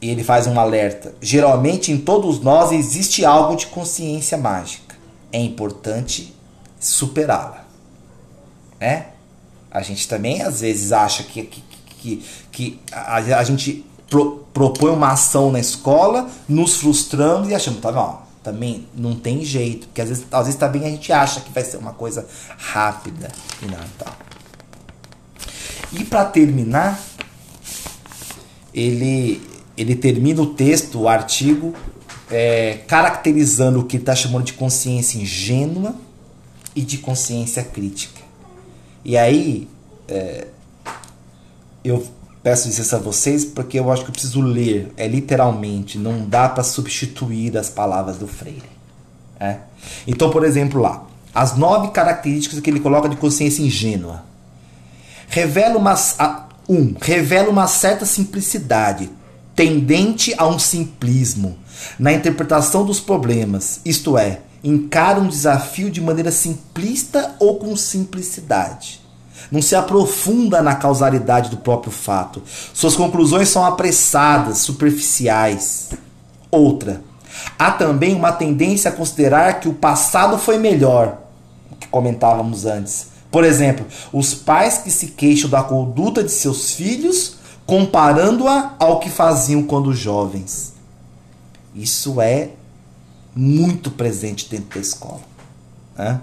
ele 0.02 0.24
faz 0.24 0.48
um 0.48 0.60
alerta: 0.60 1.14
geralmente 1.22 1.92
em 1.92 1.98
todos 1.98 2.40
nós 2.40 2.72
existe 2.72 3.24
algo 3.24 3.56
de 3.56 3.68
consciência 3.68 4.38
mágica. 4.38 4.96
É 5.32 5.40
importante 5.40 6.36
superá-la. 6.80 7.66
Né? 8.80 9.08
A 9.70 9.82
gente 9.82 10.08
também 10.08 10.42
às 10.42 10.62
vezes 10.62 10.92
acha 10.92 11.24
que, 11.24 11.44
que, 11.44 11.64
que, 12.02 12.24
que 12.62 12.80
a, 12.92 13.16
a 13.16 13.44
gente 13.44 13.84
pro, 14.08 14.46
propõe 14.54 14.92
uma 14.92 15.12
ação 15.12 15.52
na 15.52 15.60
escola, 15.60 16.30
nos 16.48 16.76
frustramos 16.76 17.50
e 17.50 17.56
achamos, 17.56 17.82
tá 17.82 17.92
bom, 17.92 18.22
também 18.44 18.88
não 18.96 19.16
tem 19.16 19.44
jeito, 19.44 19.88
porque 19.88 20.02
às 20.02 20.10
vezes, 20.10 20.26
às 20.32 20.46
vezes 20.46 20.60
também 20.60 20.86
a 20.86 20.90
gente 20.90 21.12
acha 21.12 21.42
que 21.42 21.52
vai 21.52 21.64
ser 21.64 21.78
uma 21.78 21.94
coisa 21.94 22.28
rápida 22.58 23.32
e 23.64 23.66
não 23.66 23.80
tal. 23.98 24.14
E 25.92 26.04
para 26.04 26.26
terminar, 26.26 27.00
ele 28.74 29.42
ele 29.76 29.96
termina 29.96 30.42
o 30.42 30.54
texto, 30.54 31.00
o 31.00 31.08
artigo, 31.08 31.74
é, 32.30 32.82
caracterizando 32.88 33.80
o 33.80 33.86
que 33.86 33.96
ele 33.96 34.04
está 34.04 34.14
chamando 34.14 34.44
de 34.44 34.54
consciência 34.54 35.18
ingênua 35.18 35.96
e 36.76 36.82
de 36.82 37.00
consciência 37.00 37.64
crítica. 37.64 38.22
E 39.04 39.18
aí, 39.18 39.68
é, 40.08 40.48
eu 41.84 42.06
peço 42.44 42.68
licença 42.68 42.98
a 42.98 43.00
vocês 43.00 43.46
porque 43.46 43.80
eu 43.80 43.92
acho 43.92 44.04
que 44.04 44.10
eu 44.10 44.14
preciso 44.14 44.42
ler, 44.42 44.92
é 44.98 45.08
literalmente, 45.08 45.98
não 45.98 46.26
dá 46.28 46.50
para 46.50 46.64
substituir 46.64 47.58
as 47.58 47.70
palavras 47.70 48.18
do 48.18 48.28
Freire. 48.28 48.70
É? 49.40 49.58
Então, 50.06 50.30
por 50.30 50.44
exemplo, 50.44 50.82
lá, 50.82 51.06
as 51.34 51.56
nove 51.56 51.90
características 51.92 52.60
que 52.60 52.70
ele 52.70 52.80
coloca 52.80 53.10
de 53.10 53.16
consciência 53.16 53.64
ingênua. 53.64 54.24
Revela 55.28 55.78
uma, 55.78 55.96
um, 56.68 56.94
revela 57.00 57.50
uma 57.50 57.68
certa 57.68 58.06
simplicidade, 58.06 59.10
tendente 59.56 60.34
a 60.38 60.48
um 60.48 60.60
simplismo 60.60 61.58
na 61.98 62.14
interpretação 62.14 62.86
dos 62.86 63.00
problemas, 63.00 63.80
isto 63.84 64.18
é, 64.18 64.42
encara 64.64 65.20
um 65.20 65.28
desafio 65.28 65.90
de 65.90 66.00
maneira 66.00 66.32
simplista 66.32 67.36
ou 67.40 67.58
com 67.58 67.76
simplicidade. 67.76 69.01
Não 69.50 69.62
se 69.62 69.76
aprofunda 69.76 70.62
na 70.62 70.76
causalidade 70.76 71.50
do 71.50 71.58
próprio 71.58 71.92
fato. 71.92 72.42
Suas 72.74 72.96
conclusões 72.96 73.50
são 73.50 73.66
apressadas, 73.66 74.60
superficiais. 74.60 75.90
Outra, 76.50 77.02
há 77.58 77.72
também 77.72 78.14
uma 78.14 78.32
tendência 78.32 78.90
a 78.90 78.94
considerar 78.94 79.60
que 79.60 79.70
o 79.70 79.74
passado 79.74 80.38
foi 80.38 80.58
melhor, 80.58 81.18
que 81.80 81.88
comentávamos 81.88 82.66
antes. 82.66 83.08
Por 83.32 83.46
exemplo, 83.46 83.86
os 84.12 84.34
pais 84.34 84.80
que 84.80 84.92
se 84.92 85.08
queixam 85.08 85.50
da 85.50 85.64
conduta 85.64 86.22
de 86.22 86.32
seus 86.32 86.72
filhos 86.72 87.38
comparando-a 87.66 88.76
ao 88.78 89.00
que 89.00 89.10
faziam 89.10 89.64
quando 89.64 89.94
jovens. 89.94 90.74
Isso 91.74 92.20
é 92.20 92.50
muito 93.34 93.90
presente 93.90 94.50
dentro 94.50 94.76
da 94.76 94.82
escola. 94.82 95.22
Né? 95.98 96.20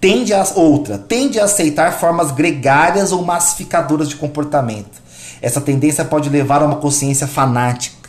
Tende 0.00 0.32
a 0.32 0.46
outra, 0.54 0.98
tende 0.98 1.38
a 1.38 1.44
aceitar 1.44 1.92
formas 1.98 2.30
gregárias 2.30 3.12
ou 3.12 3.24
massificadoras 3.24 4.08
de 4.08 4.16
comportamento. 4.16 5.00
Essa 5.42 5.60
tendência 5.60 6.04
pode 6.04 6.28
levar 6.28 6.62
a 6.62 6.66
uma 6.66 6.76
consciência 6.76 7.26
fanática. 7.26 8.08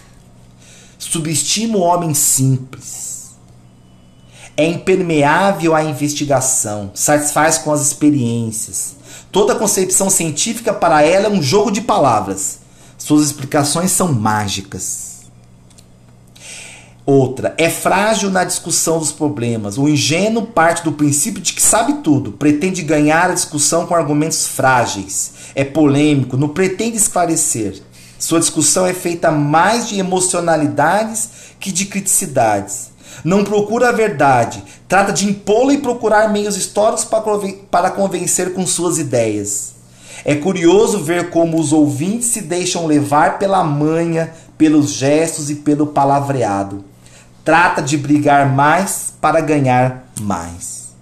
Subestima 0.97 1.78
o 1.78 1.82
homem 1.82 2.14
simples. 2.14 3.32
É 4.55 4.66
impermeável 4.66 5.74
à 5.74 5.84
investigação, 5.84 6.91
satisfaz 6.93 7.57
com 7.57 7.72
as 7.72 7.82
experiências, 7.82 8.95
Toda 9.32 9.55
concepção 9.55 10.09
científica 10.09 10.74
para 10.74 11.03
ela 11.03 11.28
é 11.28 11.30
um 11.30 11.41
jogo 11.41 11.72
de 11.72 11.80
palavras. 11.80 12.59
Suas 12.97 13.26
explicações 13.26 13.91
são 13.91 14.12
mágicas. 14.12 15.11
Outra, 17.04 17.56
é 17.58 17.68
frágil 17.68 18.30
na 18.30 18.43
discussão 18.43 18.99
dos 18.99 19.12
problemas. 19.12 19.78
O 19.78 19.89
ingênuo 19.89 20.45
parte 20.45 20.84
do 20.84 20.91
princípio 20.91 21.41
de 21.41 21.54
que 21.54 21.62
sabe 21.62 21.93
tudo, 22.04 22.32
pretende 22.32 22.84
ganhar 22.84 23.32
a 23.32 23.34
discussão 23.34 23.88
com 23.88 23.95
argumentos 23.95 24.45
frágeis. 24.45 25.34
É 25.56 25.64
polêmico, 25.64 26.38
não 26.38 26.49
pretende 26.49 26.97
esclarecer. 26.97 27.82
Sua 28.20 28.39
discussão 28.39 28.86
é 28.86 28.93
feita 28.93 29.32
mais 29.32 29.89
de 29.89 29.99
emocionalidades 29.99 31.30
que 31.60 31.72
de 31.72 31.86
criticidades. 31.86 32.91
Não 33.24 33.43
procura 33.43 33.89
a 33.89 33.91
verdade, 33.91 34.64
trata 34.88 35.12
de 35.12 35.28
impô-la 35.28 35.74
e 35.74 35.80
procurar 35.80 36.32
meios 36.32 36.56
históricos 36.56 37.04
para 37.70 37.89
convencer 37.89 38.54
com 38.54 38.66
suas 38.66 38.99
ideias. 38.99 39.74
É 40.24 40.36
curioso 40.36 40.99
ver 40.99 41.32
como 41.32 41.60
os 41.60 41.74
ouvintes 41.74 42.28
se 42.28 42.41
deixam 42.41 42.86
levar 42.86 43.39
pela 43.39 43.64
manha, 43.64 44.32
pelos 44.56 44.91
gestos 44.91 45.49
e 45.49 45.56
pelo 45.56 45.88
palavreado. 45.88 46.90
Trata 47.43 47.81
de 47.81 47.97
brigar 47.97 48.53
mais 48.53 49.13
para 49.19 49.41
ganhar 49.41 50.07
mais. 50.19 50.93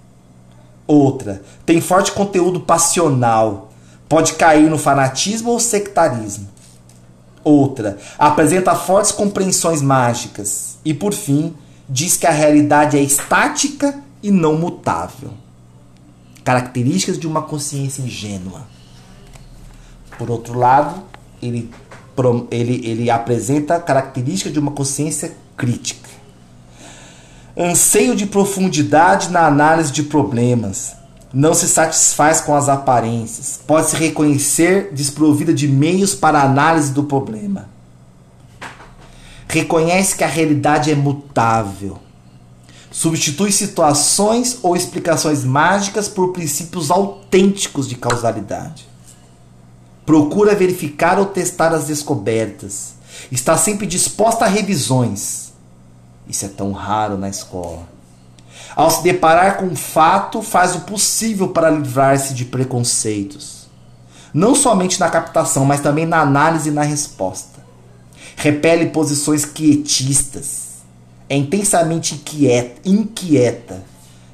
Outra, 0.88 1.42
tem 1.66 1.82
forte 1.82 2.12
conteúdo 2.12 2.62
passional. 2.62 3.72
Pode 4.08 4.34
cair 4.34 4.70
no 4.70 4.78
fanatismo 4.78 5.52
ou 5.52 5.60
sectarismo. 5.60 6.48
Outra, 7.44 7.98
apresenta 8.18 8.74
fortes 8.74 9.12
compreensões 9.12 9.82
mágicas. 9.82 10.78
E 10.84 10.94
por 10.94 11.14
fim, 11.14 11.54
diz 11.88 12.18
que 12.18 12.26
a 12.26 12.32
realidade 12.32 12.98
é 12.98 13.02
estática 13.02 14.02
e 14.24 14.32
não 14.32 14.56
mutável. 14.58 15.32
Características 16.44 17.20
de 17.20 17.28
uma 17.28 17.42
consciência 17.42 18.02
ingênua. 18.02 18.64
Por 20.18 20.32
outro 20.32 20.58
lado, 20.58 21.04
ele, 21.42 21.70
ele, 22.50 22.88
ele 22.88 23.10
apresenta 23.10 23.80
características 23.80 24.52
de 24.52 24.60
uma 24.60 24.72
consciência 24.72 25.36
crítica. 25.56 26.10
Anseio 27.60 28.16
de 28.16 28.26
profundidade 28.26 29.30
na 29.30 29.46
análise 29.46 29.92
de 29.92 30.04
problemas. 30.04 30.94
Não 31.34 31.54
se 31.54 31.68
satisfaz 31.68 32.40
com 32.40 32.56
as 32.56 32.70
aparências. 32.70 33.60
Pode 33.68 33.90
se 33.90 33.96
reconhecer 33.96 34.94
desprovida 34.94 35.54
de 35.54 35.68
meios 35.68 36.16
para 36.16 36.42
análise 36.42 36.92
do 36.94 37.04
problema 37.04 37.68
reconhece 39.50 40.16
que 40.16 40.24
a 40.24 40.28
realidade 40.28 40.92
é 40.92 40.96
mutável. 40.96 41.98
Substitui 42.92 43.52
situações 43.52 44.60
ou 44.62 44.76
explicações 44.76 45.44
mágicas 45.44 46.08
por 46.08 46.32
princípios 46.32 46.92
autênticos 46.92 47.90
de 47.90 47.96
causalidade. 47.96 48.88
Procura 50.06 50.56
verificar 50.56 51.20
ou 51.20 51.26
testar 51.26 51.74
as 51.74 51.86
descobertas. 51.86 52.94
Está 53.32 53.58
sempre 53.58 53.86
disposta 53.86 54.46
a 54.46 54.48
revisões. 54.48 55.49
Isso 56.30 56.46
é 56.46 56.48
tão 56.48 56.72
raro 56.72 57.18
na 57.18 57.28
escola. 57.28 57.88
Ao 58.76 58.90
se 58.90 59.04
deparar 59.04 59.58
com 59.58 59.66
um 59.66 59.76
fato, 59.76 60.42
faz 60.42 60.76
o 60.76 60.82
possível 60.82 61.50
para 61.50 61.70
livrar-se 61.70 62.34
de 62.34 62.46
preconceitos. 62.46 63.68
Não 64.34 64.54
somente 64.54 65.00
na 65.00 65.10
captação, 65.10 65.66
mas 65.66 65.82
também 65.82 66.06
na 66.06 66.22
análise 66.22 66.70
e 66.70 66.72
na 66.72 66.84
resposta 66.84 67.60
repele 68.40 68.88
posições 68.88 69.44
quietistas, 69.44 70.70
é 71.28 71.36
intensamente 71.36 72.16
inquieta, 72.16 72.80
inquieta. 72.86 73.84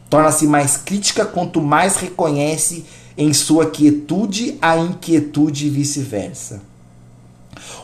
torna-se 0.08 0.46
mais 0.46 0.78
crítica 0.78 1.26
quanto 1.26 1.60
mais 1.60 1.98
reconhece 1.98 2.86
em 3.18 3.34
sua 3.34 3.66
quietude 3.66 4.58
a 4.62 4.78
inquietude 4.78 5.66
e 5.66 5.70
vice-versa. 5.72 6.62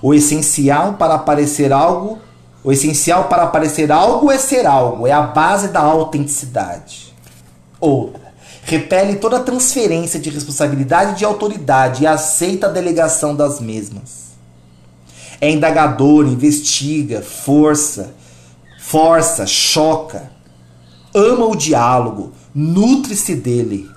O 0.01 0.13
essencial 0.13 0.93
para 0.93 1.15
aparecer 1.15 1.73
algo, 1.73 2.19
o 2.63 2.71
essencial 2.71 3.25
para 3.25 3.43
aparecer 3.43 3.91
algo 3.91 4.31
é 4.31 4.37
ser 4.37 4.65
algo, 4.65 5.07
é 5.07 5.11
a 5.11 5.21
base 5.21 5.69
da 5.69 5.79
autenticidade. 5.79 7.13
Outra, 7.79 8.33
repele 8.63 9.15
toda 9.15 9.39
transferência 9.39 10.19
de 10.19 10.29
responsabilidade 10.29 11.13
e 11.13 11.15
de 11.15 11.25
autoridade 11.25 12.03
e 12.03 12.07
aceita 12.07 12.67
a 12.67 12.71
delegação 12.71 13.35
das 13.35 13.59
mesmas 13.59 14.21
é 15.41 15.49
indagador, 15.49 16.27
investiga, 16.27 17.19
força, 17.23 18.13
força, 18.79 19.47
choca, 19.47 20.31
ama 21.15 21.47
o 21.47 21.55
diálogo, 21.55 22.31
nutre-se 22.53 23.33
dele. 23.33 23.89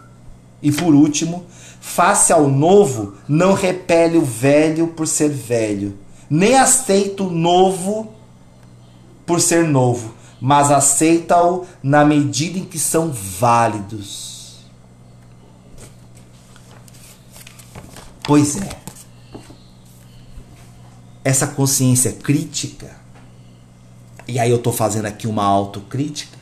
E 0.62 0.72
por 0.72 0.94
último, 0.94 1.44
Face 1.86 2.32
ao 2.32 2.48
novo, 2.48 3.12
não 3.28 3.52
repele 3.52 4.16
o 4.16 4.24
velho 4.24 4.88
por 4.88 5.06
ser 5.06 5.28
velho, 5.28 5.96
nem 6.30 6.56
aceita 6.56 7.22
o 7.22 7.30
novo 7.30 8.10
por 9.26 9.40
ser 9.40 9.64
novo, 9.64 10.14
mas 10.40 10.70
aceita-o 10.70 11.66
na 11.82 12.04
medida 12.04 12.58
em 12.58 12.64
que 12.64 12.78
são 12.78 13.10
válidos. 13.10 14.64
Pois 18.22 18.56
é. 18.56 18.84
Essa 21.22 21.46
consciência 21.46 22.12
crítica, 22.12 22.90
e 24.28 24.38
aí 24.38 24.50
eu 24.50 24.56
estou 24.56 24.72
fazendo 24.72 25.06
aqui 25.06 25.26
uma 25.26 25.44
autocrítica, 25.44 26.38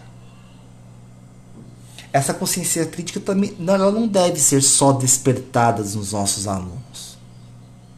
essa 2.12 2.34
consciência 2.34 2.84
crítica 2.86 3.18
também 3.20 3.56
ela 3.66 3.90
não 3.90 4.06
deve 4.06 4.38
ser 4.38 4.62
só 4.62 4.92
despertada 4.92 5.82
nos 5.82 6.12
nossos 6.12 6.46
alunos. 6.46 7.16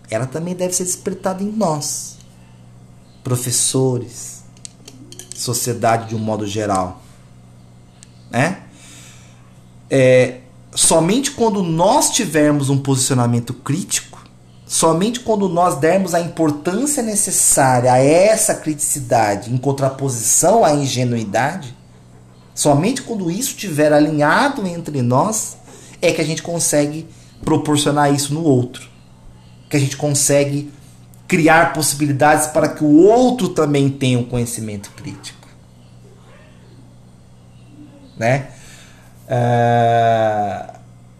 Ela 0.08 0.26
também 0.26 0.54
deve 0.54 0.72
ser 0.72 0.84
despertada 0.84 1.42
em 1.42 1.50
nós, 1.50 2.16
professores, 3.24 4.33
sociedade 5.40 6.08
de 6.08 6.14
um 6.14 6.18
modo 6.18 6.46
geral. 6.46 7.02
Né? 8.30 8.58
É, 9.90 10.38
somente 10.74 11.30
quando 11.30 11.62
nós 11.62 12.10
tivermos 12.10 12.70
um 12.70 12.78
posicionamento 12.78 13.52
crítico, 13.52 14.24
somente 14.66 15.20
quando 15.20 15.48
nós 15.48 15.78
dermos 15.78 16.14
a 16.14 16.20
importância 16.20 17.02
necessária 17.02 17.92
a 17.92 17.98
essa 17.98 18.54
criticidade 18.54 19.52
em 19.52 19.56
contraposição 19.56 20.64
à 20.64 20.72
ingenuidade, 20.72 21.74
Somente 22.54 23.02
quando 23.02 23.30
isso 23.30 23.50
estiver 23.50 23.92
alinhado 23.92 24.64
entre 24.66 25.02
nós 25.02 25.56
é 26.00 26.12
que 26.12 26.20
a 26.20 26.24
gente 26.24 26.42
consegue 26.42 27.06
proporcionar 27.44 28.14
isso 28.14 28.32
no 28.32 28.44
outro. 28.44 28.88
Que 29.68 29.76
a 29.76 29.80
gente 29.80 29.96
consegue 29.96 30.70
criar 31.26 31.72
possibilidades 31.72 32.46
para 32.48 32.68
que 32.68 32.84
o 32.84 33.06
outro 33.06 33.48
também 33.48 33.88
tenha 33.88 34.18
um 34.18 34.24
conhecimento 34.24 34.90
crítico. 34.90 35.48
Né? 38.16 38.48
Uh, 39.26 40.74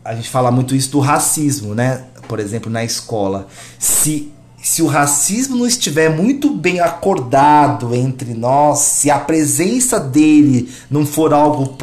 a 0.04 0.14
gente 0.14 0.28
fala 0.28 0.50
muito 0.50 0.74
isso 0.74 0.90
do 0.90 1.00
racismo, 1.00 1.74
né? 1.74 2.04
Por 2.28 2.38
exemplo, 2.38 2.70
na 2.70 2.84
escola. 2.84 3.48
Se 3.78 4.32
se 4.64 4.80
o 4.80 4.86
racismo 4.86 5.56
não 5.56 5.66
estiver 5.66 6.08
muito 6.08 6.48
bem 6.48 6.80
acordado 6.80 7.94
entre 7.94 8.32
nós, 8.32 8.78
se 8.78 9.10
a 9.10 9.18
presença 9.18 10.00
dele 10.00 10.72
não 10.88 11.04
for 11.04 11.34
algo 11.34 11.76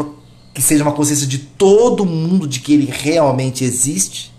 que 0.52 0.64
seja 0.64 0.84
uma 0.84 0.92
consciência 0.92 1.28
de 1.28 1.38
todo 1.38 2.08
mundo 2.08 2.48
de 2.48 2.60
que 2.60 2.74
ele 2.74 2.92
realmente 2.92 3.64
existe, 3.64 4.34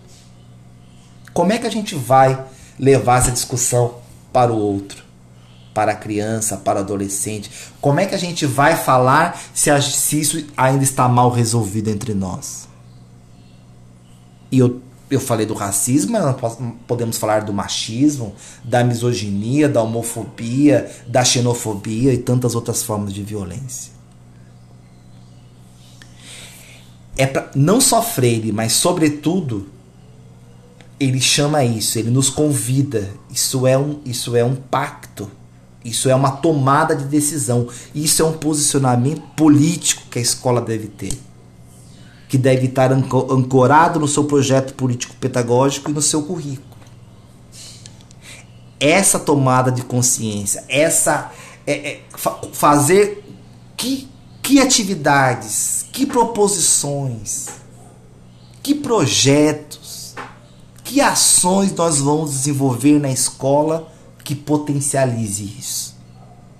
como 1.33 1.53
é 1.53 1.59
que 1.59 1.68
a 1.68 1.70
gente 1.70 1.95
vai 1.95 2.37
levar 2.83 3.20
essa 3.20 3.30
discussão 3.30 3.95
para 4.33 4.53
o 4.53 4.59
outro? 4.59 5.05
Para 5.72 5.93
a 5.93 5.97
criança, 5.97 6.57
para 6.57 6.80
o 6.80 6.83
adolescente? 6.83 7.49
Como 7.80 8.01
é 8.01 8.07
que 8.07 8.14
a 8.16 8.18
gente 8.18 8.45
vai 8.45 8.76
falar 8.76 9.41
se, 9.55 9.70
a, 9.70 9.80
se 9.80 10.20
isso 10.20 10.45
ainda 10.57 10.83
está 10.83 11.09
mal 11.09 11.30
resolvido 11.30 11.89
entre 11.89 12.12
nós? 12.12 12.68
E 14.51 14.59
eu 14.59 14.83
eu 15.11 15.20
falei 15.20 15.45
do 15.45 15.53
racismo, 15.53 16.12
mas 16.12 16.57
podemos 16.87 17.18
falar 17.18 17.43
do 17.43 17.53
machismo, 17.53 18.35
da 18.64 18.83
misoginia, 18.83 19.68
da 19.68 19.83
homofobia, 19.83 20.91
da 21.07 21.22
xenofobia 21.22 22.14
e 22.14 22.18
tantas 22.18 22.55
outras 22.55 22.83
formas 22.83 23.12
de 23.12 23.22
violência. 23.22 23.93
É 27.14 27.26
pra, 27.26 27.51
não 27.55 27.78
só 27.78 28.01
Freire, 28.03 28.53
mas 28.53 28.72
sobretudo 28.72 29.68
ele 30.99 31.20
chama 31.20 31.64
isso, 31.64 31.99
ele 31.99 32.11
nos 32.11 32.30
convida. 32.30 33.11
Isso 33.30 33.66
é 33.66 33.76
um, 33.76 34.01
isso 34.05 34.36
é 34.36 34.45
um 34.45 34.55
pacto. 34.55 35.30
Isso 35.84 36.09
é 36.09 36.14
uma 36.14 36.30
tomada 36.30 36.95
de 36.95 37.05
decisão. 37.05 37.68
Isso 37.95 38.22
é 38.22 38.24
um 38.24 38.32
posicionamento 38.32 39.22
político 39.36 40.03
que 40.11 40.18
a 40.18 40.22
escola 40.22 40.61
deve 40.61 40.88
ter 40.88 41.18
que 42.32 42.38
deve 42.38 42.64
estar 42.64 42.90
ancorado 42.90 44.01
no 44.01 44.09
seu 44.09 44.24
projeto 44.24 44.72
político-pedagógico 44.72 45.90
e 45.90 45.93
no 45.93 46.01
seu 46.01 46.22
currículo. 46.22 46.78
Essa 48.80 49.18
tomada 49.18 49.70
de 49.70 49.82
consciência, 49.82 50.64
essa 50.66 51.30
é, 51.66 51.72
é, 51.72 52.01
fazer 52.55 53.22
que, 53.76 54.09
que 54.40 54.61
atividades, 54.61 55.84
que 55.93 56.07
proposições, 56.07 57.49
que 58.62 58.76
projetos, 58.76 59.82
que 60.93 61.01
ações 61.01 61.72
nós 61.72 62.01
vamos 62.01 62.32
desenvolver 62.32 62.99
na 63.01 63.11
escola 63.11 63.90
que 64.22 64.34
potencialize 64.34 65.43
isso, 65.43 65.97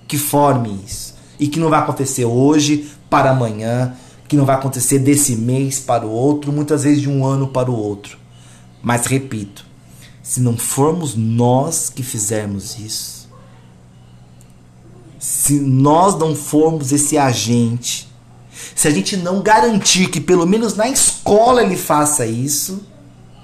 que 0.09 0.17
forme 0.17 0.81
isso 0.87 1.15
e 1.39 1.47
que 1.47 1.61
não 1.61 1.69
vai 1.69 1.81
acontecer 1.81 2.25
hoje 2.25 2.91
para 3.11 3.33
amanhã, 3.33 3.95
que 4.27 4.35
não 4.35 4.47
vai 4.47 4.57
acontecer 4.57 5.01
desse 5.01 5.37
mês 5.37 5.81
para 5.81 6.07
o 6.07 6.11
outro, 6.11 6.51
muitas 6.51 6.83
vezes 6.83 7.03
de 7.03 7.11
um 7.11 7.27
ano 7.27 7.49
para 7.49 7.71
o 7.71 7.77
outro. 7.77 8.17
Mas 8.83 9.05
repito, 9.05 9.67
se 10.23 10.41
não 10.41 10.57
formos 10.57 11.15
nós 11.15 11.91
que 11.91 12.03
fizermos 12.03 12.79
isso, 12.79 13.29
se 15.19 15.61
nós 15.61 16.19
não 16.19 16.35
formos 16.35 16.91
esse 16.91 17.19
agente, 17.19 18.11
se 18.75 18.89
a 18.89 18.91
gente 18.91 19.15
não 19.15 19.43
garantir 19.43 20.09
que 20.09 20.23
pelo 20.23 20.47
menos 20.47 20.75
na 20.75 20.89
escola 20.89 21.63
ele 21.63 21.77
faça 21.77 22.25
isso, 22.25 22.87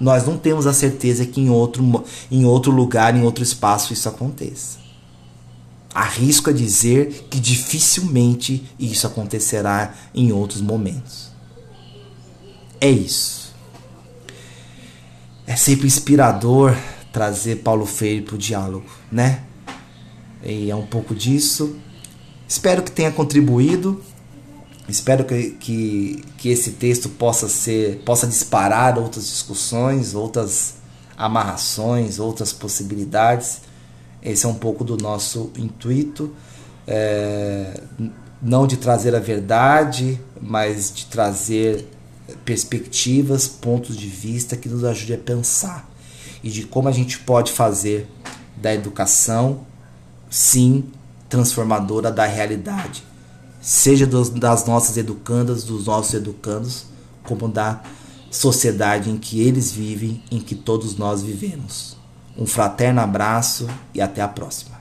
nós 0.01 0.27
não 0.27 0.39
temos 0.39 0.67
a 0.67 0.73
certeza 0.73 1.27
que 1.27 1.41
em 1.41 1.51
outro, 1.51 2.05
em 2.31 2.45
outro 2.45 2.71
lugar, 2.71 3.17
em 3.17 3.23
outro 3.23 3.43
espaço 3.43 3.93
isso 3.93 4.09
aconteça. 4.09 4.79
Arrisco 5.95 6.51
a 6.51 6.53
dizer 6.53 7.27
que 7.31 7.41
dificilmente 7.41 8.65
isso 8.79 9.07
acontecerá 9.07 9.95
em 10.15 10.33
outros 10.33 10.61
momentos. 10.61 11.33
É 12.81 12.91
isso. 12.91 13.53
É 15.47 15.57
sempre 15.57 15.87
inspirador 15.87 16.77
trazer 17.13 17.57
Paulo 17.57 17.87
Freire 17.87 18.23
para 18.23 18.35
o 18.35 18.39
diálogo, 18.39 18.87
né? 19.11 19.43
E 20.45 20.71
é 20.71 20.77
um 20.77 20.87
pouco 20.87 21.15
disso. 21.15 21.77
Espero 22.47 22.83
que 22.83 22.91
tenha 22.93 23.11
contribuído. 23.11 24.01
Espero 24.89 25.25
que, 25.25 25.51
que, 25.51 26.25
que 26.39 26.49
esse 26.49 26.73
texto 26.73 27.11
possa 27.11 27.47
ser 27.49 27.99
possa 28.07 28.27
disparar 28.27 28.99
outras 28.99 29.29
discussões, 29.29 30.15
outras 30.15 30.77
amarrações, 31.17 32.19
outras 32.19 32.53
possibilidades. 32.53 33.61
Esse 34.23 34.47
é 34.47 34.49
um 34.49 34.55
pouco 34.55 34.83
do 34.85 34.97
nosso 34.97 35.53
intuito, 35.57 36.35
é, 36.87 37.81
não 38.41 38.67
de 38.67 38.79
trazer 38.79 39.15
a 39.15 39.21
verdade, 39.21 40.19
mas 40.41 40.93
de 40.93 41.07
trazer 41.07 41.87
perspectivas, 42.45 43.47
pontos 43.47 43.97
de 43.97 44.07
vista 44.07 44.57
que 44.57 44.69
nos 44.69 44.85
ajude 44.85 45.15
a 45.15 45.19
pensar 45.19 45.89
e 46.43 46.51
de 46.51 46.65
como 46.65 46.89
a 46.89 46.93
gente 46.93 47.19
pode 47.19 47.53
fazer 47.53 48.09
da 48.57 48.75
educação, 48.75 49.61
sim, 50.31 50.85
transformadora 51.29 52.11
da 52.11 52.27
realidade, 52.27 53.03
seja 53.69 54.07
dos, 54.07 54.31
das 54.31 54.65
nossas 54.65 54.97
educandas, 54.97 55.63
dos 55.63 55.85
nossos 55.85 56.15
educandos, 56.15 56.87
como 57.23 57.47
da 57.47 57.83
sociedade 58.31 59.11
em 59.11 59.19
que 59.19 59.43
eles 59.43 59.71
vivem, 59.71 60.23
em 60.31 60.41
que 60.41 60.55
todos 60.55 60.97
nós 60.97 61.23
vivemos. 61.23 61.95
Um 62.35 62.47
fraterno 62.47 63.03
abraço 63.03 63.69
e 63.93 64.01
até 64.01 64.23
a 64.23 64.29
próxima. 64.29 64.78